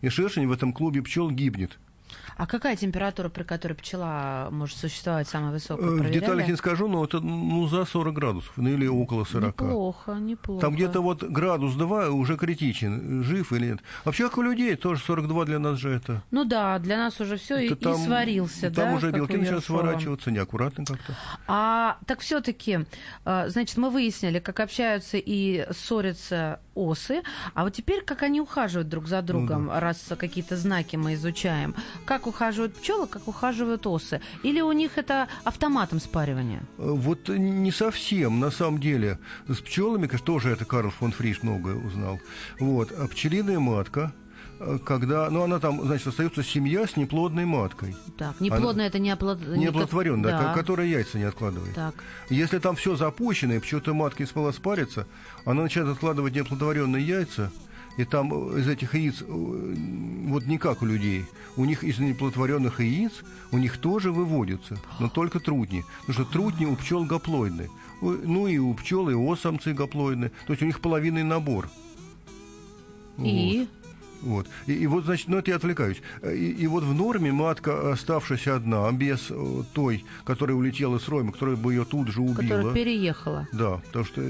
И 0.00 0.08
шершень 0.08 0.46
в 0.46 0.52
этом 0.52 0.72
клубе 0.72 1.02
пчел 1.02 1.30
гибнет. 1.30 1.78
А 2.36 2.46
какая 2.46 2.76
температура, 2.76 3.28
при 3.28 3.42
которой 3.42 3.74
пчела 3.74 4.48
может 4.50 4.76
существовать 4.78 5.28
самая 5.28 5.52
высокая? 5.52 5.86
Э, 5.86 5.90
В 5.90 5.98
Проверяли? 5.98 6.20
деталях 6.20 6.48
не 6.48 6.56
скажу, 6.56 6.88
но 6.88 7.04
это 7.04 7.20
ну, 7.20 7.66
за 7.68 7.84
40 7.84 8.14
градусов, 8.14 8.52
ну 8.56 8.68
или 8.70 8.86
около 8.86 9.24
40. 9.24 9.60
Неплохо, 9.60 10.12
неплохо. 10.14 10.60
Там 10.60 10.74
где-то 10.74 11.00
вот 11.02 11.22
градус 11.22 11.74
2 11.74 12.08
уже 12.10 12.36
критичен, 12.36 13.22
жив 13.24 13.52
или 13.52 13.66
нет. 13.72 13.80
Вообще, 14.04 14.24
как 14.28 14.38
у 14.38 14.42
людей, 14.42 14.74
тоже 14.76 15.02
42 15.02 15.44
для 15.44 15.58
нас 15.58 15.78
же 15.78 15.90
это. 15.90 16.22
Ну 16.30 16.44
да, 16.44 16.78
для 16.78 16.96
нас 16.96 17.20
уже 17.20 17.36
все 17.36 17.58
и, 17.58 17.66
это 17.66 17.74
и 17.74 17.78
там- 17.78 17.96
сварился, 17.96 18.70
Там 18.70 18.90
да? 18.90 18.94
уже 18.96 19.10
белки 19.10 19.36
начинают 19.36 19.64
сворачиваться 19.64 20.30
неаккуратно 20.30 20.84
как-то. 20.86 21.14
А 21.46 21.98
так 22.06 22.20
все-таки, 22.20 22.80
значит, 23.24 23.76
мы 23.76 23.90
выяснили, 23.90 24.38
как 24.38 24.60
общаются 24.60 25.16
и 25.18 25.66
ссорятся 25.72 26.60
осы, 26.74 27.22
а 27.54 27.64
вот 27.64 27.74
теперь 27.74 28.02
как 28.02 28.22
они 28.22 28.40
ухаживают 28.40 28.88
друг 28.88 29.06
за 29.06 29.20
другом, 29.22 29.66
Ну 29.66 29.80
раз 29.80 30.10
какие-то 30.18 30.56
знаки 30.56 30.96
мы 30.96 31.14
изучаем. 31.14 31.74
Как 32.04 32.26
ухаживают 32.26 32.74
пчелы, 32.74 33.06
как 33.06 33.28
ухаживают 33.28 33.86
осы? 33.86 34.20
Или 34.42 34.60
у 34.60 34.72
них 34.72 34.98
это 34.98 35.28
автоматом 35.44 36.00
спаривание? 36.00 36.60
Э, 36.78 36.90
Вот 36.90 37.28
не 37.28 37.70
совсем, 37.70 38.40
на 38.40 38.50
самом 38.50 38.80
деле. 38.80 39.18
С 39.48 39.58
пчелами, 39.58 40.06
конечно, 40.06 40.26
тоже 40.26 40.50
это 40.50 40.64
Карл 40.64 40.90
фон 40.90 41.12
Фриш 41.12 41.42
многое 41.42 41.76
узнал. 41.76 42.20
Вот. 42.58 42.90
А 42.92 43.06
пчелиная 43.06 43.58
матка, 43.60 44.12
э, 44.58 44.78
когда, 44.84 45.30
ну, 45.30 45.42
она 45.42 45.58
там, 45.60 45.82
значит, 45.86 46.08
остается 46.08 46.42
семья 46.42 46.86
с 46.86 46.96
неплодной 46.96 47.44
маткой. 47.44 47.94
Так, 48.18 48.40
неплодно 48.40 48.80
это 48.82 48.98
не 48.98 49.10
оплод... 49.10 49.40
не 49.46 49.58
Неоплодотворенная, 49.64 50.32
да. 50.32 50.54
которая 50.54 50.86
яйца 50.86 51.18
не 51.18 51.24
откладывает. 51.24 51.74
Так. 51.74 51.94
Если 52.28 52.58
там 52.58 52.74
все 52.76 52.96
запущено, 52.96 53.54
и 53.54 53.58
почему-то 53.60 53.94
матка 53.94 54.22
не 54.22 54.26
смогла 54.28 54.52
спариться, 54.52 55.06
она 55.44 55.62
начинает 55.62 55.92
откладывать 55.92 56.34
неоплодотворенные 56.34 57.06
яйца, 57.06 57.52
и 58.00 58.04
там 58.04 58.32
э, 58.32 58.60
из 58.60 58.68
этих 58.68 58.94
яиц, 58.94 59.20
э, 59.20 59.24
вот 59.26 60.46
не 60.46 60.56
как 60.56 60.82
у 60.82 60.86
людей, 60.86 61.26
у 61.56 61.66
них 61.66 61.84
из 61.84 61.98
неплодотворенных 61.98 62.80
яиц, 62.80 63.12
у 63.52 63.58
них 63.58 63.76
тоже 63.76 64.10
выводятся, 64.10 64.78
но 64.98 65.08
только 65.08 65.38
трутни. 65.38 65.84
Потому 66.06 66.14
что 66.14 66.32
трутни 66.32 66.64
у 66.64 66.76
пчел 66.76 67.04
гаплоидны. 67.04 67.68
Ну 68.00 68.46
и 68.46 68.56
у 68.56 68.72
пчел, 68.74 69.10
и 69.10 69.14
ос 69.14 69.40
самцы 69.40 69.74
гаплоидны. 69.74 70.30
То 70.46 70.52
есть 70.52 70.62
у 70.62 70.66
них 70.66 70.80
половинный 70.80 71.24
набор. 71.24 71.68
И? 73.18 73.58
Вот. 73.58 73.79
И, 74.66 74.72
и 74.72 74.86
вот, 74.86 75.04
значит, 75.04 75.28
ну 75.28 75.38
это 75.38 75.50
я 75.50 75.56
отвлекаюсь. 75.56 75.98
И, 76.22 76.50
и 76.50 76.66
вот 76.66 76.84
в 76.84 76.94
норме 76.94 77.32
матка, 77.32 77.92
оставшаяся 77.92 78.56
одна, 78.56 78.90
без 78.92 79.26
э, 79.30 79.62
той, 79.72 80.04
которая 80.24 80.56
улетела 80.56 80.98
с 80.98 81.08
Ройма, 81.08 81.32
которая 81.32 81.56
бы 81.56 81.72
ее 81.72 81.84
тут 81.84 82.08
же 82.08 82.20
убила. 82.20 82.36
Которая 82.36 82.74
переехала. 82.74 83.48
Да, 83.52 83.80
потому 83.86 84.04
что 84.04 84.22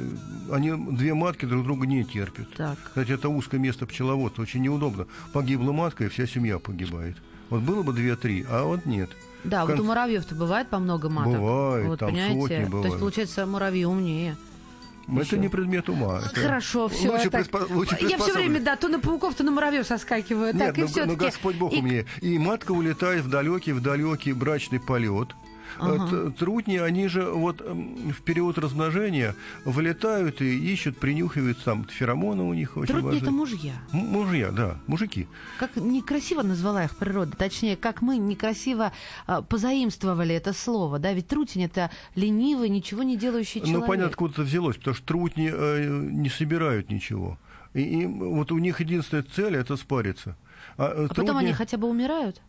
они, 0.50 0.72
две 0.96 1.14
матки 1.14 1.44
друг 1.44 1.64
друга 1.64 1.86
не 1.86 2.04
терпят. 2.04 2.52
Так. 2.54 2.78
Кстати, 2.84 3.12
это 3.12 3.28
узкое 3.28 3.58
место 3.58 3.86
пчеловодства, 3.86 4.42
очень 4.42 4.62
неудобно. 4.62 5.06
Погибла 5.32 5.72
матка, 5.72 6.04
и 6.04 6.08
вся 6.08 6.26
семья 6.26 6.58
погибает. 6.58 7.16
Вот 7.48 7.62
было 7.62 7.82
бы 7.82 7.92
две-три, 7.92 8.46
а 8.48 8.64
вот 8.64 8.86
нет. 8.86 9.10
Да, 9.42 9.64
В 9.64 9.70
вот 9.70 9.80
у 9.80 9.84
муравьев-то 9.84 10.34
бывает 10.34 10.68
по 10.68 10.78
много 10.78 11.08
маток. 11.08 11.32
Бывает, 11.32 11.86
вот, 11.88 11.98
там 11.98 12.10
понимаете? 12.10 12.40
сотни 12.40 12.48
То 12.48 12.60
есть, 12.60 12.70
бывает. 12.70 12.98
получается, 13.00 13.46
муравьи 13.46 13.84
умнее. 13.84 14.36
Это 15.12 15.22
Еще. 15.22 15.38
не 15.38 15.48
предмет 15.48 15.88
ума. 15.88 16.22
это 16.24 16.40
Хорошо, 16.40 16.88
все. 16.88 17.10
Лучше, 17.10 17.28
приспо- 17.28 17.72
лучше 17.72 17.96
Я 18.00 18.18
все 18.18 18.32
время, 18.32 18.60
да, 18.60 18.76
то 18.76 18.88
на 18.88 19.00
пауков, 19.00 19.34
то 19.34 19.42
на 19.42 19.50
муравьев 19.50 19.86
соскакиваю. 19.86 20.54
Нет, 20.54 20.58
так, 20.58 20.78
и 20.78 20.82
ну, 20.82 20.86
все 20.86 21.04
ну, 21.04 21.16
Господь 21.16 21.56
Бог 21.56 21.72
умнее. 21.72 22.06
И 22.20 22.38
матка 22.38 22.72
улетает 22.72 23.24
в 23.24 23.28
далекий, 23.28 23.72
в 23.72 23.80
далекий 23.80 24.32
брачный 24.32 24.80
полет. 24.80 25.34
Ага. 25.78 26.08
Т- 26.08 26.30
Трутни, 26.32 26.76
они 26.76 27.08
же 27.08 27.22
вот 27.30 27.60
м, 27.60 28.10
в 28.12 28.22
период 28.22 28.58
размножения 28.58 29.34
вылетают 29.64 30.40
и 30.42 30.72
ищут, 30.72 30.98
принюхиваются, 30.98 31.64
там 31.64 31.84
феромоны 31.84 32.42
у 32.42 32.54
них 32.54 32.76
очень 32.76 33.00
важны. 33.00 33.18
это 33.18 33.30
мужья. 33.30 33.74
М- 33.92 34.00
Мужья, 34.10 34.50
да, 34.50 34.76
мужики. 34.86 35.28
Как 35.58 35.76
некрасиво 35.76 36.42
назвала 36.42 36.84
их 36.84 36.96
природа, 36.96 37.36
точнее, 37.36 37.76
как 37.76 38.02
мы 38.02 38.16
некрасиво 38.18 38.92
а, 39.26 39.42
позаимствовали 39.42 40.34
это 40.34 40.52
слово, 40.52 40.98
да, 40.98 41.12
ведь 41.12 41.28
трутень 41.28 41.64
это 41.64 41.90
ленивый, 42.14 42.68
ничего 42.68 43.02
не 43.02 43.16
делающий 43.16 43.60
человек. 43.60 43.80
Ну, 43.80 43.86
понятно, 43.86 44.10
откуда 44.10 44.32
это 44.34 44.42
взялось, 44.42 44.76
потому 44.76 44.96
что 44.96 45.04
трутни 45.06 45.50
э, 45.52 45.86
не 45.88 46.28
собирают 46.28 46.90
ничего. 46.90 47.38
И, 47.74 47.82
и 47.82 48.06
вот 48.06 48.50
у 48.52 48.58
них 48.58 48.80
единственная 48.80 49.22
цель– 49.24 49.54
это 49.56 49.76
спариться. 49.76 50.36
А, 50.76 50.86
э, 50.90 51.04
А 51.04 51.08
потом 51.08 51.26
трутни- 51.26 51.38
они 51.38 51.52
хотя 51.52 51.76
бы 51.78 51.88
умирают? 51.88 52.40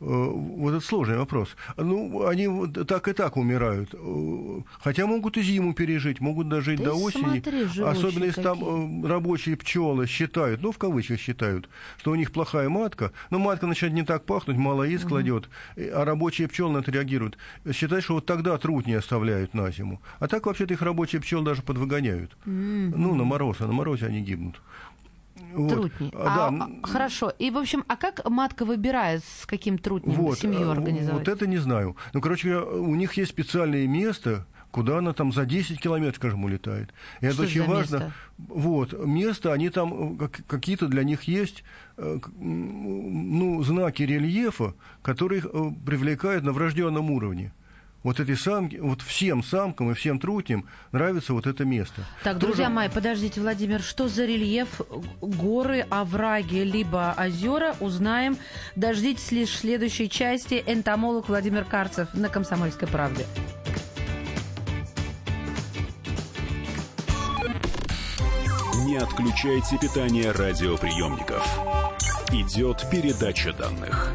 Э, 0.00 0.04
Вот 0.06 0.70
это 0.74 0.80
сложный 0.84 1.18
вопрос. 1.18 1.56
Ну, 1.76 2.26
они 2.26 2.46
вот 2.48 2.86
так 2.88 3.08
и 3.08 3.12
так 3.12 3.36
умирают. 3.36 3.90
Э, 3.94 4.60
Хотя 4.80 5.06
могут 5.06 5.36
и 5.36 5.42
зиму 5.42 5.74
пережить, 5.74 6.20
могут 6.20 6.48
дожить 6.48 6.78
Ты 6.78 6.84
до 6.84 6.94
осени. 6.94 7.42
смотри, 7.42 7.64
Особенно 7.84 8.24
если 8.24 8.42
там 8.42 8.58
какие. 8.58 9.04
э, 9.04 9.08
рабочие 9.08 9.56
пчелы 9.56 10.06
считают, 10.06 10.62
ну, 10.62 10.72
в 10.72 10.78
кавычках 10.78 11.20
считают, 11.20 11.68
что 11.98 12.12
у 12.12 12.14
них 12.14 12.32
плохая 12.32 12.68
матка. 12.68 13.12
Но 13.30 13.38
матка 13.38 13.66
начинает 13.66 13.94
не 13.94 14.02
так 14.04 14.24
пахнуть, 14.24 14.56
мало 14.56 14.84
яиц 14.84 15.02
кладет, 15.04 15.48
и- 15.76 15.86
а 15.88 16.04
рабочие 16.04 16.48
пчелы 16.48 16.72
на 16.72 16.78
это 16.78 16.90
реагируют. 16.90 17.36
Считают, 17.72 18.04
что 18.04 18.14
вот 18.14 18.26
тогда 18.26 18.56
труд 18.58 18.86
не 18.86 18.94
оставляют 18.94 19.54
на 19.54 19.70
зиму. 19.70 20.00
А 20.18 20.28
так 20.28 20.46
вообще-то 20.46 20.74
их 20.74 20.82
рабочие 20.82 21.20
пчелы 21.20 21.44
даже 21.44 21.62
подвыгоняют. 21.62 22.36
Ну, 22.46 23.14
на 23.14 23.24
мороз, 23.24 23.56
а 23.60 23.66
на 23.66 23.72
морозе 23.72 24.06
они 24.06 24.20
гибнут. 24.22 24.60
Вот. 25.54 25.70
Трутни. 25.70 26.10
А, 26.14 26.48
А, 26.48 26.50
да, 26.50 26.66
а, 26.82 26.86
хорошо. 26.86 27.32
И, 27.38 27.50
в 27.50 27.58
общем, 27.58 27.84
а 27.88 27.96
как 27.96 28.28
матка 28.28 28.64
выбирает, 28.64 29.22
с 29.24 29.46
каким 29.46 29.78
трутнем 29.78 30.14
Вот, 30.14 30.38
семью 30.38 30.68
э, 30.68 30.72
организовать? 30.72 31.26
Вот 31.26 31.28
это 31.28 31.46
не 31.46 31.58
знаю. 31.58 31.96
Ну, 32.12 32.20
короче 32.20 32.48
говоря, 32.48 32.66
у 32.66 32.94
них 32.94 33.14
есть 33.14 33.30
специальное 33.30 33.86
место, 33.86 34.46
куда 34.70 34.98
она 34.98 35.12
там 35.12 35.32
за 35.32 35.46
10 35.46 35.80
километров, 35.80 36.16
скажем, 36.16 36.44
улетает. 36.44 36.94
И 37.20 37.26
это 37.26 37.42
очень 37.42 37.64
важно. 37.64 37.96
Место? 37.96 38.12
Вот, 38.38 39.06
место, 39.06 39.52
они 39.52 39.70
там, 39.70 40.16
как, 40.16 40.40
какие-то 40.46 40.86
для 40.86 41.02
них 41.02 41.24
есть, 41.24 41.64
ну, 41.96 43.62
знаки 43.62 44.02
рельефа, 44.02 44.74
которые 45.02 45.42
привлекают 45.42 46.44
на 46.44 46.52
врожденном 46.52 47.10
уровне 47.10 47.52
вот 48.02 48.20
эти 48.20 48.34
самки, 48.34 48.76
вот 48.76 49.02
всем 49.02 49.42
самкам 49.42 49.90
и 49.90 49.94
всем 49.94 50.18
трутням 50.18 50.66
нравится 50.92 51.32
вот 51.32 51.46
это 51.46 51.64
место. 51.64 52.04
Так, 52.22 52.34
Тоже... 52.34 52.46
друзья 52.46 52.70
мои, 52.70 52.88
подождите, 52.88 53.40
Владимир, 53.40 53.82
что 53.82 54.08
за 54.08 54.24
рельеф 54.24 54.80
горы, 55.20 55.86
овраги, 55.90 56.58
либо 56.58 57.14
озера, 57.18 57.74
узнаем. 57.80 58.36
Дождитесь 58.76 59.30
лишь 59.32 59.58
следующей 59.58 60.08
части. 60.08 60.62
Энтомолог 60.66 61.28
Владимир 61.28 61.64
Карцев 61.64 62.14
на 62.14 62.28
«Комсомольской 62.28 62.88
правде». 62.88 63.26
Не 68.86 68.96
отключайте 68.96 69.78
питание 69.78 70.32
радиоприемников. 70.32 71.46
Идет 72.32 72.88
передача 72.90 73.52
данных. 73.52 74.14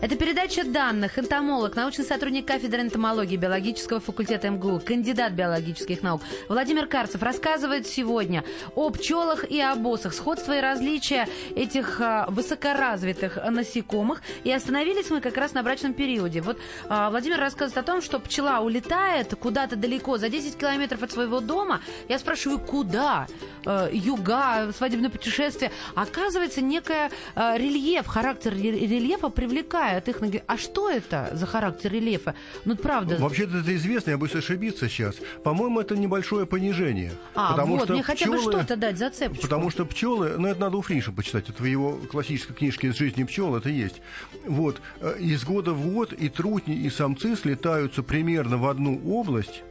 Это 0.00 0.14
передача 0.14 0.62
данных. 0.62 1.18
Энтомолог, 1.18 1.74
научный 1.74 2.04
сотрудник 2.04 2.46
кафедры 2.46 2.82
энтомологии 2.82 3.36
биологического 3.36 3.98
факультета 3.98 4.48
МГУ, 4.48 4.80
кандидат 4.86 5.32
биологических 5.32 6.02
наук 6.04 6.22
Владимир 6.48 6.86
Карцев 6.86 7.20
рассказывает 7.20 7.84
сегодня 7.84 8.44
о 8.76 8.90
пчелах 8.90 9.50
и 9.50 9.60
о 9.60 9.74
босах, 9.74 10.14
сходство 10.14 10.56
и 10.56 10.60
различия 10.60 11.26
этих 11.56 12.00
а, 12.00 12.26
высокоразвитых 12.28 13.38
насекомых. 13.50 14.22
И 14.44 14.52
остановились 14.52 15.10
мы 15.10 15.20
как 15.20 15.36
раз 15.36 15.52
на 15.52 15.64
брачном 15.64 15.94
периоде. 15.94 16.42
Вот 16.42 16.60
а, 16.88 17.10
Владимир 17.10 17.40
рассказывает 17.40 17.78
о 17.78 17.82
том, 17.82 18.00
что 18.00 18.20
пчела 18.20 18.60
улетает 18.60 19.34
куда-то 19.34 19.74
далеко, 19.74 20.16
за 20.16 20.28
10 20.28 20.56
километров 20.56 21.02
от 21.02 21.10
своего 21.10 21.40
дома. 21.40 21.80
Я 22.08 22.20
спрашиваю, 22.20 22.60
куда? 22.60 23.26
Э, 23.66 23.88
юга, 23.92 24.70
свадебное 24.76 25.10
путешествие. 25.10 25.72
Оказывается, 25.96 26.60
некая 26.60 27.10
э, 27.34 27.58
рельеф, 27.58 28.06
характер 28.06 28.54
рельефа 28.54 29.28
привлекает 29.28 29.87
от 29.96 30.08
их 30.08 30.20
ноги. 30.20 30.42
А 30.46 30.56
что 30.56 30.90
это 30.90 31.30
за 31.32 31.46
характер 31.46 31.92
рельефа? 31.92 32.34
Ну, 32.64 32.76
правда. 32.76 33.16
Вообще-то 33.18 33.58
это 33.58 33.74
известно, 33.76 34.10
я 34.10 34.18
боюсь 34.18 34.34
ошибиться 34.34 34.88
сейчас. 34.88 35.16
По-моему, 35.42 35.80
это 35.80 35.96
небольшое 35.96 36.46
понижение. 36.46 37.12
А, 37.34 37.52
потому 37.52 37.76
вот, 37.76 37.84
что 37.84 37.94
мне 37.94 38.02
хотя 38.02 38.26
бы 38.26 38.38
что-то 38.38 38.76
дать, 38.76 38.98
зацепочку. 38.98 39.42
Потому 39.42 39.70
что 39.70 39.84
пчелы, 39.84 40.34
ну, 40.36 40.48
это 40.48 40.60
надо 40.60 40.76
у 40.76 40.82
Фриша 40.82 41.12
почитать, 41.12 41.48
это 41.48 41.62
в 41.62 41.66
его 41.66 41.98
классической 42.10 42.54
книжке 42.54 42.88
из 42.88 42.96
жизни 42.96 43.24
пчел 43.24 43.56
это 43.56 43.68
есть. 43.68 44.00
Вот, 44.46 44.80
э, 45.00 45.16
из 45.18 45.44
года 45.44 45.72
в 45.72 45.86
год 45.90 46.12
и 46.12 46.28
трутни, 46.28 46.74
и 46.74 46.90
самцы 46.90 47.36
слетаются 47.36 48.02
примерно 48.02 48.56
в 48.58 48.66
одну 48.66 49.00
область, 49.06 49.62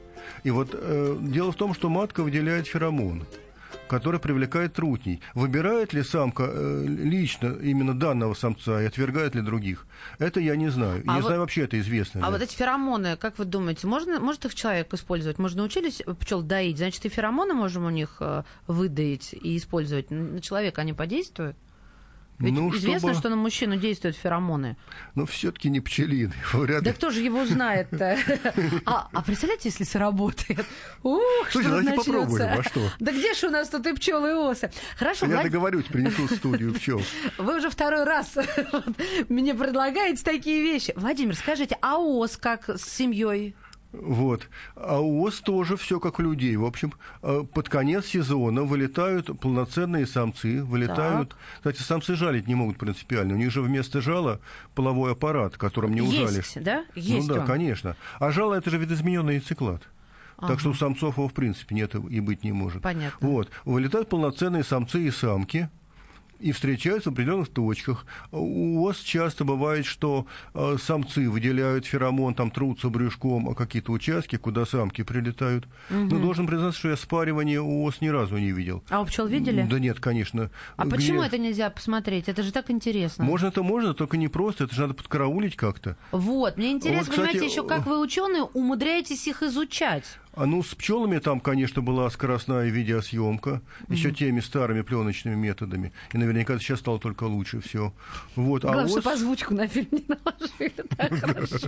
и 0.44 0.52
вот 0.52 0.70
э, 0.74 1.18
дело 1.22 1.52
в 1.52 1.56
том, 1.56 1.74
что 1.74 1.90
матка 1.90 2.24
выделяет 2.24 2.68
феромон 2.68 3.26
который 3.88 4.20
привлекает 4.20 4.74
трутней. 4.74 5.22
Выбирает 5.34 5.94
ли 5.94 6.04
самка 6.04 6.50
э, 6.50 6.86
лично 6.88 7.56
именно 7.62 7.98
данного 7.98 8.34
самца 8.34 8.82
и 8.82 8.86
отвергает 8.86 9.36
ли 9.36 9.42
других? 9.42 9.86
Это 10.20 10.40
я 10.40 10.56
не 10.56 10.70
знаю. 10.70 11.04
А 11.08 11.16
не 11.16 11.22
вот, 11.22 11.28
знаю 11.28 11.42
вообще, 11.42 11.64
это 11.64 11.80
известно. 11.80 12.22
А 12.24 12.28
ли. 12.28 12.34
вот 12.34 12.42
эти 12.42 12.56
феромоны, 12.56 13.18
как 13.18 13.38
вы 13.38 13.46
думаете, 13.46 13.88
можно, 13.88 14.20
может 14.20 14.46
их 14.46 14.56
человек 14.56 14.94
использовать? 14.94 15.40
Мы 15.40 15.50
же 15.50 15.58
научились 15.58 16.02
пчел 16.20 16.42
доить, 16.42 16.78
значит, 16.78 17.06
и 17.06 17.10
феромоны 17.10 17.54
можем 17.54 17.86
у 17.86 17.90
них 17.90 18.18
э, 18.20 18.44
выдоить 18.68 19.34
и 19.34 19.58
использовать. 19.58 20.12
На 20.12 20.42
человека 20.42 20.82
они 20.82 20.94
подействуют? 20.94 21.56
Ведь 22.40 22.54
ну, 22.54 22.70
известно, 22.70 23.00
чтобы... 23.00 23.16
что 23.16 23.30
на 23.30 23.36
мужчину 23.36 23.78
действуют 23.78 24.16
феромоны. 24.16 24.78
Но 25.16 25.26
все-таки 25.26 25.70
не 25.70 25.80
пчелины. 25.80 26.34
Вряд 26.54 26.84
да 26.84 26.94
кто 26.94 27.10
же 27.10 27.22
его 27.22 27.46
знает-то? 27.46 28.20
А, 28.86 29.10
а 29.12 29.22
представляете, 29.24 29.70
если 29.70 29.84
сработает? 29.84 30.64
Ух, 31.02 31.22
Слушай, 31.50 31.68
давайте 31.68 31.94
попробуем, 31.94 32.60
а 32.60 32.64
что? 32.64 32.92
Да 33.00 33.12
где 33.12 33.34
же 33.34 33.48
у 33.48 33.50
нас 33.50 33.70
тут 33.70 33.88
и 33.88 33.94
пчелы, 33.94 34.30
и 34.30 34.34
осы? 34.34 34.72
Хорошо, 34.98 35.26
Я 35.26 35.42
договорюсь, 35.42 35.86
принесу 35.86 36.28
в 36.28 36.32
студию 36.32 36.74
пчел. 36.76 37.02
Вы 37.40 37.58
уже 37.58 37.72
второй 37.72 38.04
раз 38.04 38.36
мне 39.30 39.56
предлагаете 39.56 40.24
такие 40.24 40.62
вещи. 40.62 40.94
Владимир, 40.96 41.36
скажите, 41.36 41.78
а 41.82 41.98
ос 41.98 42.38
как 42.38 42.70
с 42.70 42.84
семьей? 42.84 43.56
Вот. 43.94 44.50
А 44.76 45.00
у 45.00 45.24
ос 45.24 45.40
тоже 45.40 45.78
все 45.78 46.00
как 46.00 46.20
у 46.20 46.22
людей. 46.22 46.56
В 46.58 46.66
общем, 46.66 46.94
э, 47.24 47.44
под 47.52 47.70
конец 47.70 48.06
сезона 48.06 48.64
вылетают 48.64 49.40
полноценные 49.40 50.06
самцы, 50.06 50.64
вылетают... 50.64 51.30
Так. 51.30 51.38
Кстати, 51.56 51.82
самцы 51.82 52.16
жалить 52.16 52.48
не 52.48 52.56
могут 52.56 52.78
принципиально. 52.78 53.34
У 53.34 53.38
них 53.38 53.52
же 53.52 53.62
вместо 53.62 54.02
жала 54.02 54.40
половой 54.76 55.14
аппарат, 55.14 55.58
которым 55.58 55.94
не 55.94 56.02
ужалишь. 56.02 56.36
Есть, 56.36 56.64
да? 56.64 56.86
Есть 56.96 57.28
ну 57.28 57.36
да, 57.36 57.42
он. 57.42 57.48
конечно. 57.48 57.96
А 58.20 58.32
жало 58.32 58.56
это 58.56 58.70
же 58.70 58.78
видоизмененный 58.78 59.36
яйцеклад. 59.36 59.82
Ага. 60.38 60.50
Так 60.50 60.60
что 60.60 60.70
у 60.70 60.74
самцов 60.74 61.18
его 61.18 61.28
в 61.28 61.34
принципе 61.34 61.74
нет 61.74 61.96
и 61.96 62.20
быть 62.20 62.44
не 62.44 62.52
может. 62.52 62.84
Понятно. 62.84 63.28
Вот. 63.28 63.50
Вылетают 63.66 64.10
полноценные 64.10 64.64
самцы 64.64 65.02
и 65.02 65.12
самки 65.12 65.70
и 66.40 66.52
встречаются 66.52 67.10
в 67.10 67.14
определенных 67.14 67.50
точках. 67.50 68.06
У 68.32 68.84
вас 68.84 68.98
часто 68.98 69.44
бывает, 69.44 69.86
что 69.86 70.28
э, 70.54 70.78
самцы 70.82 71.30
выделяют 71.30 71.86
феромон, 71.86 72.34
там 72.34 72.52
трутся 72.52 72.90
брюшком 72.90 73.50
о 73.50 73.56
какие-то 73.56 73.92
участки, 73.92 74.38
куда 74.38 74.66
самки 74.66 75.04
прилетают. 75.04 75.66
Угу. 75.90 76.00
Но 76.00 76.20
должен 76.20 76.48
признаться, 76.48 76.80
что 76.80 76.90
я 76.90 76.98
спаривание 76.98 77.62
у 77.62 77.84
ос 77.84 78.02
ни 78.02 78.08
разу 78.08 78.38
не 78.38 78.52
видел. 78.52 78.84
А 78.90 79.02
у 79.02 79.06
пчел 79.06 79.28
видели? 79.28 79.68
Да 79.70 79.80
нет, 79.80 80.00
конечно. 80.00 80.52
А 80.76 80.86
Где... 80.86 80.96
почему 80.96 81.22
это 81.22 81.38
нельзя 81.38 81.70
посмотреть? 81.70 82.30
Это 82.30 82.44
же 82.44 82.52
так 82.52 82.70
интересно. 82.70 83.24
Можно 83.24 83.48
это 83.48 83.64
можно, 83.64 83.94
только 83.94 84.18
не 84.18 84.28
просто. 84.28 84.66
Это 84.66 84.76
же 84.76 84.82
надо 84.82 84.94
подкараулить 84.94 85.56
как-то. 85.56 85.98
Вот, 86.12 86.58
мне 86.58 86.72
интересно, 86.72 87.06
вот, 87.06 87.10
кстати, 87.10 87.32
понимаете, 87.34 87.52
еще 87.52 87.68
как 87.68 87.86
вы 87.86 88.00
ученые 88.00 88.44
умудряетесь 88.44 89.28
их 89.28 89.44
изучать. 89.44 90.06
А 90.38 90.46
ну, 90.46 90.62
с 90.62 90.76
пчелами 90.76 91.18
там, 91.18 91.40
конечно, 91.40 91.82
была 91.82 92.08
скоростная 92.12 92.70
видеосъемка, 92.70 93.50
mm-hmm. 93.50 93.94
еще 93.94 94.12
теми 94.12 94.40
старыми 94.40 94.84
пленочными 94.84 95.34
методами. 95.34 95.92
И 96.14 96.18
наверняка 96.20 96.60
сейчас 96.60 96.80
стало 96.80 97.00
только 97.00 97.24
лучше 97.24 97.60
все. 97.60 97.92
Вот. 98.36 98.64
А 98.64 98.68
Главное, 98.68 98.86
ос... 98.86 98.92
чтобы 98.92 99.12
озвучку 99.12 99.56
на 99.56 99.68
фильм 99.68 99.88
не 99.92 100.06
наложили. 100.08 100.74
Так, 100.98 101.14
хорошо. 101.20 101.68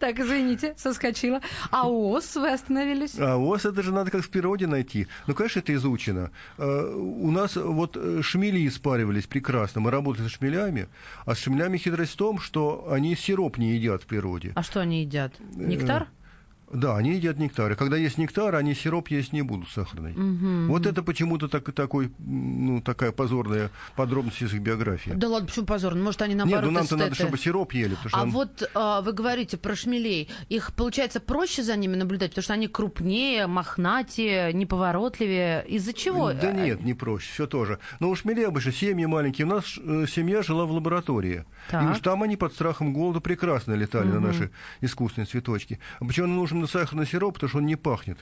Так, 0.00 0.18
извините, 0.18 0.74
соскочила. 0.76 1.40
А 1.70 1.88
ОС 1.88 2.36
вы 2.36 2.52
остановились? 2.52 3.18
А 3.18 3.36
ОС 3.36 3.64
это 3.64 3.82
же 3.82 3.92
надо 3.92 4.10
как 4.10 4.22
в 4.22 4.30
природе 4.30 4.66
найти. 4.66 5.06
Ну, 5.26 5.34
конечно, 5.34 5.60
это 5.60 5.74
изучено. 5.74 6.30
А, 6.58 6.94
у 6.94 7.30
нас 7.30 7.56
вот 7.56 7.96
э, 7.96 8.20
шмели 8.22 8.66
испаривались 8.66 9.26
прекрасно. 9.26 9.80
Мы 9.80 9.90
работали 9.90 10.28
с 10.28 10.32
шмелями. 10.32 10.88
А 11.24 11.34
с 11.34 11.38
шмелями 11.38 11.78
хитрость 11.78 12.12
в 12.12 12.16
том, 12.16 12.38
что 12.38 12.88
они 12.90 13.14
сироп 13.14 13.58
не 13.58 13.74
едят 13.74 14.02
в 14.02 14.06
природе. 14.06 14.52
А 14.54 14.62
что 14.62 14.80
они 14.80 15.02
едят? 15.02 15.32
Нектар? 15.54 16.08
Да, 16.72 16.96
они 16.96 17.14
едят 17.14 17.38
нектар. 17.38 17.72
И 17.72 17.74
когда 17.76 17.96
есть 17.96 18.18
нектар, 18.18 18.54
они 18.56 18.74
сироп 18.74 19.08
есть 19.08 19.32
не 19.32 19.42
будут 19.42 19.68
сахарный. 19.68 20.12
Угу. 20.12 20.72
Вот 20.72 20.86
это 20.86 21.02
почему-то 21.02 21.48
так, 21.48 21.72
такой, 21.72 22.12
ну, 22.18 22.80
такая 22.80 23.12
позорная 23.12 23.70
подробность 23.94 24.42
из 24.42 24.52
их 24.52 24.60
биографии. 24.60 25.12
Да 25.14 25.28
ладно, 25.28 25.46
почему 25.46 25.66
позорная? 25.66 26.02
Может, 26.02 26.22
они 26.22 26.34
наоборот 26.34 26.64
Нет, 26.64 26.72
ну 26.72 26.78
нам-то 26.78 26.96
надо, 26.96 27.14
чтобы 27.14 27.38
сироп 27.38 27.72
ели. 27.72 27.96
А 28.12 28.22
он... 28.22 28.30
вот 28.30 28.68
а, 28.74 29.00
вы 29.00 29.12
говорите 29.12 29.56
про 29.56 29.76
шмелей. 29.76 30.28
Их, 30.48 30.72
получается, 30.74 31.20
проще 31.20 31.62
за 31.62 31.76
ними 31.76 31.94
наблюдать, 31.94 32.30
потому 32.30 32.42
что 32.42 32.54
они 32.54 32.66
крупнее, 32.66 33.46
мохнатее, 33.46 34.52
неповоротливее. 34.52 35.64
Из-за 35.68 35.92
чего? 35.92 36.32
Да 36.32 36.50
нет, 36.50 36.82
не 36.82 36.94
проще, 36.94 37.32
все 37.32 37.46
тоже. 37.46 37.78
Но 38.00 38.10
у 38.10 38.16
шмелей 38.16 38.46
обычно 38.46 38.72
семьи 38.72 39.06
маленькие. 39.06 39.46
У 39.46 39.50
нас 39.50 39.78
э, 39.78 40.06
семья 40.08 40.42
жила 40.42 40.64
в 40.64 40.72
лаборатории. 40.72 41.44
Так. 41.70 41.84
И 41.84 41.86
уж 41.86 42.00
там 42.00 42.22
они 42.22 42.36
под 42.36 42.52
страхом 42.52 42.92
голода 42.92 43.20
прекрасно 43.20 43.74
летали 43.74 44.08
угу. 44.08 44.14
на 44.14 44.20
наши 44.20 44.50
искусственные 44.80 45.26
цветочки. 45.26 45.78
А 46.00 46.04
почему 46.04 46.26
нам 46.56 46.62
нужен 46.62 46.80
сахарный 46.80 47.06
сироп? 47.06 47.34
Потому 47.34 47.48
что 47.48 47.58
он 47.58 47.66
не 47.66 47.76
пахнет. 47.76 48.18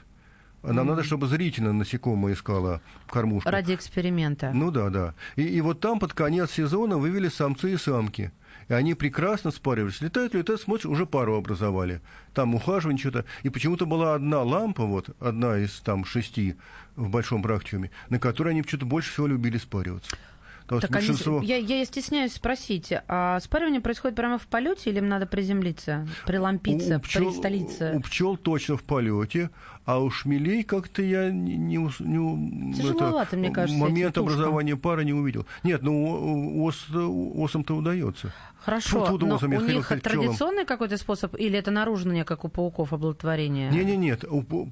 Нам 0.63 0.87
надо, 0.87 1.03
чтобы 1.03 1.27
зрительно 1.27 1.73
насекомое 1.73 2.33
искало 2.33 2.81
кормушку. 3.07 3.49
Ради 3.49 3.75
эксперимента. 3.75 4.51
Ну 4.53 4.71
да, 4.71 4.89
да. 4.89 5.13
И, 5.35 5.43
и 5.43 5.61
вот 5.61 5.79
там 5.79 5.99
под 5.99 6.13
конец 6.13 6.51
сезона 6.51 6.97
вывели 6.97 7.27
самцы 7.27 7.73
и 7.73 7.77
самки. 7.77 8.31
И 8.67 8.73
они 8.73 8.95
прекрасно 8.95 9.51
спаривались. 9.51 10.01
Летают, 10.01 10.33
летают, 10.33 10.61
смотришь, 10.61 10.87
уже 10.87 11.05
пару 11.05 11.35
образовали. 11.35 12.01
Там 12.33 12.55
ухаживание 12.55 12.99
что-то. 12.99 13.25
И 13.43 13.49
почему-то 13.49 13.85
была 13.85 14.15
одна 14.15 14.41
лампа, 14.41 14.85
вот, 14.85 15.09
одна 15.19 15.59
из 15.59 15.79
там 15.81 16.03
шести 16.03 16.55
в 16.95 17.09
большом 17.09 17.43
практикуме, 17.43 17.91
на 18.09 18.17
которой 18.17 18.49
они 18.49 18.63
что-то 18.63 18.85
больше 18.87 19.11
всего 19.11 19.27
любили 19.27 19.57
спариваться. 19.57 20.17
Потому 20.65 20.81
так 20.81 20.91
большинство... 20.91 21.37
они, 21.37 21.47
я, 21.47 21.57
я 21.57 21.85
стесняюсь 21.85 22.33
спросить, 22.33 22.91
а 23.07 23.39
спаривание 23.39 23.81
происходит 23.81 24.15
прямо 24.15 24.39
в 24.39 24.47
полете 24.47 24.89
или 24.89 24.97
им 24.97 25.07
надо 25.07 25.27
приземлиться, 25.27 26.07
прилампиться, 26.25 26.97
у 26.97 26.99
пчел, 27.01 27.31
пристолиться? 27.31 27.91
У 27.95 28.01
пчел 28.01 28.35
точно 28.35 28.75
в 28.75 28.83
полете, 28.83 29.51
а 29.85 29.99
у 29.99 30.09
шмелей 30.09 30.63
как-то 30.63 31.01
я 31.01 31.31
не, 31.31 31.55
не, 31.55 31.77
не 31.77 32.89
это, 32.89 33.37
мне 33.37 33.51
кажется, 33.51 33.79
момент 33.79 34.17
образования 34.17 34.75
пары 34.75 35.05
не 35.05 35.13
увидел. 35.13 35.45
Нет, 35.63 35.81
ну 35.83 36.63
ос, 36.65 36.87
осам-то 36.91 37.75
удается. 37.75 38.33
Хорошо, 38.65 39.05
Фу, 39.05 39.19
но 39.19 39.37
у 39.39 39.47
них 39.47 39.87
традиционный 40.01 40.65
какой-то 40.65 40.97
способ, 40.97 41.35
или 41.37 41.55
это 41.55 41.69
наружное, 41.69 42.23
как 42.23 42.45
у 42.45 42.49
пауков, 42.49 42.93
оплодотворение? 42.93 43.69
Не, 43.69 43.85
не, 43.85 43.95
нет, 43.95 44.25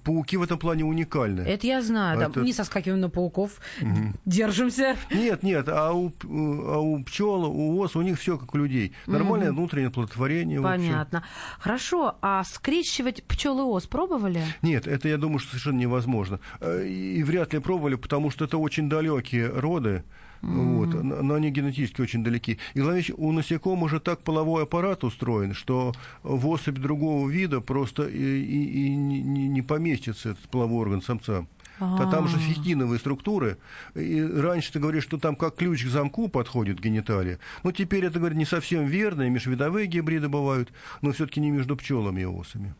пауки 0.04 0.36
в 0.36 0.42
этом 0.42 0.58
плане 0.58 0.84
уникальны. 0.84 1.42
Это 1.42 1.68
я 1.68 1.80
знаю, 1.84 2.20
это... 2.20 2.42
не 2.42 2.54
соскакиваем 2.54 3.02
на 3.02 3.10
пауков, 3.10 3.60
угу. 3.80 4.14
держимся. 4.26 4.96
Нет, 5.12 5.44
нет, 5.44 5.70
а 5.70 5.94
у, 5.94 6.12
а 6.24 6.80
у 6.80 7.04
пчел, 7.04 7.46
у 7.46 7.80
ос, 7.82 7.96
у 7.96 8.02
них 8.02 8.20
все 8.20 8.40
как 8.40 8.56
у 8.56 8.58
людей. 8.58 8.94
Нормальное 9.06 9.52
угу. 9.52 9.60
внутреннее 9.60 9.90
оплодотворение. 9.90 10.60
Понятно. 10.60 11.24
Хорошо, 11.60 12.16
а 12.24 12.44
скрещивать 12.46 13.24
пчел 13.26 13.60
и 13.60 13.62
ос 13.62 13.86
пробовали? 13.86 14.42
Нет, 14.64 14.88
это 14.88 15.03
я 15.08 15.18
думаю, 15.18 15.40
что 15.40 15.50
совершенно 15.52 15.80
невозможно. 15.80 16.40
Э, 16.60 16.86
и 16.86 17.24
вряд 17.24 17.54
ли 17.54 17.60
пробовали, 17.60 17.96
потому 17.96 18.32
что 18.32 18.46
это 18.46 18.58
очень 18.58 18.90
далекие 18.90 19.48
роды. 19.48 20.04
Mm-hmm. 20.42 20.76
Вот, 20.76 21.04
но 21.04 21.36
они 21.36 21.52
генетически 21.52 22.02
очень 22.02 22.22
далеки. 22.24 22.60
И 22.74 22.82
главное, 22.82 23.04
у 23.16 23.32
насекомых 23.32 23.86
уже 23.86 24.00
так 24.02 24.20
половой 24.24 24.64
аппарат 24.64 25.06
устроен, 25.06 25.54
что 25.54 25.94
в 26.22 26.48
особь 26.48 26.80
другого 26.80 27.30
вида 27.30 27.62
просто 27.62 28.04
и, 28.04 28.42
и, 28.42 28.88
и 28.88 28.96
не, 28.96 29.22
не 29.22 29.62
поместится 29.62 30.32
этот 30.32 30.50
половой 30.50 30.82
орган 30.82 31.02
самца. 31.02 31.46
А 31.80 32.10
там 32.10 32.28
же 32.28 32.38
фитиновые 32.38 33.00
структуры. 33.00 33.58
И 33.96 34.22
раньше 34.22 34.72
ты 34.72 34.80
говоришь, 34.80 35.04
что 35.04 35.18
там 35.18 35.36
как 35.36 35.56
ключ 35.56 35.84
к 35.84 35.90
замку 35.90 36.28
подходит 36.28 36.80
гениталия. 36.80 37.40
Но 37.64 37.72
теперь 37.72 38.06
это, 38.06 38.20
говорит, 38.20 38.38
не 38.38 38.46
совсем 38.46 38.86
верно. 38.86 39.24
И 39.24 39.30
межвидовые 39.30 39.88
гибриды 39.88 40.30
бывают, 40.30 40.72
но 41.02 41.12
все-таки 41.12 41.40
не 41.40 41.52
между 41.52 41.76
пчелами 41.76 42.22
и 42.22 42.26
осами. 42.26 42.74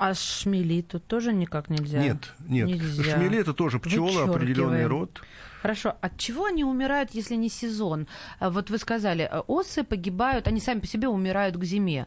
А 0.00 0.14
шмели 0.14 0.80
тут 0.80 1.06
тоже 1.06 1.30
никак 1.30 1.68
нельзя? 1.68 2.00
Нет, 2.00 2.32
нет. 2.48 2.68
Нельзя. 2.68 3.16
Шмели 3.16 3.38
это 3.38 3.52
тоже 3.52 3.78
пчела, 3.78 4.24
определенный 4.24 4.86
род. 4.86 5.20
Хорошо. 5.60 5.94
От 6.00 6.16
чего 6.16 6.46
они 6.46 6.64
умирают, 6.64 7.10
если 7.12 7.34
не 7.34 7.50
сезон? 7.50 8.06
А 8.38 8.48
вот 8.48 8.70
вы 8.70 8.78
сказали, 8.78 9.28
э, 9.30 9.40
осы 9.46 9.84
погибают, 9.84 10.48
они 10.48 10.58
сами 10.58 10.80
по 10.80 10.86
себе 10.86 11.08
умирают 11.08 11.58
к 11.58 11.64
зиме. 11.64 12.06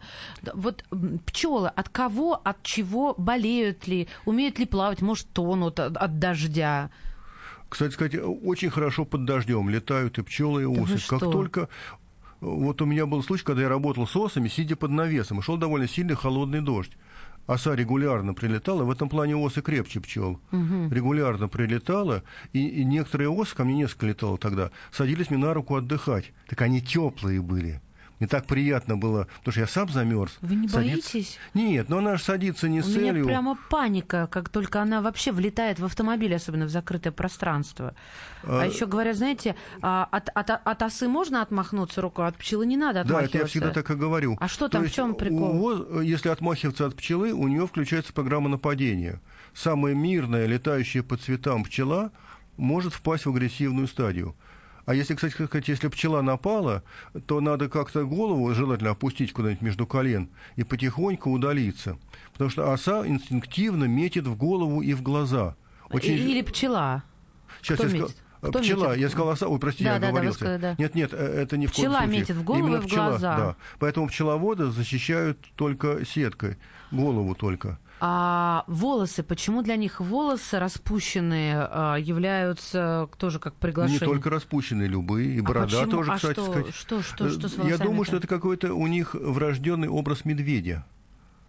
Вот 0.55 0.83
пчелы 1.27 1.67
от 1.67 1.89
кого, 1.89 2.41
от 2.43 2.63
чего 2.63 3.13
болеют 3.15 3.85
ли, 3.85 4.07
умеют 4.25 4.57
ли 4.57 4.65
плавать, 4.65 5.03
может, 5.03 5.27
тонут 5.27 5.79
от, 5.79 5.95
от 5.95 6.17
дождя? 6.17 6.89
Кстати 7.69 7.93
сказать, 7.93 8.15
очень 8.15 8.71
хорошо 8.71 9.05
под 9.05 9.25
дождем 9.25 9.69
летают 9.69 10.17
и 10.17 10.23
пчелы, 10.23 10.63
и 10.63 10.65
осы. 10.65 10.95
Да 10.95 11.19
как 11.19 11.19
только 11.19 11.69
вот 12.41 12.81
у 12.81 12.85
меня 12.85 13.05
был 13.05 13.21
случай, 13.21 13.45
когда 13.45 13.61
я 13.61 13.69
работал 13.69 14.07
с 14.07 14.15
осами, 14.15 14.47
сидя 14.47 14.75
под 14.75 14.89
навесом, 14.89 15.39
и 15.39 15.41
шел 15.43 15.57
довольно 15.57 15.87
сильный 15.87 16.15
холодный 16.15 16.61
дождь 16.61 16.93
оса 17.45 17.75
регулярно 17.75 18.33
прилетала, 18.33 18.83
в 18.83 18.91
этом 18.91 19.09
плане 19.09 19.35
осы 19.35 19.61
крепче 19.61 19.99
пчел. 19.99 20.39
Угу. 20.51 20.89
Регулярно 20.89 21.47
прилетала, 21.47 22.23
и, 22.53 22.67
и 22.67 22.83
некоторые 22.83 23.29
осы, 23.29 23.55
ко 23.55 23.63
мне 23.63 23.75
несколько 23.75 24.07
летало 24.07 24.37
тогда, 24.37 24.71
садились 24.91 25.29
мне 25.29 25.39
на 25.39 25.53
руку 25.53 25.75
отдыхать. 25.75 26.31
Так 26.47 26.61
они 26.61 26.81
теплые 26.81 27.41
были. 27.41 27.81
Мне 28.23 28.29
так 28.29 28.45
приятно 28.45 28.95
было, 28.95 29.27
потому 29.39 29.51
что 29.51 29.59
я 29.59 29.67
сам 29.67 29.89
замерз. 29.89 30.37
Вы 30.39 30.55
не 30.55 30.69
садиться... 30.69 31.11
боитесь? 31.11 31.37
Нет, 31.53 31.89
но 31.89 31.97
она 31.97 32.15
же 32.15 32.23
садится 32.23 32.69
не 32.69 32.79
У 32.79 32.83
с 32.83 32.85
целью. 32.85 33.09
У 33.09 33.13
меня 33.15 33.25
прямо 33.25 33.57
паника, 33.69 34.29
как 34.31 34.47
только 34.47 34.81
она 34.81 35.01
вообще 35.01 35.33
влетает 35.33 35.77
в 35.77 35.83
автомобиль, 35.83 36.33
особенно 36.33 36.63
в 36.63 36.69
закрытое 36.69 37.11
пространство. 37.11 37.95
А, 38.43 38.61
а 38.61 38.65
еще 38.65 38.85
говорят, 38.85 39.17
знаете, 39.17 39.57
а, 39.81 40.07
от, 40.09 40.29
от, 40.29 40.51
от 40.51 40.81
осы 40.83 41.09
можно 41.09 41.41
отмахнуться 41.41 41.99
рукой, 41.99 42.27
от 42.27 42.37
пчелы 42.37 42.65
не 42.65 42.77
надо 42.77 43.01
отмахиваться. 43.01 43.33
Да, 43.33 43.39
это 43.39 43.43
я 43.43 43.45
всегда 43.45 43.71
так 43.71 43.91
и 43.91 43.95
говорю. 43.95 44.37
А 44.39 44.47
что 44.47 44.69
там, 44.69 44.83
То 44.83 44.89
в 44.89 44.93
чем 44.93 45.15
прикол? 45.15 45.61
У, 45.61 45.99
если 45.99 46.29
отмахиваться 46.29 46.85
от 46.85 46.95
пчелы, 46.95 47.33
у 47.33 47.49
нее 47.49 47.67
включается 47.67 48.13
программа 48.13 48.47
нападения. 48.47 49.19
Самая 49.53 49.95
мирная, 49.95 50.45
летающая 50.45 51.03
по 51.03 51.17
цветам 51.17 51.65
пчела 51.65 52.13
может 52.55 52.93
впасть 52.93 53.25
в 53.25 53.29
агрессивную 53.31 53.87
стадию. 53.87 54.33
А 54.85 54.93
если, 54.93 55.15
кстати 55.15 55.33
сказать, 55.33 55.67
если 55.67 55.87
пчела 55.87 56.21
напала, 56.21 56.83
то 57.25 57.39
надо 57.39 57.69
как-то 57.69 58.03
голову 58.05 58.53
желательно 58.53 58.91
опустить 58.91 59.31
куда-нибудь 59.31 59.61
между 59.61 59.87
колен 59.87 60.29
и 60.55 60.63
потихоньку 60.63 61.31
удалиться. 61.31 61.97
Потому 62.33 62.49
что 62.49 62.71
оса 62.71 63.07
инстинктивно 63.07 63.85
метит 63.85 64.27
в 64.27 64.35
голову 64.35 64.81
и 64.81 64.93
в 64.93 65.01
глаза. 65.01 65.55
Очень... 65.89 66.13
Или 66.13 66.41
пчела. 66.41 67.03
Сейчас 67.61 67.77
Кто 67.77 67.87
я 67.87 67.93
метит? 67.93 68.09
Скажу... 68.09 68.23
Кто 68.41 68.59
пчела, 68.59 68.89
метит? 68.89 69.01
я 69.01 69.09
сказал 69.09 69.29
оса, 69.29 69.47
ой, 69.47 69.57
прости, 69.59 69.85
да, 69.85 69.93
я 69.93 69.99
да, 69.99 70.07
оговорился. 70.09 70.39
Да, 70.39 70.45
сказали, 70.45 70.61
да. 70.61 70.75
Нет, 70.77 70.95
нет, 70.95 71.13
э, 71.13 71.41
это 71.43 71.55
не 71.55 71.67
в 71.67 71.71
Пчела 71.71 71.99
коем 71.99 72.03
случае. 72.03 72.19
метит 72.19 72.35
в 72.35 72.43
голову 72.43 72.65
Именно 72.65 72.75
и 72.75 72.79
в 72.81 72.85
пчела, 72.85 73.09
глаза. 73.09 73.37
Да. 73.37 73.55
Поэтому 73.79 74.07
пчеловоды 74.09 74.65
защищают 74.65 75.37
только 75.55 76.05
сеткой, 76.05 76.57
голову 76.91 77.35
только. 77.35 77.79
А 78.05 78.65
волосы, 78.67 79.23
почему 79.23 79.61
для 79.61 79.77
них 79.77 80.01
волосы 80.01 80.59
распущенные 80.59 81.55
а, 81.55 81.95
являются 81.95 83.07
тоже 83.17 83.39
как 83.39 83.55
приглашение? 83.55 84.01
Не 84.01 84.05
только 84.05 84.29
распущенные, 84.29 84.89
любые, 84.89 85.37
и 85.37 85.39
а 85.39 85.43
борода 85.43 85.83
почему? 85.83 85.91
тоже, 85.91 86.11
а 86.11 86.15
кстати 86.17 86.33
что, 86.33 86.51
сказать. 86.51 86.75
Что, 86.75 87.01
что, 87.01 87.29
что 87.29 87.47
с 87.47 87.55
волосами 87.55 87.69
Я 87.69 87.77
думаю, 87.77 88.03
что 88.03 88.17
это 88.17 88.27
какой-то 88.27 88.73
у 88.73 88.87
них 88.87 89.13
врожденный 89.13 89.87
образ 89.87 90.25
медведя. 90.25 90.85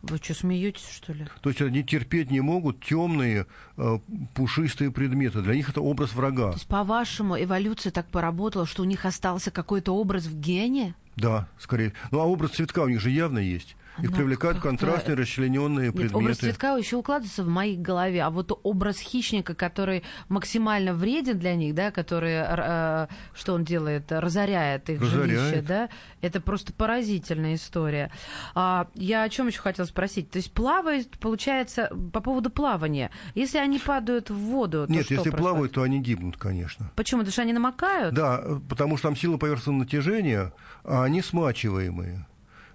Вы 0.03 0.19
что, 0.19 0.35
смеетесь, 0.35 0.89
что 0.89 1.13
ли? 1.13 1.27
То 1.41 1.49
есть 1.49 1.61
они 1.61 1.83
терпеть 1.83 2.31
не 2.31 2.41
могут 2.41 2.85
темные, 2.85 3.47
э, 3.77 3.99
пушистые 4.35 4.93
предметы. 4.93 5.43
Для 5.43 5.57
них 5.57 5.71
это 5.71 5.81
образ 5.81 6.13
врага. 6.13 6.51
То 6.51 6.59
есть, 6.59 6.69
по-вашему, 6.69 7.37
эволюция 7.37 7.91
так 7.91 8.07
поработала, 8.07 8.65
что 8.65 8.83
у 8.83 8.85
них 8.85 9.05
остался 9.05 9.51
какой-то 9.51 9.91
образ 9.91 10.27
в 10.27 10.39
гене? 10.39 10.95
Да, 11.17 11.49
скорее. 11.59 11.95
Ну, 12.13 12.21
а 12.21 12.25
образ 12.27 12.53
цветка 12.53 12.83
у 12.85 12.89
них 12.89 13.01
же 13.01 13.11
явно 13.11 13.41
есть. 13.41 13.75
Их 14.03 14.11
ну, 14.11 14.17
привлекают 14.17 14.59
контрастные, 14.59 15.17
расчлененные 15.17 15.87
Нет, 15.87 15.95
предметы. 15.95 16.17
Образ 16.17 16.39
цветка 16.39 16.77
еще 16.77 16.97
укладывается 16.97 17.45
в 17.45 17.49
моей 17.49 17.77
голове, 17.77 18.23
а 18.23 18.31
вот 18.31 18.59
образ 18.65 18.99
хищника, 18.99 19.55
который 19.55 20.03
максимально 20.29 20.95
вреден 20.95 21.39
для 21.39 21.55
них, 21.55 21.75
да, 21.75 21.91
который, 21.93 22.33
э, 22.35 23.07
что 23.35 23.55
он 23.55 23.65
делает, 23.65 24.11
разоряет 24.11 24.91
их 24.91 25.01
разоряет. 25.01 25.41
жилище, 25.41 25.63
да, 25.63 25.89
это 26.23 26.41
просто 26.41 26.73
поразительная 26.73 27.55
история. 27.55 28.11
А, 28.55 28.89
я 28.95 29.23
о 29.23 29.29
чем 29.29 29.47
еще 29.47 29.61
хотела 29.61 29.87
спросить? 29.87 30.31
То 30.31 30.39
есть 30.39 30.53
плавают, 30.53 31.11
получается, 31.19 31.91
по 32.13 32.21
поводу 32.21 32.51
плавания, 32.51 33.11
если 33.35 33.59
они 33.59 33.79
падают 33.79 34.29
в 34.31 34.37
воду, 34.37 34.87
то 34.87 34.93
Нет, 34.93 35.05
что 35.05 35.15
если 35.15 35.31
происходит? 35.31 35.39
плавают, 35.39 35.73
то 35.73 35.83
они 35.83 36.01
гибнут, 36.01 36.37
конечно. 36.37 36.91
Почему? 36.97 37.21
Потому 37.21 37.33
что 37.33 37.43
они 37.43 37.53
намокают? 37.53 38.15
Да, 38.15 38.43
потому 38.69 38.97
что 38.97 39.09
там 39.09 39.17
сила 39.17 39.37
поверхностного 39.37 39.79
натяжения, 39.79 40.53
а 40.83 41.05
они 41.05 41.23
смачиваемые. 41.23 42.27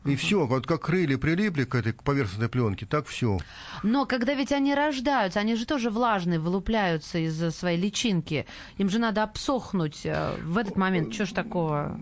И 0.10 0.16
все, 0.16 0.45
вот 0.45 0.66
как 0.66 0.82
крылья 0.82 1.18
прилипли 1.18 1.64
к 1.64 1.76
этой 1.76 1.93
поверхностной 1.93 2.49
пленке, 2.49 2.86
так 2.86 3.07
все. 3.07 3.39
Но 3.84 4.05
когда 4.05 4.34
ведь 4.34 4.51
они 4.51 4.74
рождаются, 4.74 5.39
они 5.39 5.55
же 5.55 5.66
тоже 5.66 5.89
влажные, 5.89 6.39
вылупляются 6.39 7.18
из 7.18 7.55
своей 7.55 7.80
личинки. 7.80 8.45
Им 8.78 8.89
же 8.89 8.99
надо 8.99 9.24
обсохнуть 9.24 10.01
э, 10.05 10.36
в 10.43 10.57
этот 10.57 10.76
момент. 10.76 11.14
Что 11.14 11.26
ж 11.26 11.32
такого? 11.32 11.99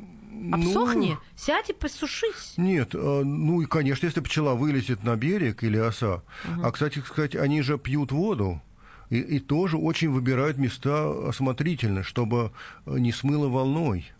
Обсохни, 0.51 1.11
ну, 1.11 1.17
сядь 1.35 1.69
и 1.69 1.73
посушись. 1.73 2.53
Нет, 2.57 2.93
э, 2.93 3.21
ну 3.23 3.61
и, 3.61 3.65
конечно, 3.65 4.05
если 4.05 4.21
пчела 4.21 4.53
вылезет 4.53 5.03
на 5.03 5.15
берег 5.15 5.63
или 5.63 5.77
оса. 5.77 6.21
Угу. 6.45 6.63
А, 6.63 6.71
кстати 6.71 6.99
сказать, 6.99 7.35
они 7.35 7.61
же 7.61 7.77
пьют 7.77 8.11
воду. 8.11 8.61
И, 9.09 9.19
и 9.19 9.39
тоже 9.39 9.77
очень 9.77 10.11
выбирают 10.11 10.57
места 10.57 11.29
осмотрительно, 11.29 12.03
чтобы 12.03 12.51
не 12.85 13.11
смыло 13.11 13.47
волной. 13.47 14.11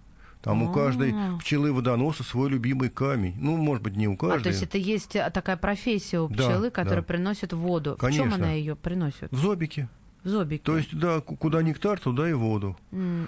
Там 0.41 0.63
у 0.63 0.71
каждой 0.71 1.13
а. 1.13 1.37
пчелы 1.39 1.73
водоноса 1.73 2.23
свой 2.23 2.49
любимый 2.49 2.89
камень. 2.89 3.35
Ну, 3.39 3.57
может 3.57 3.83
быть, 3.83 3.95
не 3.95 4.07
у 4.07 4.15
каждой. 4.15 4.39
А 4.39 4.43
то 4.43 4.49
есть 4.49 4.63
это 4.63 4.77
есть 4.77 5.15
а, 5.15 5.29
такая 5.29 5.57
профессия 5.57 6.19
у 6.19 6.29
пчелы, 6.29 6.67
да, 6.67 6.71
которая 6.71 7.01
да. 7.01 7.07
приносит 7.07 7.53
воду. 7.53 7.97
Конечно. 7.99 8.25
В 8.25 8.29
чем 8.29 8.33
она 8.35 8.51
ее 8.53 8.75
приносит? 8.75 9.31
В 9.31 9.37
зобике. 9.37 9.89
В 10.23 10.29
зобике. 10.29 10.63
То 10.63 10.77
есть, 10.77 10.97
да, 10.97 11.21
куда 11.21 11.61
нектар, 11.61 11.99
туда 11.99 12.29
и 12.29 12.33
воду. 12.33 12.77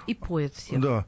И 0.06 0.14
поет 0.14 0.54
всех. 0.54 0.80
Да. 0.80 1.04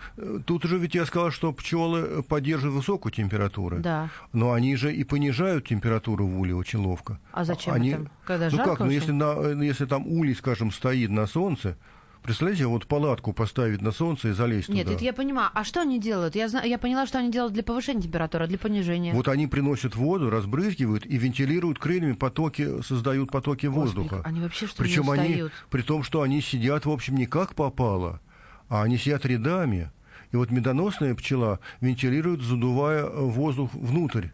Тут 0.46 0.64
же 0.64 0.78
ведь 0.78 0.94
я 0.94 1.04
сказал, 1.06 1.30
что 1.30 1.52
пчелы 1.52 2.22
поддерживают 2.22 2.76
высокую 2.76 3.12
температуру. 3.12 3.78
Да. 3.78 4.08
Но 4.32 4.52
они 4.52 4.76
же 4.76 4.94
и 4.94 5.04
понижают 5.04 5.66
температуру 5.66 6.26
в 6.26 6.40
уле 6.40 6.54
очень 6.54 6.78
ловко. 6.78 7.18
А 7.32 7.44
зачем 7.44 7.74
они... 7.74 7.90
это? 7.90 8.10
Когда 8.24 8.46
ну 8.46 8.56
жарко 8.56 8.76
как, 8.76 8.80
ну 8.80 8.90
если, 8.90 9.12
на, 9.12 9.62
если 9.62 9.84
там 9.84 10.06
улей, 10.06 10.34
скажем, 10.34 10.70
стоит 10.72 11.10
на 11.10 11.26
солнце, 11.26 11.76
Представляете, 12.22 12.66
вот 12.66 12.86
палатку 12.86 13.32
поставить 13.32 13.80
на 13.82 13.90
солнце 13.90 14.28
и 14.28 14.32
залезть 14.32 14.68
Нет, 14.68 14.84
туда. 14.84 14.94
это 14.94 15.04
я 15.04 15.12
понимаю. 15.12 15.50
А 15.54 15.64
что 15.64 15.80
они 15.80 15.98
делают? 15.98 16.36
Я, 16.36 16.48
знаю, 16.48 16.68
я 16.68 16.78
поняла, 16.78 17.04
что 17.06 17.18
они 17.18 17.32
делают 17.32 17.52
для 17.52 17.64
повышения 17.64 18.02
температуры, 18.02 18.44
а 18.44 18.46
для 18.46 18.58
понижения. 18.58 19.12
Вот 19.12 19.26
они 19.26 19.48
приносят 19.48 19.96
воду, 19.96 20.30
разбрызгивают 20.30 21.04
и 21.04 21.16
вентилируют 21.18 21.80
крыльями 21.80 22.12
потоки, 22.12 22.80
создают 22.82 23.30
потоки 23.32 23.66
Господи, 23.66 23.96
воздуха. 23.98 24.22
они 24.24 24.40
вообще 24.40 24.66
что 24.68 24.76
Причем 24.82 25.10
они, 25.10 25.28
устают? 25.30 25.52
при 25.70 25.82
том, 25.82 26.04
что 26.04 26.22
они 26.22 26.40
сидят, 26.40 26.86
в 26.86 26.90
общем, 26.90 27.16
не 27.16 27.26
как 27.26 27.56
попало, 27.56 28.20
а 28.68 28.82
они 28.82 28.98
сидят 28.98 29.26
рядами. 29.26 29.90
И 30.30 30.36
вот 30.36 30.50
медоносная 30.50 31.14
пчела 31.14 31.58
вентилирует, 31.80 32.40
задувая 32.42 33.04
воздух 33.04 33.74
внутрь. 33.74 34.28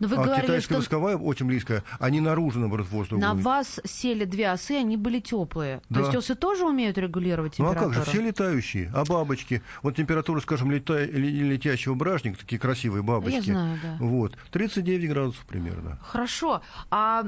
Но 0.00 0.08
вы 0.08 0.16
а 0.16 0.22
говорили, 0.24 0.46
китайская 0.46 0.74
что 0.74 0.76
восковая, 0.76 1.16
очень 1.16 1.46
близкая, 1.46 1.82
они 1.98 2.20
наружу, 2.20 2.58
наоборот, 2.60 2.88
воздух 2.88 3.18
на 3.18 3.30
будут. 3.30 3.44
вас 3.44 3.80
сели 3.84 4.24
две 4.24 4.50
осы, 4.50 4.72
они 4.76 4.96
были 4.96 5.20
теплые. 5.20 5.80
Да. 5.88 6.00
То 6.00 6.06
есть 6.06 6.16
осы 6.16 6.34
тоже 6.34 6.64
умеют 6.64 6.98
регулировать 6.98 7.58
Ну 7.58 7.66
а 7.66 7.68
температуру? 7.70 7.94
как 7.94 8.04
же, 8.04 8.10
все 8.10 8.22
летающие, 8.22 8.90
а 8.94 9.04
бабочки? 9.04 9.62
Вот 9.82 9.96
температура, 9.96 10.40
скажем, 10.40 10.70
лета... 10.70 11.04
ле- 11.04 11.42
летящего 11.42 11.94
бражника, 11.94 12.38
такие 12.38 12.58
красивые 12.58 13.02
бабочки. 13.02 13.36
Я 13.36 13.42
знаю, 13.42 13.78
да. 13.82 13.96
Вот, 14.00 14.36
39 14.50 15.08
градусов 15.08 15.44
примерно. 15.46 15.98
Хорошо. 16.02 16.62
А 16.90 17.24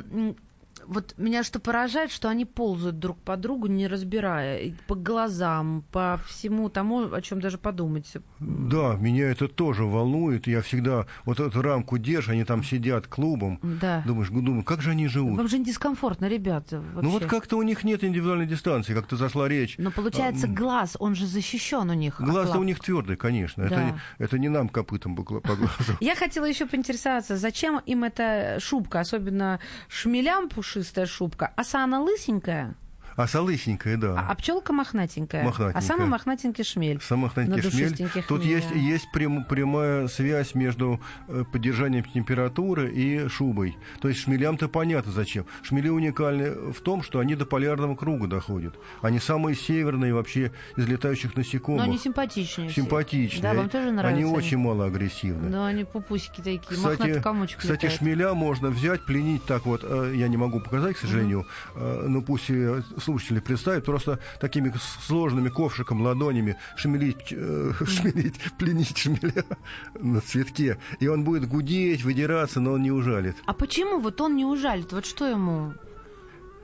вот 0.86 1.14
меня 1.16 1.42
что 1.42 1.58
поражает, 1.60 2.10
что 2.10 2.28
они 2.28 2.44
ползают 2.44 2.98
друг 2.98 3.18
по 3.18 3.36
другу, 3.36 3.66
не 3.66 3.86
разбирая. 3.88 4.74
По 4.86 4.94
глазам, 4.94 5.84
по 5.92 6.20
всему 6.26 6.68
тому, 6.68 7.12
о 7.12 7.20
чем 7.22 7.40
даже 7.40 7.58
подумать. 7.58 8.12
Да, 8.40 8.96
меня 9.00 9.30
это 9.30 9.48
тоже 9.48 9.84
волнует. 9.84 10.46
Я 10.46 10.60
всегда 10.62 11.06
вот 11.24 11.40
эту 11.40 11.62
рамку 11.62 11.98
держу, 11.98 12.32
они 12.32 12.44
там 12.44 12.62
сидят 12.64 13.06
клубом. 13.06 13.58
Да. 13.62 14.02
Думаешь, 14.06 14.28
думаю, 14.28 14.64
как 14.64 14.82
же 14.82 14.90
они 14.90 15.08
живут? 15.08 15.36
Вам 15.36 15.48
же 15.48 15.58
не 15.58 15.64
дискомфортно, 15.64 16.26
ребята. 16.28 16.80
Вообще. 16.80 17.02
Ну 17.02 17.10
вот 17.10 17.24
как-то 17.26 17.56
у 17.56 17.62
них 17.62 17.84
нет 17.84 18.04
индивидуальной 18.04 18.46
дистанции, 18.46 18.94
как-то 18.94 19.16
зашла 19.16 19.48
речь. 19.48 19.76
Но 19.78 19.90
получается, 19.90 20.46
глаз, 20.46 20.96
он 20.98 21.14
же 21.14 21.26
защищен 21.26 21.88
у 21.90 21.94
них. 21.94 22.20
Глаз-то 22.20 22.52
лап. 22.52 22.60
у 22.60 22.64
них 22.64 22.80
твердый, 22.80 23.16
конечно. 23.16 23.68
Да. 23.68 23.74
Это, 23.74 23.84
не- 23.84 23.94
это 24.18 24.38
не 24.38 24.48
нам 24.48 24.68
копытом 24.68 25.16
по 25.16 25.22
глазу. 25.22 25.42
Я 26.00 26.14
хотела 26.14 26.44
еще 26.44 26.66
поинтересоваться, 26.66 27.36
зачем 27.36 27.78
им 27.86 28.04
эта 28.04 28.58
шубка, 28.60 29.00
особенно 29.00 29.60
шмелям 29.88 30.48
пушистая 30.74 31.06
шубка, 31.06 31.52
оса 31.56 31.84
она 31.84 32.00
лысенькая, 32.02 32.74
А 33.16 33.26
солысенькая, 33.28 33.96
да. 33.96 34.18
а, 34.18 34.30
а 34.30 34.34
пчелка 34.34 34.72
мохнатенькая. 34.72 35.44
Мохнатенькая. 35.44 35.78
А 35.78 35.84
самый 35.84 36.06
мохнатенький 36.08 36.64
шмель. 36.64 37.00
Самых 37.00 37.36
на 37.36 37.44
шмель. 37.44 37.62
душистеньких 37.62 38.26
Тут 38.26 38.42
хмеля. 38.42 38.56
есть, 38.56 38.70
есть 38.74 39.12
прям- 39.12 39.44
прямая 39.44 40.08
связь 40.08 40.54
между 40.54 41.00
э, 41.28 41.44
поддержанием 41.52 42.04
температуры 42.04 42.92
и 42.92 43.28
шубой. 43.28 43.76
То 44.00 44.08
есть 44.08 44.20
шмелям-то 44.22 44.68
понятно 44.68 45.12
зачем. 45.12 45.46
Шмели 45.62 45.88
уникальны 45.88 46.72
в 46.72 46.80
том, 46.80 47.02
что 47.02 47.20
они 47.20 47.34
до 47.36 47.46
полярного 47.46 47.94
круга 47.94 48.26
доходят. 48.26 48.74
Они 49.02 49.18
самые 49.20 49.54
северные 49.56 50.12
вообще 50.14 50.50
из 50.76 50.86
летающих 50.88 51.34
Но 51.36 51.40
насекомых. 51.40 51.84
они 51.84 51.98
симпатичнее. 51.98 52.68
все. 52.70 52.80
Симпатичные. 52.82 53.42
Да, 53.42 53.54
вам 53.54 53.68
тоже 53.68 53.90
нравятся 53.92 54.16
Они 54.16 54.24
очень 54.24 54.58
мало 54.58 54.86
агрессивны. 54.86 55.50
Да, 55.50 55.66
они 55.66 55.84
пупусики 55.84 56.38
такие, 56.38 56.60
Кстати, 56.68 57.20
комочек 57.20 57.58
кстати 57.58 57.84
летает. 57.84 57.98
шмеля 57.98 58.34
можно 58.34 58.70
взять, 58.70 59.04
пленить 59.04 59.44
так 59.44 59.66
вот. 59.66 59.82
э, 59.84 60.12
Я 60.16 60.28
не 60.28 60.36
могу 60.36 60.60
показать, 60.60 60.96
к 60.96 60.98
сожалению, 60.98 61.46
э, 61.76 62.06
но 62.08 62.22
пусть 62.22 62.50
э, 62.50 62.82
слушатели 63.04 63.40
представят. 63.40 63.84
Просто 63.84 64.18
такими 64.40 64.72
сложными 65.06 65.48
ковшиком, 65.48 66.00
ладонями 66.02 66.56
шмелить, 66.76 67.32
э, 67.32 67.72
шмелить, 67.86 68.40
пленить 68.58 68.98
шмеля 68.98 69.44
на 69.94 70.20
цветке. 70.20 70.78
И 71.00 71.06
он 71.06 71.24
будет 71.24 71.48
гудеть, 71.48 72.02
выдираться, 72.02 72.60
но 72.60 72.72
он 72.72 72.82
не 72.82 72.90
ужалит. 72.90 73.36
А 73.46 73.52
почему 73.52 74.00
вот 74.00 74.20
он 74.20 74.36
не 74.36 74.44
ужалит? 74.44 74.92
Вот 74.92 75.06
что 75.06 75.26
ему? 75.26 75.74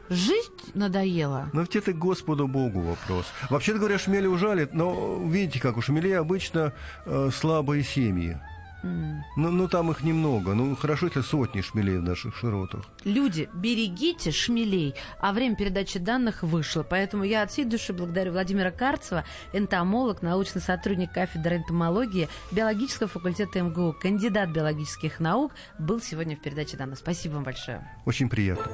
Жизнь 0.09 0.51
надоела? 0.75 1.51
Но 1.53 1.61
ведь 1.61 1.77
это 1.77 1.93
Господу 1.93 2.49
Богу 2.49 2.81
вопрос. 2.81 3.27
Вообще-то 3.49 3.79
говоря, 3.79 3.97
шмели 3.97 4.27
ужалит, 4.27 4.75
но 4.75 5.23
видите, 5.25 5.61
как 5.61 5.77
у 5.77 5.83
шмелей 5.83 6.19
обычно 6.19 6.73
э, 7.07 7.31
слабые 7.33 7.85
семьи. 7.85 8.41
Ну, 8.83 9.51
ну, 9.51 9.69
там 9.69 9.91
их 9.91 10.03
немного. 10.03 10.55
Ну, 10.55 10.75
хорошо, 10.77 11.07
если 11.07 11.21
сотни 11.21 11.61
шмелей 11.61 11.99
в 11.99 12.03
наших 12.03 12.37
широтах. 12.37 12.85
Люди, 13.05 13.49
берегите 13.55 14.31
шмелей. 14.31 14.95
А 15.19 15.33
время 15.33 15.57
передачи 15.57 15.99
данных 15.99 16.43
вышло. 16.43 16.83
Поэтому 16.83 17.25
я 17.25 17.43
от 17.43 17.51
всей 17.51 17.65
души 17.65 17.93
благодарю 17.93 18.33
Владимира 18.33 18.71
Карцева, 18.71 19.25
энтомолог, 19.53 20.23
научный 20.23 20.61
сотрудник 20.61 21.13
кафедры 21.13 21.57
энтомологии 21.57 22.29
биологического 22.53 23.09
факультета 23.09 23.63
МГУ, 23.63 23.95
кандидат 24.01 24.51
биологических 24.51 25.21
наук, 25.21 25.53
был 25.79 26.01
сегодня 26.01 26.37
в 26.37 26.41
передаче 26.41 26.77
данных. 26.77 26.99
Спасибо 26.99 27.35
вам 27.35 27.45
большое. 27.45 27.87
Очень 28.05 28.29
приятно. 28.29 28.73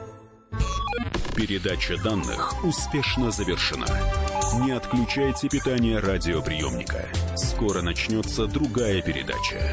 Передача 1.37 1.97
данных 2.03 2.65
успешно 2.65 3.31
завершена. 3.31 3.87
Не 4.65 4.73
отключайте 4.73 5.49
питание 5.49 5.99
радиоприемника. 5.99 7.09
Скоро 7.37 7.83
начнется 7.83 8.47
другая 8.47 9.03
передача. 9.03 9.73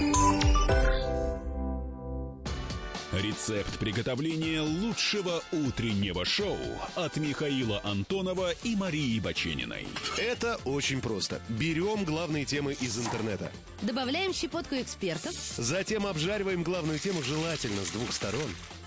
Рецепт 3.14 3.78
приготовления 3.78 4.62
лучшего 4.62 5.42
утреннего 5.52 6.26
шоу 6.26 6.58
от 6.96 7.16
Михаила 7.18 7.80
Антонова 7.84 8.52
и 8.64 8.76
Марии 8.76 9.20
Бачениной. 9.20 9.88
Это 10.18 10.60
очень 10.66 11.00
просто. 11.00 11.40
Берем 11.48 12.06
главные 12.06 12.44
темы 12.44 12.74
из 12.74 12.98
интернета. 12.98 13.52
Добавляем 13.84 14.34
щепотку 14.34 14.76
экспертов, 14.76 15.34
Затем 15.58 16.08
обжариваем 16.08 16.64
главную 16.64 16.98
тему 16.98 17.22
желательно 17.22 17.86
с 17.86 17.92
двух 17.92 18.12
сторон. 18.12 18.50